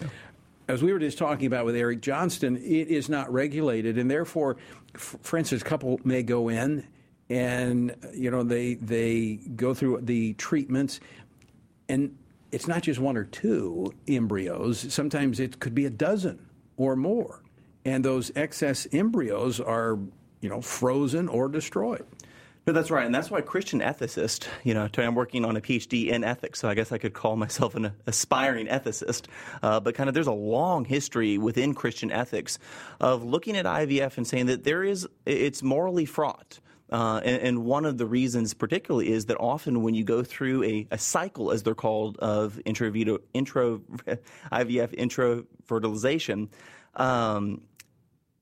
as 0.67 0.83
we 0.83 0.91
were 0.91 0.99
just 0.99 1.17
talking 1.17 1.45
about 1.45 1.65
with 1.65 1.75
Eric 1.75 2.01
Johnston, 2.01 2.57
it 2.57 2.89
is 2.89 3.07
not 3.07 3.31
regulated, 3.31 3.97
and 3.97 4.11
therefore, 4.11 4.57
f- 4.95 5.15
for 5.21 5.37
instance, 5.37 5.61
a 5.61 5.65
couple 5.65 5.99
may 6.03 6.23
go 6.23 6.49
in 6.49 6.85
and 7.29 7.95
you 8.13 8.31
know 8.31 8.43
they 8.43 8.73
they 8.75 9.39
go 9.55 9.73
through 9.73 9.99
the 10.01 10.33
treatments, 10.33 10.99
and 11.87 12.17
it's 12.51 12.67
not 12.67 12.81
just 12.81 12.99
one 12.99 13.17
or 13.17 13.23
two 13.23 13.93
embryos. 14.07 14.91
Sometimes 14.91 15.39
it 15.39 15.59
could 15.59 15.75
be 15.75 15.85
a 15.85 15.89
dozen 15.89 16.47
or 16.77 16.95
more, 16.95 17.43
and 17.85 18.03
those 18.03 18.31
excess 18.35 18.87
embryos 18.91 19.59
are 19.59 19.99
you 20.41 20.49
know 20.49 20.61
frozen 20.61 21.27
or 21.27 21.47
destroyed. 21.47 22.05
No, 22.67 22.73
that's 22.73 22.91
right, 22.91 23.05
and 23.05 23.15
that's 23.15 23.31
why 23.31 23.41
Christian 23.41 23.79
ethicist. 23.79 24.47
You 24.63 24.75
know, 24.75 24.87
I'm 24.97 25.15
working 25.15 25.43
on 25.43 25.57
a 25.57 25.61
PhD 25.61 26.09
in 26.09 26.23
ethics, 26.23 26.59
so 26.59 26.69
I 26.69 26.75
guess 26.75 26.91
I 26.91 26.97
could 26.97 27.13
call 27.13 27.35
myself 27.35 27.73
an 27.73 27.93
aspiring 28.05 28.67
ethicist. 28.67 29.25
Uh, 29.63 29.79
but 29.79 29.95
kind 29.95 30.07
of, 30.07 30.13
there's 30.13 30.27
a 30.27 30.31
long 30.31 30.85
history 30.85 31.37
within 31.37 31.73
Christian 31.73 32.11
ethics 32.11 32.59
of 32.99 33.23
looking 33.23 33.57
at 33.57 33.65
IVF 33.65 34.17
and 34.17 34.27
saying 34.27 34.47
that 34.47 34.65
there 34.65 34.83
is, 34.83 35.07
it's 35.25 35.63
morally 35.63 36.05
fraught. 36.05 36.59
Uh, 36.91 37.21
and, 37.23 37.41
and, 37.41 37.65
one 37.65 37.85
of 37.85 37.97
the 37.97 38.05
reasons, 38.05 38.55
particularly, 38.55 39.11
is 39.11 39.25
that 39.25 39.37
often 39.37 39.83
when 39.83 39.93
you 39.93 40.03
go 40.03 40.23
through 40.23 40.63
a, 40.63 40.87
a 40.91 40.97
cycle, 40.97 41.51
as 41.51 41.61
they're 41.61 41.75
called, 41.75 42.17
of 42.17 42.59
intro, 42.65 42.91
intro 43.33 43.81
IVF 44.51 44.93
intro 44.95 45.43
fertilization, 45.65 46.49
um, 46.95 47.61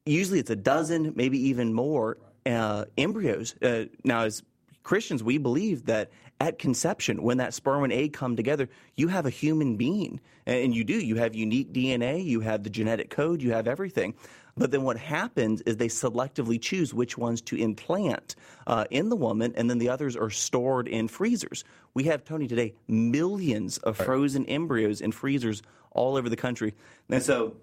usually 0.08 0.40
it's 0.40 0.50
a 0.50 0.56
dozen, 0.56 1.14
maybe 1.16 1.40
even 1.50 1.74
more 1.74 2.18
uh, 2.46 2.86
embryos. 2.98 3.56
Uh, 3.62 3.86
now, 4.04 4.24
as 4.24 4.44
Christians, 4.84 5.24
we 5.24 5.38
believe 5.38 5.86
that 5.86 6.12
at 6.40 6.60
conception, 6.60 7.24
when 7.24 7.38
that 7.38 7.54
sperm 7.54 7.84
and 7.84 7.92
egg 7.92 8.14
come 8.14 8.36
together, 8.36 8.70
you 8.96 9.08
have 9.08 9.26
a 9.26 9.30
human 9.30 9.76
being. 9.76 10.20
And 10.46 10.74
you 10.74 10.86
do. 10.86 10.94
You 10.94 11.16
have 11.16 11.36
unique 11.36 11.74
DNA, 11.74 12.24
you 12.24 12.40
have 12.40 12.64
the 12.64 12.70
genetic 12.70 13.10
code, 13.10 13.42
you 13.42 13.52
have 13.52 13.68
everything. 13.68 14.14
But 14.56 14.72
then 14.72 14.84
what 14.84 14.98
happens 14.98 15.62
is 15.62 15.78
they 15.78 15.88
selectively 15.88 16.60
choose 16.60 16.94
which 16.94 17.18
ones 17.18 17.42
to 17.42 17.58
implant 17.58 18.36
uh, 18.66 18.86
in 18.90 19.10
the 19.10 19.16
woman, 19.16 19.54
and 19.56 19.70
then 19.70 19.78
the 19.78 19.90
others 19.90 20.16
are 20.16 20.30
stored 20.30 20.88
in 20.88 21.08
freezers. 21.08 21.64
We 21.94 22.06
have, 22.06 22.24
Tony, 22.24 22.48
today 22.48 22.74
millions 22.88 23.78
of 23.80 23.98
frozen 23.98 24.46
embryos 24.46 25.02
in 25.02 25.12
freezers 25.12 25.62
all 25.92 26.16
over 26.16 26.30
the 26.30 26.36
country. 26.36 26.74
And 27.10 27.22
so 27.22 27.56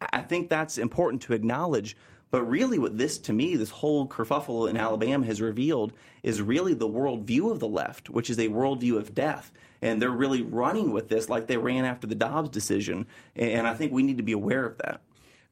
I 0.00 0.22
think 0.22 0.48
that's 0.48 0.78
important 0.78 1.22
to 1.22 1.32
acknowledge 1.32 1.96
But 2.30 2.44
really, 2.44 2.78
what 2.78 2.96
this, 2.96 3.18
to 3.18 3.32
me, 3.32 3.56
this 3.56 3.70
whole 3.70 4.06
kerfuffle 4.06 4.70
in 4.70 4.76
Alabama 4.76 5.26
has 5.26 5.40
revealed 5.40 5.92
is 6.22 6.40
really 6.40 6.74
the 6.74 6.88
worldview 6.88 7.50
of 7.50 7.58
the 7.58 7.68
left, 7.68 8.08
which 8.08 8.30
is 8.30 8.38
a 8.38 8.48
worldview 8.48 8.96
of 8.96 9.14
death. 9.14 9.50
And 9.82 10.00
they're 10.00 10.10
really 10.10 10.42
running 10.42 10.92
with 10.92 11.08
this 11.08 11.28
like 11.28 11.46
they 11.46 11.56
ran 11.56 11.84
after 11.84 12.06
the 12.06 12.14
Dobbs 12.14 12.50
decision. 12.50 13.06
And 13.34 13.66
I 13.66 13.74
think 13.74 13.92
we 13.92 14.02
need 14.02 14.18
to 14.18 14.22
be 14.22 14.32
aware 14.32 14.64
of 14.64 14.78
that. 14.78 15.00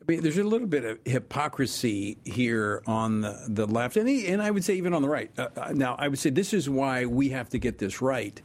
I 0.01 0.05
mean, 0.07 0.23
there's 0.23 0.39
a 0.39 0.45
little 0.45 0.69
bit 0.69 0.85
of 0.85 0.99
hypocrisy 1.05 2.19
here 2.25 2.83
on 2.87 3.23
the, 3.23 3.45
the 3.49 3.67
left, 3.67 3.97
and, 3.97 4.09
and 4.09 4.41
I 4.41 4.51
would 4.51 4.65
say 4.65 4.75
even 4.75 4.95
on 4.95 5.03
the 5.03 5.09
right. 5.09 5.31
Uh, 5.37 5.49
uh 5.57 5.73
now, 5.75 5.97
I 5.99 6.09
would 6.09 6.19
say 6.19 6.31
this 6.31 6.55
is 6.55 6.71
why 6.71 7.05
we 7.05 7.31
have 7.31 7.49
to 7.51 7.59
get 7.59 7.79
this 7.79 8.01
right. 8.01 8.41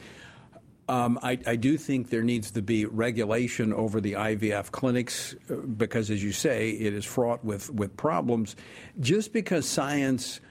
Um, 0.90 1.18
I, 1.24 1.40
I, 1.48 1.56
do 1.56 1.78
think 1.78 2.10
there 2.10 2.24
needs 2.24 2.52
to 2.52 2.62
be 2.62 2.86
regulation 2.86 3.72
over 3.72 4.02
the 4.02 4.14
IVF 4.14 4.70
clinics 4.72 5.34
uh, 5.50 5.56
because, 5.56 6.12
as 6.12 6.22
you 6.22 6.34
say, 6.34 6.72
it 6.72 6.94
is 6.94 7.06
fraught 7.06 7.44
with, 7.44 7.70
with 7.70 7.96
problems. 7.96 8.58
Just 9.00 9.32
because 9.32 9.66
science 9.66 10.42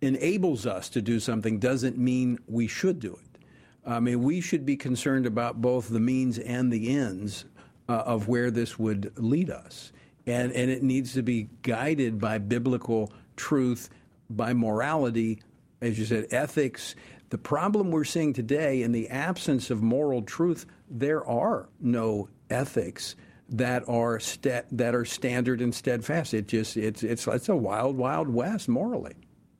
enables 0.00 0.66
us 0.66 0.88
to 0.90 1.02
do 1.02 1.20
something 1.20 1.60
doesn't 1.60 1.96
mean 1.96 2.38
we 2.48 2.66
should 2.66 2.98
do 2.98 3.12
it. 3.12 3.30
I 3.86 4.00
mean, 4.00 4.22
we 4.22 4.40
should 4.40 4.66
be 4.66 4.76
concerned 4.76 5.26
about 5.26 5.60
both 5.60 5.88
the 5.88 6.00
means 6.00 6.38
and 6.38 6.72
the 6.72 6.96
ends 6.96 7.44
uh, 7.88 7.92
of 7.92 8.28
where 8.28 8.50
this 8.50 8.78
would 8.78 9.12
lead 9.16 9.50
us. 9.50 9.92
And, 10.26 10.52
and 10.52 10.70
it 10.70 10.82
needs 10.82 11.14
to 11.14 11.22
be 11.22 11.48
guided 11.62 12.20
by 12.20 12.38
biblical 12.38 13.12
truth, 13.36 13.88
by 14.28 14.52
morality, 14.52 15.42
as 15.80 15.98
you 15.98 16.04
said, 16.04 16.26
ethics, 16.30 16.94
the 17.30 17.38
problem 17.38 17.90
we're 17.90 18.04
seeing 18.04 18.32
today, 18.32 18.82
in 18.82 18.92
the 18.92 19.08
absence 19.08 19.70
of 19.70 19.82
moral 19.82 20.22
truth, 20.22 20.66
there 20.90 21.24
are 21.24 21.68
no 21.80 22.28
ethics 22.50 23.14
that 23.48 23.88
are 23.88 24.20
that 24.72 24.94
are 24.94 25.04
standard 25.04 25.60
and 25.60 25.74
steadfast. 25.74 26.34
It 26.34 26.48
just 26.48 26.76
it's 26.76 27.02
it's 27.02 27.26
it's 27.26 27.48
a 27.48 27.56
wild 27.56 27.96
wild 27.96 28.28
west 28.28 28.68
morally. 28.68 29.14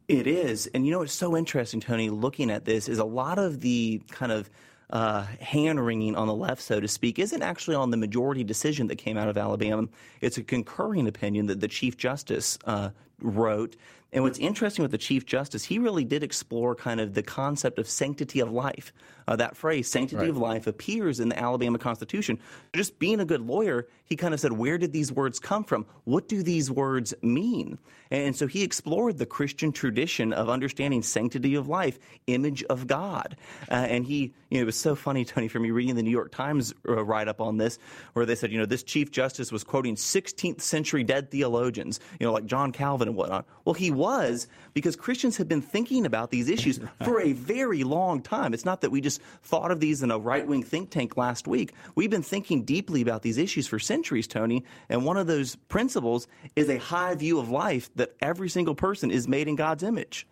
It 0.08 0.26
is, 0.26 0.68
and 0.74 0.84
you 0.84 0.90
know 0.90 0.98
what's 0.98 1.12
so 1.12 1.36
interesting, 1.36 1.80
Tony. 1.80 2.10
Looking 2.10 2.50
at 2.50 2.64
this 2.64 2.88
is 2.88 2.98
a 2.98 3.04
lot 3.04 3.38
of 3.38 3.60
the 3.60 4.02
kind 4.10 4.32
of 4.32 4.50
uh, 4.90 5.22
hand 5.40 5.84
wringing 5.84 6.16
on 6.16 6.26
the 6.26 6.34
left, 6.34 6.62
so 6.62 6.80
to 6.80 6.88
speak, 6.88 7.20
isn't 7.20 7.42
actually 7.42 7.76
on 7.76 7.92
the 7.92 7.96
majority 7.96 8.42
decision 8.42 8.88
that 8.88 8.96
came 8.96 9.16
out 9.16 9.28
of 9.28 9.38
Alabama. 9.38 9.86
It's 10.20 10.36
a 10.36 10.42
concurring 10.42 11.06
opinion 11.06 11.46
that 11.46 11.60
the 11.60 11.68
Chief 11.68 11.96
Justice 11.96 12.58
uh, 12.64 12.90
wrote 13.20 13.76
and 14.12 14.24
what's 14.24 14.38
interesting 14.38 14.82
with 14.82 14.90
the 14.90 14.98
Chief 14.98 15.24
Justice, 15.24 15.64
he 15.64 15.78
really 15.78 16.04
did 16.04 16.22
explore 16.22 16.74
kind 16.74 17.00
of 17.00 17.14
the 17.14 17.22
concept 17.22 17.78
of 17.78 17.88
sanctity 17.88 18.40
of 18.40 18.50
life. 18.50 18.92
Uh, 19.28 19.36
that 19.36 19.56
phrase, 19.56 19.88
sanctity 19.88 20.22
right. 20.22 20.30
of 20.30 20.36
life, 20.36 20.66
appears 20.66 21.20
in 21.20 21.28
the 21.28 21.38
Alabama 21.38 21.78
Constitution. 21.78 22.38
Just 22.72 22.98
being 22.98 23.20
a 23.20 23.24
good 23.24 23.40
lawyer, 23.40 23.86
he 24.10 24.16
kind 24.16 24.34
of 24.34 24.40
said, 24.40 24.52
where 24.52 24.76
did 24.76 24.92
these 24.92 25.12
words 25.12 25.38
come 25.38 25.62
from? 25.62 25.86
What 26.02 26.26
do 26.26 26.42
these 26.42 26.68
words 26.68 27.14
mean? 27.22 27.78
And 28.10 28.34
so 28.34 28.48
he 28.48 28.64
explored 28.64 29.18
the 29.18 29.26
Christian 29.26 29.70
tradition 29.70 30.32
of 30.32 30.48
understanding 30.48 31.00
sanctity 31.02 31.54
of 31.54 31.68
life, 31.68 31.96
image 32.26 32.64
of 32.64 32.88
God. 32.88 33.36
Uh, 33.70 33.74
and 33.74 34.04
he, 34.04 34.34
you 34.50 34.58
know, 34.58 34.62
it 34.62 34.66
was 34.66 34.76
so 34.76 34.96
funny, 34.96 35.24
Tony, 35.24 35.46
for 35.46 35.60
me 35.60 35.70
reading 35.70 35.94
the 35.94 36.02
New 36.02 36.10
York 36.10 36.32
Times 36.32 36.74
uh, 36.88 37.04
write 37.04 37.28
up 37.28 37.40
on 37.40 37.58
this, 37.58 37.78
where 38.14 38.26
they 38.26 38.34
said, 38.34 38.50
you 38.50 38.58
know, 38.58 38.66
this 38.66 38.82
Chief 38.82 39.12
Justice 39.12 39.52
was 39.52 39.62
quoting 39.62 39.94
16th 39.94 40.60
century 40.60 41.04
dead 41.04 41.30
theologians, 41.30 42.00
you 42.18 42.26
know, 42.26 42.32
like 42.32 42.46
John 42.46 42.72
Calvin 42.72 43.06
and 43.06 43.16
whatnot. 43.16 43.46
Well, 43.64 43.74
he 43.74 43.92
was 43.92 44.48
because 44.74 44.96
Christians 44.96 45.36
have 45.36 45.46
been 45.46 45.62
thinking 45.62 46.04
about 46.04 46.32
these 46.32 46.48
issues 46.48 46.80
for 47.04 47.20
a 47.20 47.32
very 47.32 47.84
long 47.84 48.22
time. 48.22 48.54
It's 48.54 48.64
not 48.64 48.80
that 48.80 48.90
we 48.90 49.00
just 49.00 49.22
thought 49.44 49.70
of 49.70 49.78
these 49.78 50.02
in 50.02 50.10
a 50.10 50.18
right 50.18 50.44
wing 50.44 50.64
think 50.64 50.90
tank 50.90 51.16
last 51.16 51.46
week. 51.46 51.74
We've 51.94 52.10
been 52.10 52.22
thinking 52.22 52.64
deeply 52.64 53.02
about 53.02 53.22
these 53.22 53.38
issues 53.38 53.68
for 53.68 53.78
centuries, 53.78 53.99
Tony. 54.02 54.64
And 54.88 55.04
one 55.04 55.16
of 55.16 55.26
those 55.26 55.56
principles 55.56 56.26
is 56.56 56.68
a 56.68 56.78
high 56.78 57.14
view 57.14 57.38
of 57.38 57.50
life 57.50 57.90
that 57.96 58.14
every 58.20 58.48
single 58.48 58.74
person 58.74 59.10
is 59.10 59.28
made 59.28 59.48
in 59.48 59.56
God's 59.56 59.82
image. 59.82 60.26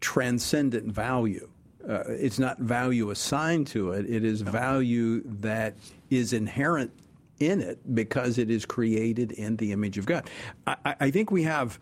Transcendent 0.00 0.92
value. 0.92 1.48
Uh, 1.88 2.02
it's 2.08 2.38
not 2.38 2.58
value 2.58 3.10
assigned 3.10 3.66
to 3.66 3.90
it, 3.90 4.08
it 4.08 4.24
is 4.24 4.40
value 4.40 5.22
that 5.24 5.74
is 6.08 6.32
inherent 6.32 6.90
in 7.40 7.60
it 7.60 7.78
because 7.94 8.38
it 8.38 8.50
is 8.50 8.64
created 8.64 9.32
in 9.32 9.56
the 9.56 9.72
image 9.72 9.98
of 9.98 10.06
God. 10.06 10.28
I, 10.66 10.96
I 11.00 11.10
think 11.10 11.30
we 11.30 11.42
have 11.42 11.78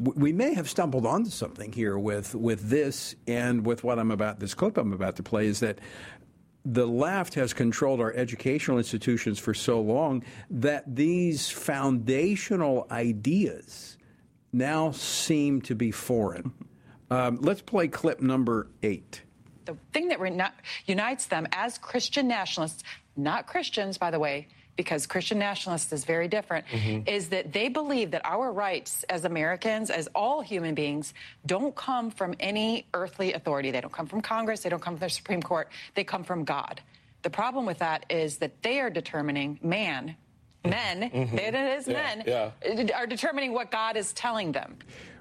we 0.00 0.32
may 0.32 0.54
have 0.54 0.68
stumbled 0.68 1.06
onto 1.06 1.30
something 1.30 1.72
here 1.72 1.98
with 1.98 2.34
with 2.34 2.68
this 2.68 3.14
and 3.26 3.64
with 3.64 3.84
what 3.84 3.98
I'm 3.98 4.10
about 4.10 4.40
this 4.40 4.54
clip 4.54 4.76
I'm 4.76 4.92
about 4.92 5.16
to 5.16 5.22
play 5.22 5.46
is 5.46 5.60
that 5.60 5.78
the 6.64 6.86
left 6.86 7.34
has 7.34 7.52
controlled 7.52 8.00
our 8.00 8.12
educational 8.14 8.78
institutions 8.78 9.38
for 9.38 9.52
so 9.52 9.80
long 9.80 10.24
that 10.50 10.96
these 10.96 11.50
foundational 11.50 12.86
ideas 12.90 13.98
now 14.52 14.90
seem 14.92 15.60
to 15.62 15.74
be 15.74 15.90
foreign. 15.90 16.52
Um, 17.10 17.38
let's 17.42 17.60
play 17.60 17.88
clip 17.88 18.20
number 18.20 18.68
eight. 18.82 19.22
The 19.66 19.76
thing 19.92 20.08
that 20.08 20.54
unites 20.86 21.26
them 21.26 21.46
as 21.52 21.78
Christian 21.78 22.28
nationalists, 22.28 22.82
not 23.16 23.46
Christians, 23.46 23.98
by 23.98 24.10
the 24.10 24.18
way, 24.18 24.48
because 24.76 25.06
Christian 25.06 25.38
nationalists 25.38 25.92
is 25.92 26.04
very 26.04 26.28
different, 26.28 26.66
mm-hmm. 26.66 27.08
is 27.08 27.28
that 27.28 27.52
they 27.52 27.68
believe 27.68 28.10
that 28.12 28.22
our 28.24 28.52
rights 28.52 29.04
as 29.08 29.24
Americans, 29.24 29.90
as 29.90 30.08
all 30.14 30.40
human 30.40 30.74
beings, 30.74 31.14
don't 31.46 31.74
come 31.74 32.10
from 32.10 32.34
any 32.40 32.86
earthly 32.94 33.32
authority. 33.32 33.70
They 33.70 33.80
don't 33.80 33.92
come 33.92 34.06
from 34.06 34.20
Congress, 34.20 34.60
they 34.60 34.70
don't 34.70 34.82
come 34.82 34.94
from 34.96 35.06
the 35.06 35.10
Supreme 35.10 35.42
Court, 35.42 35.68
they 35.94 36.04
come 36.04 36.24
from 36.24 36.44
God. 36.44 36.80
The 37.22 37.30
problem 37.30 37.66
with 37.66 37.78
that 37.78 38.06
is 38.10 38.36
that 38.38 38.62
they 38.62 38.80
are 38.80 38.90
determining 38.90 39.58
man, 39.62 40.16
men, 40.64 41.10
mm-hmm. 41.10 41.38
it 41.38 41.54
is 41.54 41.88
yeah, 41.88 41.94
men, 41.94 42.24
yeah. 42.26 42.96
are 42.96 43.06
determining 43.06 43.52
what 43.52 43.70
God 43.70 43.96
is 43.96 44.12
telling 44.12 44.52
them 44.52 44.76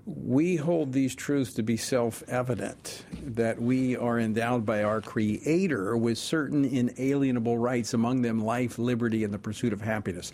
we 0.05 0.57
hold 0.57 0.91
these 0.91 1.15
truths 1.15 1.53
to 1.53 1.63
be 1.63 1.77
self 1.77 2.23
evident 2.27 3.05
that 3.25 3.61
we 3.61 3.95
are 3.95 4.19
endowed 4.19 4.65
by 4.65 4.83
our 4.83 5.01
Creator 5.01 5.95
with 5.97 6.17
certain 6.17 6.65
inalienable 6.65 7.57
rights, 7.57 7.93
among 7.93 8.21
them 8.21 8.43
life, 8.43 8.77
liberty, 8.77 9.23
and 9.23 9.33
the 9.33 9.39
pursuit 9.39 9.71
of 9.71 9.81
happiness. 9.81 10.31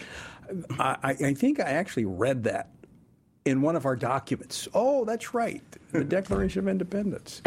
I, 0.80 1.16
I 1.20 1.34
think 1.34 1.60
I 1.60 1.70
actually 1.70 2.06
read 2.06 2.44
that 2.46 2.70
in 3.46 3.62
one 3.62 3.76
of 3.76 3.86
our 3.86 3.96
documents. 3.96 4.68
Oh, 4.74 5.06
that's 5.06 5.34
right, 5.34 5.64
the 5.92 6.04
Declaration 6.04 6.60
of 6.60 6.68
Independence. 6.68 7.42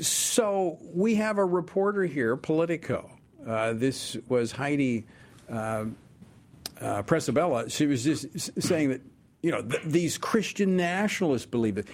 So 0.00 0.78
we 0.92 1.14
have 1.16 1.38
a 1.38 1.44
reporter 1.44 2.04
here, 2.04 2.36
Politico. 2.36 3.10
Uh, 3.46 3.74
this 3.74 4.16
was 4.28 4.50
Heidi 4.50 5.06
uh, 5.48 5.84
uh, 6.80 7.02
Przybyla. 7.02 7.70
She 7.70 7.86
was 7.86 8.02
just 8.02 8.62
saying 8.62 8.90
that 8.90 9.00
you 9.42 9.52
know, 9.52 9.62
th- 9.62 9.82
these 9.84 10.18
Christian 10.18 10.76
nationalists 10.76 11.46
believe 11.46 11.78
it. 11.78 11.88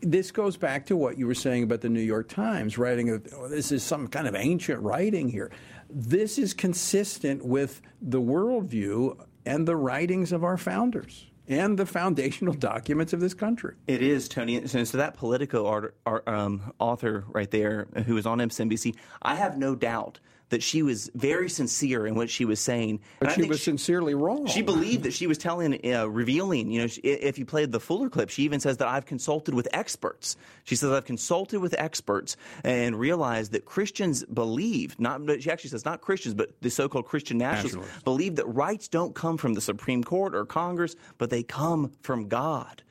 This 0.00 0.30
goes 0.30 0.56
back 0.56 0.86
to 0.86 0.96
what 0.96 1.18
you 1.18 1.26
were 1.26 1.34
saying 1.34 1.62
about 1.62 1.82
the 1.82 1.88
New 1.88 2.00
York 2.00 2.28
Times 2.28 2.78
writing, 2.78 3.22
oh, 3.34 3.48
this 3.48 3.70
is 3.70 3.82
some 3.82 4.08
kind 4.08 4.26
of 4.26 4.34
ancient 4.34 4.80
writing 4.80 5.28
here. 5.28 5.50
This 5.90 6.38
is 6.38 6.54
consistent 6.54 7.44
with 7.44 7.82
the 8.00 8.20
worldview 8.20 9.18
and 9.44 9.68
the 9.68 9.76
writings 9.76 10.32
of 10.32 10.42
our 10.42 10.56
founders 10.56 11.26
and 11.48 11.78
the 11.78 11.86
foundational 11.86 12.54
documents 12.58 13.12
of 13.12 13.20
this 13.20 13.34
country. 13.34 13.76
It 13.86 14.02
is, 14.02 14.28
Tony. 14.28 14.66
So, 14.66 14.82
so 14.84 14.98
that 14.98 15.14
Politico 15.16 15.66
art, 15.66 15.96
art, 16.06 16.26
um, 16.26 16.72
author 16.78 17.24
right 17.28 17.50
there, 17.50 17.88
who 18.06 18.14
was 18.14 18.26
on 18.26 18.38
MSNBC, 18.38 18.96
I 19.22 19.34
have 19.36 19.58
no 19.58 19.74
doubt 19.74 20.18
that 20.50 20.62
she 20.62 20.82
was 20.82 21.10
very 21.14 21.48
sincere 21.48 22.06
in 22.06 22.14
what 22.14 22.30
she 22.30 22.44
was 22.44 22.60
saying. 22.60 23.00
But 23.18 23.32
she 23.32 23.42
was 23.44 23.58
she, 23.58 23.64
sincerely 23.64 24.14
wrong. 24.14 24.46
She 24.46 24.62
believed 24.62 25.02
that 25.04 25.12
she 25.12 25.26
was 25.26 25.38
telling, 25.38 25.80
uh, 25.92 26.08
revealing, 26.08 26.70
you 26.70 26.82
know, 26.82 26.88
if 27.02 27.38
you 27.38 27.44
played 27.44 27.72
the 27.72 27.80
Fuller 27.80 28.08
clip, 28.08 28.30
she 28.30 28.42
even 28.44 28.60
says 28.60 28.76
that 28.78 28.88
I've 28.88 29.06
consulted 29.06 29.54
with 29.54 29.68
experts. 29.72 30.36
She 30.64 30.76
says, 30.76 30.92
I've 30.92 31.04
consulted 31.04 31.60
with 31.60 31.74
experts 31.78 32.36
and 32.62 32.98
realized 32.98 33.52
that 33.52 33.64
Christians 33.64 34.24
believe, 34.24 34.98
not, 35.00 35.20
she 35.40 35.50
actually 35.50 35.70
says 35.70 35.84
not 35.84 36.00
Christians, 36.00 36.34
but 36.34 36.50
the 36.60 36.70
so 36.70 36.88
called 36.88 37.06
Christian 37.06 37.38
nationalists, 37.38 37.76
nationalists 37.76 38.02
believe 38.04 38.36
that 38.36 38.46
rights 38.46 38.88
don't 38.88 39.14
come 39.14 39.36
from 39.36 39.54
the 39.54 39.60
Supreme 39.60 40.04
Court 40.04 40.34
or 40.34 40.44
Congress, 40.44 40.94
but 41.18 41.30
they 41.30 41.42
come 41.42 41.92
from 42.02 42.28
God. 42.28 42.82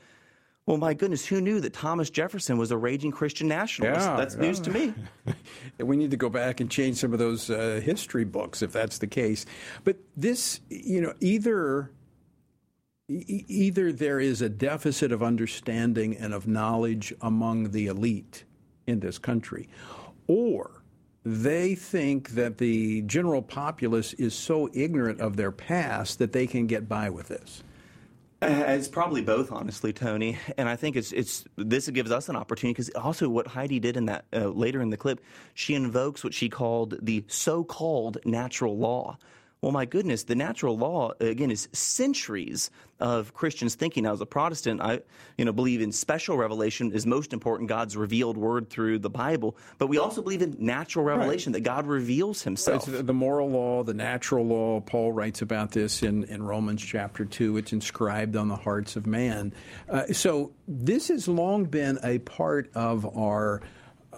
Well, 0.66 0.78
my 0.78 0.96
goodness, 0.96 1.26
who 1.26 1.42
knew 1.42 1.60
that 1.60 1.74
Thomas 1.74 2.10
Jefferson 2.10 2.58
was 2.58 2.72
a 2.72 2.78
raging 2.78 3.12
Christian 3.12 3.48
nationalist? 3.48 4.08
Yeah, 4.08 4.16
that's 4.18 4.36
yeah. 4.36 4.42
news 4.42 4.60
to 4.62 4.72
me. 4.72 4.94
we 5.80 5.96
need 5.96 6.10
to 6.12 6.18
go 6.18 6.28
back 6.28 6.60
and 6.60 6.72
change 6.72 6.98
some 6.98 7.14
of 7.14 7.20
those 7.20 7.52
uh, 7.52 7.80
history 7.84 8.26
books 8.26 8.64
if 8.64 8.72
that's 8.72 8.98
the 8.98 9.06
case. 9.06 9.46
But 9.84 9.98
this, 10.18 10.62
you 10.70 11.02
know, 11.02 11.14
either 11.20 11.92
either 13.08 13.92
there 13.92 14.20
is 14.20 14.42
a 14.42 14.50
deficit 14.50 15.12
of 15.12 15.22
understanding 15.22 16.18
and 16.18 16.34
of 16.34 16.48
knowledge 16.48 17.14
among 17.22 17.70
the 17.70 17.86
elite 17.86 18.46
in 18.88 19.00
this 19.00 19.20
country, 19.20 19.70
or 20.28 20.82
they 21.24 21.76
think 21.76 22.32
that 22.32 22.58
the 22.58 23.04
general 23.04 23.44
populace 23.44 24.14
is 24.14 24.34
so 24.34 24.70
ignorant 24.74 25.22
of 25.22 25.38
their 25.38 25.52
past 25.52 26.18
that 26.18 26.32
they 26.32 26.48
can 26.48 26.66
get 26.66 26.90
by 26.90 27.10
with 27.12 27.28
this. 27.28 27.64
Uh, 28.42 28.64
it's 28.68 28.88
probably 28.88 29.22
both, 29.22 29.52
honestly, 29.52 29.94
Tony. 29.94 30.38
And 30.58 30.68
I 30.68 30.76
think 30.76 30.96
it's 30.96 31.12
it's 31.14 31.46
this 31.56 31.88
gives 31.90 32.12
us 32.12 32.30
an 32.30 32.36
opportunity 32.36 32.74
because 32.74 32.90
also 32.90 33.30
what 33.30 33.48
Heidi 33.48 33.80
did 33.80 33.98
in 33.98 34.06
that 34.06 34.26
uh, 34.34 34.50
later 34.50 34.82
in 34.82 34.90
the 34.90 34.98
clip, 34.98 35.22
she 35.54 35.74
invokes 35.74 36.24
what 36.24 36.34
she 36.34 36.50
called 36.50 36.98
the 37.02 37.24
so-called 37.28 38.18
natural 38.26 38.78
law. 38.78 39.18
Well, 39.62 39.72
my 39.72 39.86
goodness, 39.86 40.26
the 40.26 40.36
natural 40.36 40.78
law 40.78 41.14
again 41.20 41.50
is 41.50 41.68
centuries 41.72 42.70
of 43.00 43.34
Christians 43.34 43.76
thinking. 43.76 44.04
Now, 44.04 44.14
as 44.14 44.22
a 44.22 44.26
Protestant, 44.26 44.80
I 44.80 45.02
you 45.38 45.46
know 45.46 45.52
believe 45.52 45.82
in 45.82 45.92
special 45.92 46.38
revelation 46.38 46.92
is 46.92 47.06
most 47.06 47.34
important, 47.34 47.68
God's 47.68 47.98
revealed 47.98 48.38
word 48.38 48.70
through 48.70 49.00
the 49.00 49.10
Bible. 49.10 49.58
But 49.78 49.88
we 49.88 49.98
also 49.98 50.22
believe 50.22 50.42
in 50.42 50.56
natural 50.60 51.04
revelation 51.04 51.52
right. 51.52 51.64
that 51.64 51.68
God 51.68 51.88
reveals 51.88 52.44
Himself. 52.44 52.88
It's 52.88 53.02
the 53.02 53.14
moral 53.14 53.50
law, 53.50 53.84
the 53.84 53.94
natural 53.94 54.46
law. 54.46 54.82
Paul 54.82 55.12
writes 55.12 55.42
about 55.42 55.72
this 55.72 56.04
in, 56.04 56.26
in 56.26 56.44
Romans 56.44 56.84
chapter 56.84 57.26
two. 57.26 57.58
It's 57.58 57.74
inscribed 57.74 58.36
on 58.36 58.50
the 58.50 58.56
hearts 58.56 58.96
of 58.96 59.08
man. 59.08 59.54
Uh, 59.90 60.08
so 60.08 60.52
this 60.68 61.08
has 61.08 61.28
long 61.28 61.66
been 61.66 61.98
a 62.04 62.20
part 62.20 62.70
of 62.76 63.18
our 63.18 63.62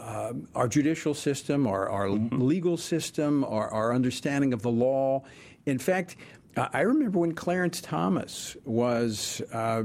uh, 0.07 0.31
our 0.55 0.69
judicial 0.69 1.13
system, 1.13 1.67
our, 1.67 1.89
our 1.89 2.07
mm-hmm. 2.07 2.41
legal 2.41 2.77
system, 2.77 3.43
our, 3.43 3.69
our, 3.69 3.93
understanding 3.93 4.53
of 4.53 4.61
the 4.61 4.71
law. 4.71 5.21
In 5.65 5.77
fact, 5.77 6.15
I 6.55 6.81
remember 6.81 7.19
when 7.19 7.33
Clarence 7.33 7.81
Thomas 7.81 8.55
was. 8.63 9.41
Uh, 9.53 9.83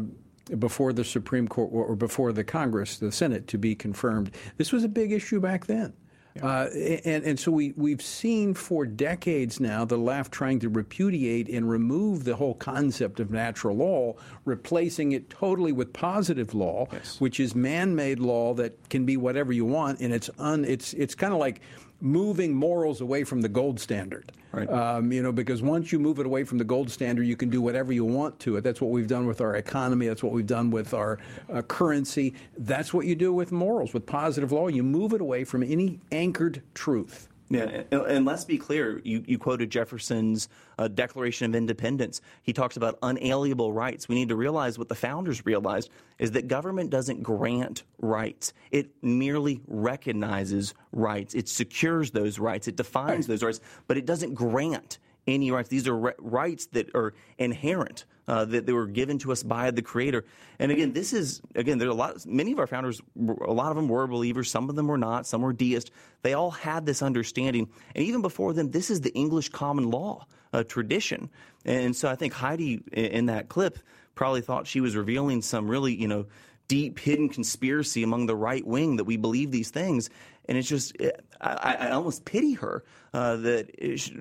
before 0.58 0.92
the 0.92 1.04
Supreme 1.04 1.46
Court 1.46 1.70
or 1.72 1.94
before 1.94 2.32
the 2.32 2.42
Congress, 2.42 2.98
the 2.98 3.12
Senate, 3.12 3.46
to 3.46 3.58
be 3.58 3.76
confirmed. 3.76 4.32
This 4.56 4.72
was 4.72 4.82
a 4.82 4.88
big 4.88 5.12
issue 5.12 5.38
back 5.40 5.66
then. 5.66 5.92
Yeah. 6.34 6.46
Uh, 6.46 6.70
and, 7.04 7.24
and 7.24 7.40
so 7.40 7.50
we, 7.52 7.72
we've 7.76 8.02
seen 8.02 8.54
for 8.54 8.86
decades 8.86 9.60
now 9.60 9.84
the 9.84 9.98
left 9.98 10.32
trying 10.32 10.60
to 10.60 10.68
repudiate 10.68 11.48
and 11.48 11.68
remove 11.68 12.24
the 12.24 12.36
whole 12.36 12.54
concept 12.54 13.20
of 13.20 13.30
natural 13.30 13.76
law, 13.76 14.14
replacing 14.44 15.12
it 15.12 15.28
totally 15.28 15.72
with 15.72 15.92
positive 15.92 16.54
law, 16.54 16.88
yes. 16.92 17.20
which 17.20 17.38
is 17.38 17.54
man 17.54 17.94
made 17.94 18.18
law 18.18 18.54
that 18.54 18.88
can 18.88 19.04
be 19.04 19.16
whatever 19.16 19.52
you 19.52 19.64
want. 19.64 20.00
And 20.00 20.12
it's, 20.12 20.30
un, 20.38 20.64
it's, 20.64 20.94
it's 20.94 21.14
kind 21.14 21.32
of 21.32 21.38
like 21.38 21.60
moving 22.02 22.52
morals 22.52 23.00
away 23.00 23.22
from 23.22 23.40
the 23.40 23.48
gold 23.48 23.78
standard. 23.78 24.32
Right. 24.50 24.68
Um, 24.68 25.12
you 25.12 25.22
know, 25.22 25.32
because 25.32 25.62
once 25.62 25.92
you 25.92 25.98
move 25.98 26.18
it 26.18 26.26
away 26.26 26.44
from 26.44 26.58
the 26.58 26.64
gold 26.64 26.90
standard, 26.90 27.22
you 27.22 27.36
can 27.36 27.48
do 27.48 27.62
whatever 27.62 27.92
you 27.92 28.04
want 28.04 28.38
to 28.40 28.56
it. 28.56 28.62
That's 28.62 28.80
what 28.80 28.90
we've 28.90 29.06
done 29.06 29.26
with 29.26 29.40
our 29.40 29.56
economy. 29.56 30.08
That's 30.08 30.22
what 30.22 30.32
we've 30.32 30.46
done 30.46 30.70
with 30.70 30.92
our 30.92 31.18
uh, 31.50 31.62
currency. 31.62 32.34
That's 32.58 32.92
what 32.92 33.06
you 33.06 33.14
do 33.14 33.32
with 33.32 33.52
morals, 33.52 33.94
with 33.94 34.04
positive 34.04 34.52
law. 34.52 34.68
You 34.68 34.82
move 34.82 35.14
it 35.14 35.22
away 35.22 35.44
from 35.44 35.62
any 35.62 36.00
anchored 36.10 36.62
truth. 36.74 37.28
Yeah, 37.48 37.82
and 37.90 38.24
let's 38.24 38.44
be 38.44 38.56
clear. 38.56 39.00
You, 39.04 39.22
you 39.26 39.38
quoted 39.38 39.70
Jefferson's 39.70 40.48
uh, 40.78 40.88
Declaration 40.88 41.50
of 41.50 41.54
Independence. 41.54 42.22
He 42.42 42.52
talks 42.54 42.78
about 42.78 42.98
unalienable 43.02 43.72
rights. 43.72 44.08
We 44.08 44.14
need 44.14 44.30
to 44.30 44.36
realize 44.36 44.78
what 44.78 44.88
the 44.88 44.94
founders 44.94 45.44
realized 45.44 45.90
is 46.18 46.30
that 46.32 46.48
government 46.48 46.88
doesn't 46.88 47.22
grant 47.22 47.82
rights. 47.98 48.54
It 48.70 48.90
merely 49.02 49.60
recognizes 49.66 50.72
rights. 50.92 51.34
It 51.34 51.48
secures 51.48 52.10
those 52.12 52.38
rights. 52.38 52.68
It 52.68 52.76
defines 52.76 53.26
those 53.26 53.42
rights, 53.42 53.60
but 53.86 53.98
it 53.98 54.06
doesn't 54.06 54.34
grant 54.34 54.98
any 55.26 55.50
rights. 55.50 55.68
These 55.68 55.88
are 55.88 55.96
re- 55.96 56.12
rights 56.18 56.66
that 56.66 56.94
are 56.94 57.14
inherent, 57.38 58.04
uh, 58.28 58.44
that 58.46 58.66
they 58.66 58.72
were 58.72 58.86
given 58.86 59.18
to 59.20 59.32
us 59.32 59.42
by 59.42 59.70
the 59.70 59.82
Creator. 59.82 60.24
And 60.58 60.72
again, 60.72 60.92
this 60.92 61.12
is 61.12 61.40
again, 61.54 61.78
There 61.78 61.88
are 61.88 61.92
a 61.92 61.94
lot. 61.94 62.26
Many 62.26 62.52
of 62.52 62.58
our 62.58 62.66
founders, 62.66 63.00
a 63.16 63.52
lot 63.52 63.70
of 63.70 63.76
them 63.76 63.88
were 63.88 64.06
believers. 64.06 64.50
Some 64.50 64.68
of 64.68 64.76
them 64.76 64.86
were 64.86 64.98
not. 64.98 65.26
Some 65.26 65.42
were 65.42 65.52
deist. 65.52 65.90
They 66.22 66.34
all 66.34 66.50
had 66.50 66.86
this 66.86 67.02
understanding, 67.02 67.68
and 67.94 68.04
even 68.04 68.22
before 68.22 68.52
them, 68.52 68.70
this 68.70 68.90
is 68.90 69.00
the 69.00 69.12
English 69.14 69.50
common 69.50 69.90
law 69.90 70.26
uh, 70.52 70.64
tradition. 70.64 71.30
And 71.64 71.94
so 71.94 72.08
I 72.08 72.16
think 72.16 72.32
Heidi 72.32 72.82
in 72.92 73.26
that 73.26 73.48
clip 73.48 73.78
probably 74.14 74.40
thought 74.40 74.66
she 74.66 74.80
was 74.80 74.96
revealing 74.96 75.42
some 75.42 75.68
really, 75.68 75.94
you 75.94 76.08
know 76.08 76.26
deep 76.68 76.98
hidden 76.98 77.28
conspiracy 77.28 78.02
among 78.02 78.24
the 78.24 78.34
right 78.34 78.66
wing 78.66 78.96
that 78.96 79.04
we 79.04 79.18
believe 79.18 79.50
these 79.50 79.70
things. 79.70 80.08
And 80.46 80.58
it's 80.58 80.68
just, 80.68 80.96
I, 81.40 81.76
I 81.80 81.90
almost 81.90 82.24
pity 82.24 82.54
her 82.54 82.84
uh, 83.14 83.36
that 83.36 83.70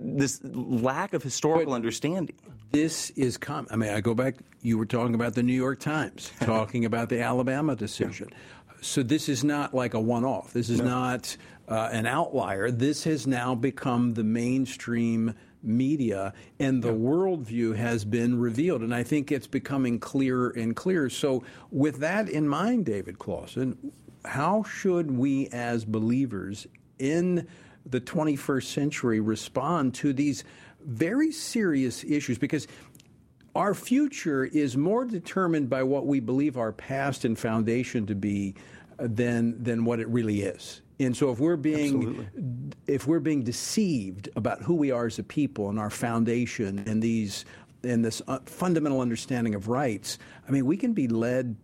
this 0.01 0.39
lack 0.43 1.13
of 1.13 1.23
historical 1.23 1.71
but 1.71 1.75
understanding. 1.75 2.35
This 2.71 3.09
is 3.11 3.37
common. 3.37 3.67
I 3.71 3.75
mean, 3.75 3.89
I 3.89 4.01
go 4.01 4.13
back, 4.13 4.35
you 4.61 4.77
were 4.77 4.85
talking 4.85 5.15
about 5.15 5.33
the 5.33 5.43
New 5.43 5.53
York 5.53 5.79
Times, 5.79 6.31
talking 6.41 6.85
about 6.85 7.09
the 7.09 7.21
Alabama 7.21 7.75
decision. 7.75 8.29
So 8.81 9.03
this 9.03 9.29
is 9.29 9.43
not 9.43 9.73
like 9.73 9.93
a 9.93 9.99
one 9.99 10.25
off. 10.25 10.53
This 10.53 10.69
is 10.69 10.79
no. 10.79 10.85
not 10.85 11.37
uh, 11.67 11.89
an 11.91 12.05
outlier. 12.05 12.71
This 12.71 13.03
has 13.03 13.27
now 13.27 13.55
become 13.55 14.13
the 14.13 14.23
mainstream 14.23 15.35
media, 15.63 16.33
and 16.59 16.81
the 16.81 16.91
yeah. 16.91 16.97
worldview 16.97 17.75
has 17.75 18.03
been 18.03 18.39
revealed. 18.39 18.81
And 18.81 18.93
I 18.93 19.03
think 19.03 19.31
it's 19.31 19.47
becoming 19.47 19.99
clearer 19.99 20.49
and 20.49 20.75
clearer. 20.75 21.09
So, 21.09 21.43
with 21.69 21.99
that 21.99 22.29
in 22.29 22.47
mind, 22.47 22.85
David 22.85 23.19
Closson, 23.19 23.77
how 24.25 24.63
should 24.63 25.11
we 25.11 25.47
as 25.47 25.85
believers 25.85 26.67
in 26.99 27.47
the 27.85 28.01
21st 28.01 28.65
century 28.65 29.19
respond 29.19 29.93
to 29.95 30.13
these 30.13 30.43
very 30.81 31.31
serious 31.31 32.03
issues? 32.03 32.37
Because 32.37 32.67
our 33.55 33.73
future 33.73 34.45
is 34.45 34.77
more 34.77 35.05
determined 35.05 35.69
by 35.69 35.83
what 35.83 36.05
we 36.05 36.19
believe 36.19 36.57
our 36.57 36.71
past 36.71 37.25
and 37.25 37.37
foundation 37.37 38.05
to 38.05 38.15
be 38.15 38.55
than 38.97 39.61
than 39.61 39.83
what 39.83 39.99
it 39.99 40.07
really 40.07 40.41
is. 40.41 40.81
And 40.99 41.17
so 41.17 41.31
if 41.31 41.39
we're 41.39 41.55
being 41.55 41.95
Absolutely. 41.95 42.71
if 42.87 43.07
we're 43.07 43.19
being 43.19 43.43
deceived 43.43 44.29
about 44.35 44.61
who 44.61 44.75
we 44.75 44.91
are 44.91 45.07
as 45.07 45.19
a 45.19 45.23
people 45.23 45.69
and 45.69 45.79
our 45.79 45.89
foundation 45.89 46.83
and 46.85 47.01
these 47.01 47.45
and 47.83 48.05
this 48.05 48.21
uh, 48.27 48.39
fundamental 48.45 49.01
understanding 49.01 49.55
of 49.55 49.67
rights, 49.67 50.19
I 50.47 50.51
mean, 50.51 50.65
we 50.65 50.77
can 50.77 50.93
be 50.93 51.07
led 51.07 51.55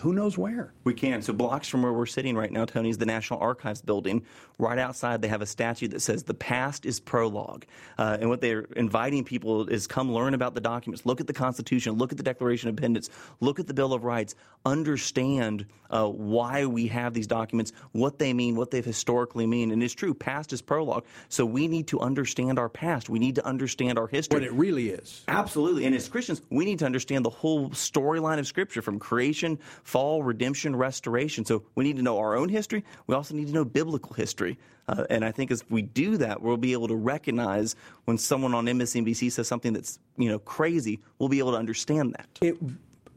who 0.00 0.12
knows 0.12 0.36
where. 0.36 0.72
We 0.84 0.94
can. 0.94 1.22
So 1.22 1.32
blocks 1.32 1.68
from 1.68 1.82
where 1.82 1.92
we're 1.92 2.06
sitting 2.06 2.36
right 2.36 2.52
now, 2.52 2.64
Tony, 2.64 2.90
is 2.90 2.98
the 2.98 3.06
National 3.06 3.40
Archives 3.40 3.82
building. 3.82 4.24
Right 4.58 4.78
outside, 4.78 5.22
they 5.22 5.28
have 5.28 5.42
a 5.42 5.46
statue 5.46 5.88
that 5.88 6.00
says 6.00 6.24
"The 6.24 6.34
past 6.34 6.84
is 6.84 7.00
prologue," 7.00 7.64
uh, 7.96 8.18
and 8.20 8.28
what 8.28 8.40
they're 8.40 8.66
inviting 8.76 9.24
people 9.24 9.68
is 9.68 9.86
come 9.86 10.12
learn 10.12 10.34
about 10.34 10.54
the 10.54 10.60
documents, 10.60 11.06
look 11.06 11.20
at 11.20 11.26
the 11.26 11.32
Constitution, 11.32 11.94
look 11.94 12.12
at 12.12 12.18
the 12.18 12.24
Declaration 12.24 12.68
of 12.68 12.72
Independence, 12.72 13.08
look 13.40 13.58
at 13.60 13.66
the 13.66 13.74
Bill 13.74 13.92
of 13.92 14.04
Rights, 14.04 14.34
understand 14.66 15.66
uh, 15.90 16.06
why 16.06 16.66
we 16.66 16.88
have 16.88 17.14
these 17.14 17.26
documents, 17.26 17.72
what 17.92 18.18
they 18.18 18.32
mean, 18.32 18.56
what 18.56 18.70
they've 18.70 18.84
historically 18.84 19.46
mean. 19.46 19.70
And 19.70 19.82
it's 19.82 19.94
true, 19.94 20.12
past 20.12 20.52
is 20.52 20.60
prologue. 20.60 21.04
So 21.28 21.46
we 21.46 21.68
need 21.68 21.88
to 21.88 22.00
understand 22.00 22.58
our 22.58 22.68
past. 22.68 23.08
We 23.08 23.18
need 23.18 23.36
to 23.36 23.46
understand 23.46 23.98
our 23.98 24.06
history. 24.06 24.40
What 24.40 24.46
it 24.46 24.52
really 24.52 24.90
is. 24.90 25.24
Absolutely. 25.28 25.86
And 25.86 25.94
as 25.94 26.08
Christians, 26.08 26.42
we 26.50 26.64
need 26.64 26.80
to 26.80 26.86
understand 26.86 27.24
the 27.24 27.30
whole 27.30 27.70
storyline 27.70 28.38
of 28.38 28.46
Scripture 28.46 28.82
from 28.82 28.98
creation 28.98 29.58
fall, 29.84 30.22
redemption, 30.22 30.76
restoration. 30.76 31.44
So 31.44 31.64
we 31.74 31.84
need 31.84 31.96
to 31.96 32.02
know 32.02 32.18
our 32.18 32.36
own 32.36 32.48
history. 32.48 32.84
We 33.06 33.14
also 33.14 33.34
need 33.34 33.48
to 33.48 33.52
know 33.52 33.64
biblical 33.64 34.14
history. 34.14 34.58
Uh, 34.88 35.04
and 35.10 35.24
I 35.24 35.32
think 35.32 35.50
as 35.50 35.62
we 35.68 35.82
do 35.82 36.16
that, 36.16 36.40
we'll 36.40 36.56
be 36.56 36.72
able 36.72 36.88
to 36.88 36.96
recognize 36.96 37.76
when 38.06 38.16
someone 38.16 38.54
on 38.54 38.66
MSNBC 38.66 39.30
says 39.32 39.46
something 39.46 39.72
that's 39.72 39.98
you 40.16 40.28
know 40.28 40.38
crazy. 40.38 41.00
We'll 41.18 41.28
be 41.28 41.38
able 41.40 41.52
to 41.52 41.58
understand 41.58 42.14
that. 42.14 42.28
It, 42.40 42.56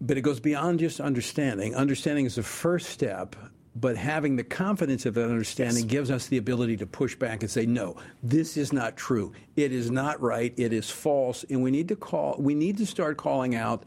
but 0.01 0.17
it 0.17 0.21
goes 0.21 0.39
beyond 0.39 0.79
just 0.79 0.99
understanding. 0.99 1.75
Understanding 1.75 2.25
is 2.25 2.35
the 2.35 2.43
first 2.43 2.89
step, 2.89 3.35
but 3.75 3.95
having 3.95 4.35
the 4.35 4.43
confidence 4.43 5.05
of 5.05 5.13
that 5.13 5.29
understanding 5.29 5.83
yes. 5.83 5.91
gives 5.91 6.11
us 6.11 6.27
the 6.27 6.37
ability 6.37 6.75
to 6.77 6.87
push 6.87 7.15
back 7.15 7.41
and 7.41 7.49
say, 7.49 7.65
no, 7.65 7.95
this 8.21 8.57
is 8.57 8.73
not 8.73 8.97
true. 8.97 9.31
It 9.55 9.71
is 9.71 9.89
not 9.91 10.19
right. 10.19 10.53
It 10.57 10.73
is 10.73 10.89
false. 10.89 11.45
And 11.49 11.63
we 11.63 11.71
need 11.71 11.87
to 11.89 11.95
call. 11.95 12.35
We 12.39 12.55
need 12.55 12.77
to 12.77 12.85
start 12.85 13.17
calling 13.17 13.55
out 13.55 13.83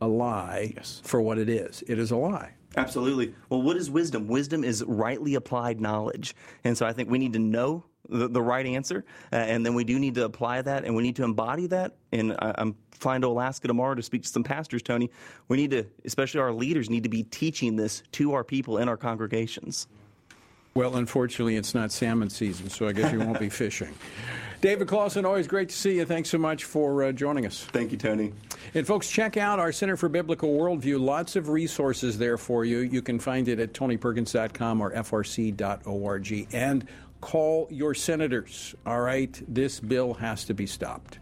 a 0.00 0.06
lie 0.06 0.72
yes. 0.76 1.00
for 1.04 1.20
what 1.20 1.38
it 1.38 1.48
is. 1.48 1.82
It 1.86 1.98
is 1.98 2.10
a 2.10 2.16
lie. 2.16 2.52
Absolutely. 2.76 3.34
Well, 3.48 3.62
what 3.62 3.76
is 3.76 3.90
wisdom? 3.90 4.28
Wisdom 4.28 4.62
is 4.62 4.84
rightly 4.86 5.34
applied 5.34 5.80
knowledge. 5.80 6.34
And 6.64 6.76
so 6.76 6.86
I 6.86 6.92
think 6.92 7.10
we 7.10 7.18
need 7.18 7.32
to 7.32 7.38
know 7.38 7.84
the, 8.08 8.28
the 8.28 8.42
right 8.42 8.66
answer, 8.66 9.04
uh, 9.32 9.36
and 9.36 9.64
then 9.64 9.74
we 9.74 9.84
do 9.84 9.98
need 9.98 10.14
to 10.14 10.24
apply 10.24 10.62
that, 10.62 10.84
and 10.84 10.94
we 10.94 11.02
need 11.02 11.16
to 11.16 11.24
embody 11.24 11.66
that. 11.68 11.96
And 12.12 12.32
I, 12.38 12.54
I'm 12.56 12.76
flying 12.92 13.22
to 13.22 13.28
Alaska 13.28 13.66
tomorrow 13.66 13.94
to 13.94 14.02
speak 14.02 14.22
to 14.22 14.28
some 14.28 14.44
pastors, 14.44 14.82
Tony. 14.82 15.10
We 15.48 15.56
need 15.56 15.72
to, 15.72 15.86
especially 16.04 16.40
our 16.40 16.52
leaders, 16.52 16.88
need 16.88 17.02
to 17.02 17.08
be 17.08 17.24
teaching 17.24 17.76
this 17.76 18.02
to 18.12 18.34
our 18.34 18.44
people 18.44 18.78
in 18.78 18.88
our 18.88 18.96
congregations. 18.96 19.88
Well, 20.74 20.96
unfortunately, 20.96 21.56
it's 21.56 21.74
not 21.74 21.90
salmon 21.90 22.30
season, 22.30 22.68
so 22.68 22.86
I 22.86 22.92
guess 22.92 23.12
you 23.12 23.18
won't 23.18 23.40
be 23.40 23.48
fishing. 23.48 23.94
David 24.60 24.88
Closson, 24.88 25.24
always 25.24 25.46
great 25.46 25.68
to 25.68 25.74
see 25.74 25.96
you. 25.96 26.04
Thanks 26.04 26.30
so 26.30 26.38
much 26.38 26.64
for 26.64 27.04
uh, 27.04 27.12
joining 27.12 27.46
us. 27.46 27.64
Thank 27.64 27.92
you, 27.92 27.98
Tony. 27.98 28.32
And 28.74 28.86
folks, 28.86 29.10
check 29.10 29.36
out 29.36 29.58
our 29.58 29.72
Center 29.72 29.96
for 29.96 30.08
Biblical 30.08 30.50
Worldview. 30.50 31.00
Lots 31.00 31.36
of 31.36 31.48
resources 31.48 32.18
there 32.18 32.38
for 32.38 32.64
you. 32.64 32.78
You 32.78 33.02
can 33.02 33.18
find 33.18 33.48
it 33.48 33.58
at 33.58 33.72
tonyperkins.com 33.72 34.80
or 34.80 34.92
frc.org. 34.92 36.48
And 36.52 36.86
call 37.20 37.68
your 37.70 37.94
senators. 37.94 38.74
All 38.86 39.00
right, 39.00 39.42
this 39.48 39.80
bill 39.80 40.14
has 40.14 40.44
to 40.46 40.54
be 40.54 40.66
stopped. 40.66 41.18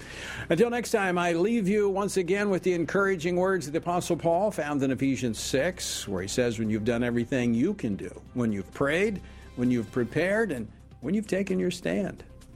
Until 0.48 0.70
next 0.70 0.90
time, 0.90 1.18
I 1.18 1.32
leave 1.32 1.68
you 1.68 1.88
once 1.88 2.16
again 2.16 2.50
with 2.50 2.62
the 2.62 2.72
encouraging 2.72 3.36
words 3.36 3.66
of 3.66 3.72
the 3.72 3.78
Apostle 3.78 4.16
Paul 4.16 4.50
found 4.50 4.82
in 4.82 4.90
Ephesians 4.90 5.38
6, 5.40 6.06
where 6.08 6.22
he 6.22 6.28
says, 6.28 6.58
When 6.58 6.70
you've 6.70 6.84
done 6.84 7.02
everything 7.02 7.54
you 7.54 7.74
can 7.74 7.96
do, 7.96 8.10
when 8.34 8.52
you've 8.52 8.72
prayed, 8.72 9.20
when 9.56 9.70
you've 9.70 9.90
prepared, 9.92 10.52
and 10.52 10.68
when 11.00 11.14
you've 11.14 11.26
taken 11.26 11.58
your 11.58 11.70
stand. 11.70 12.24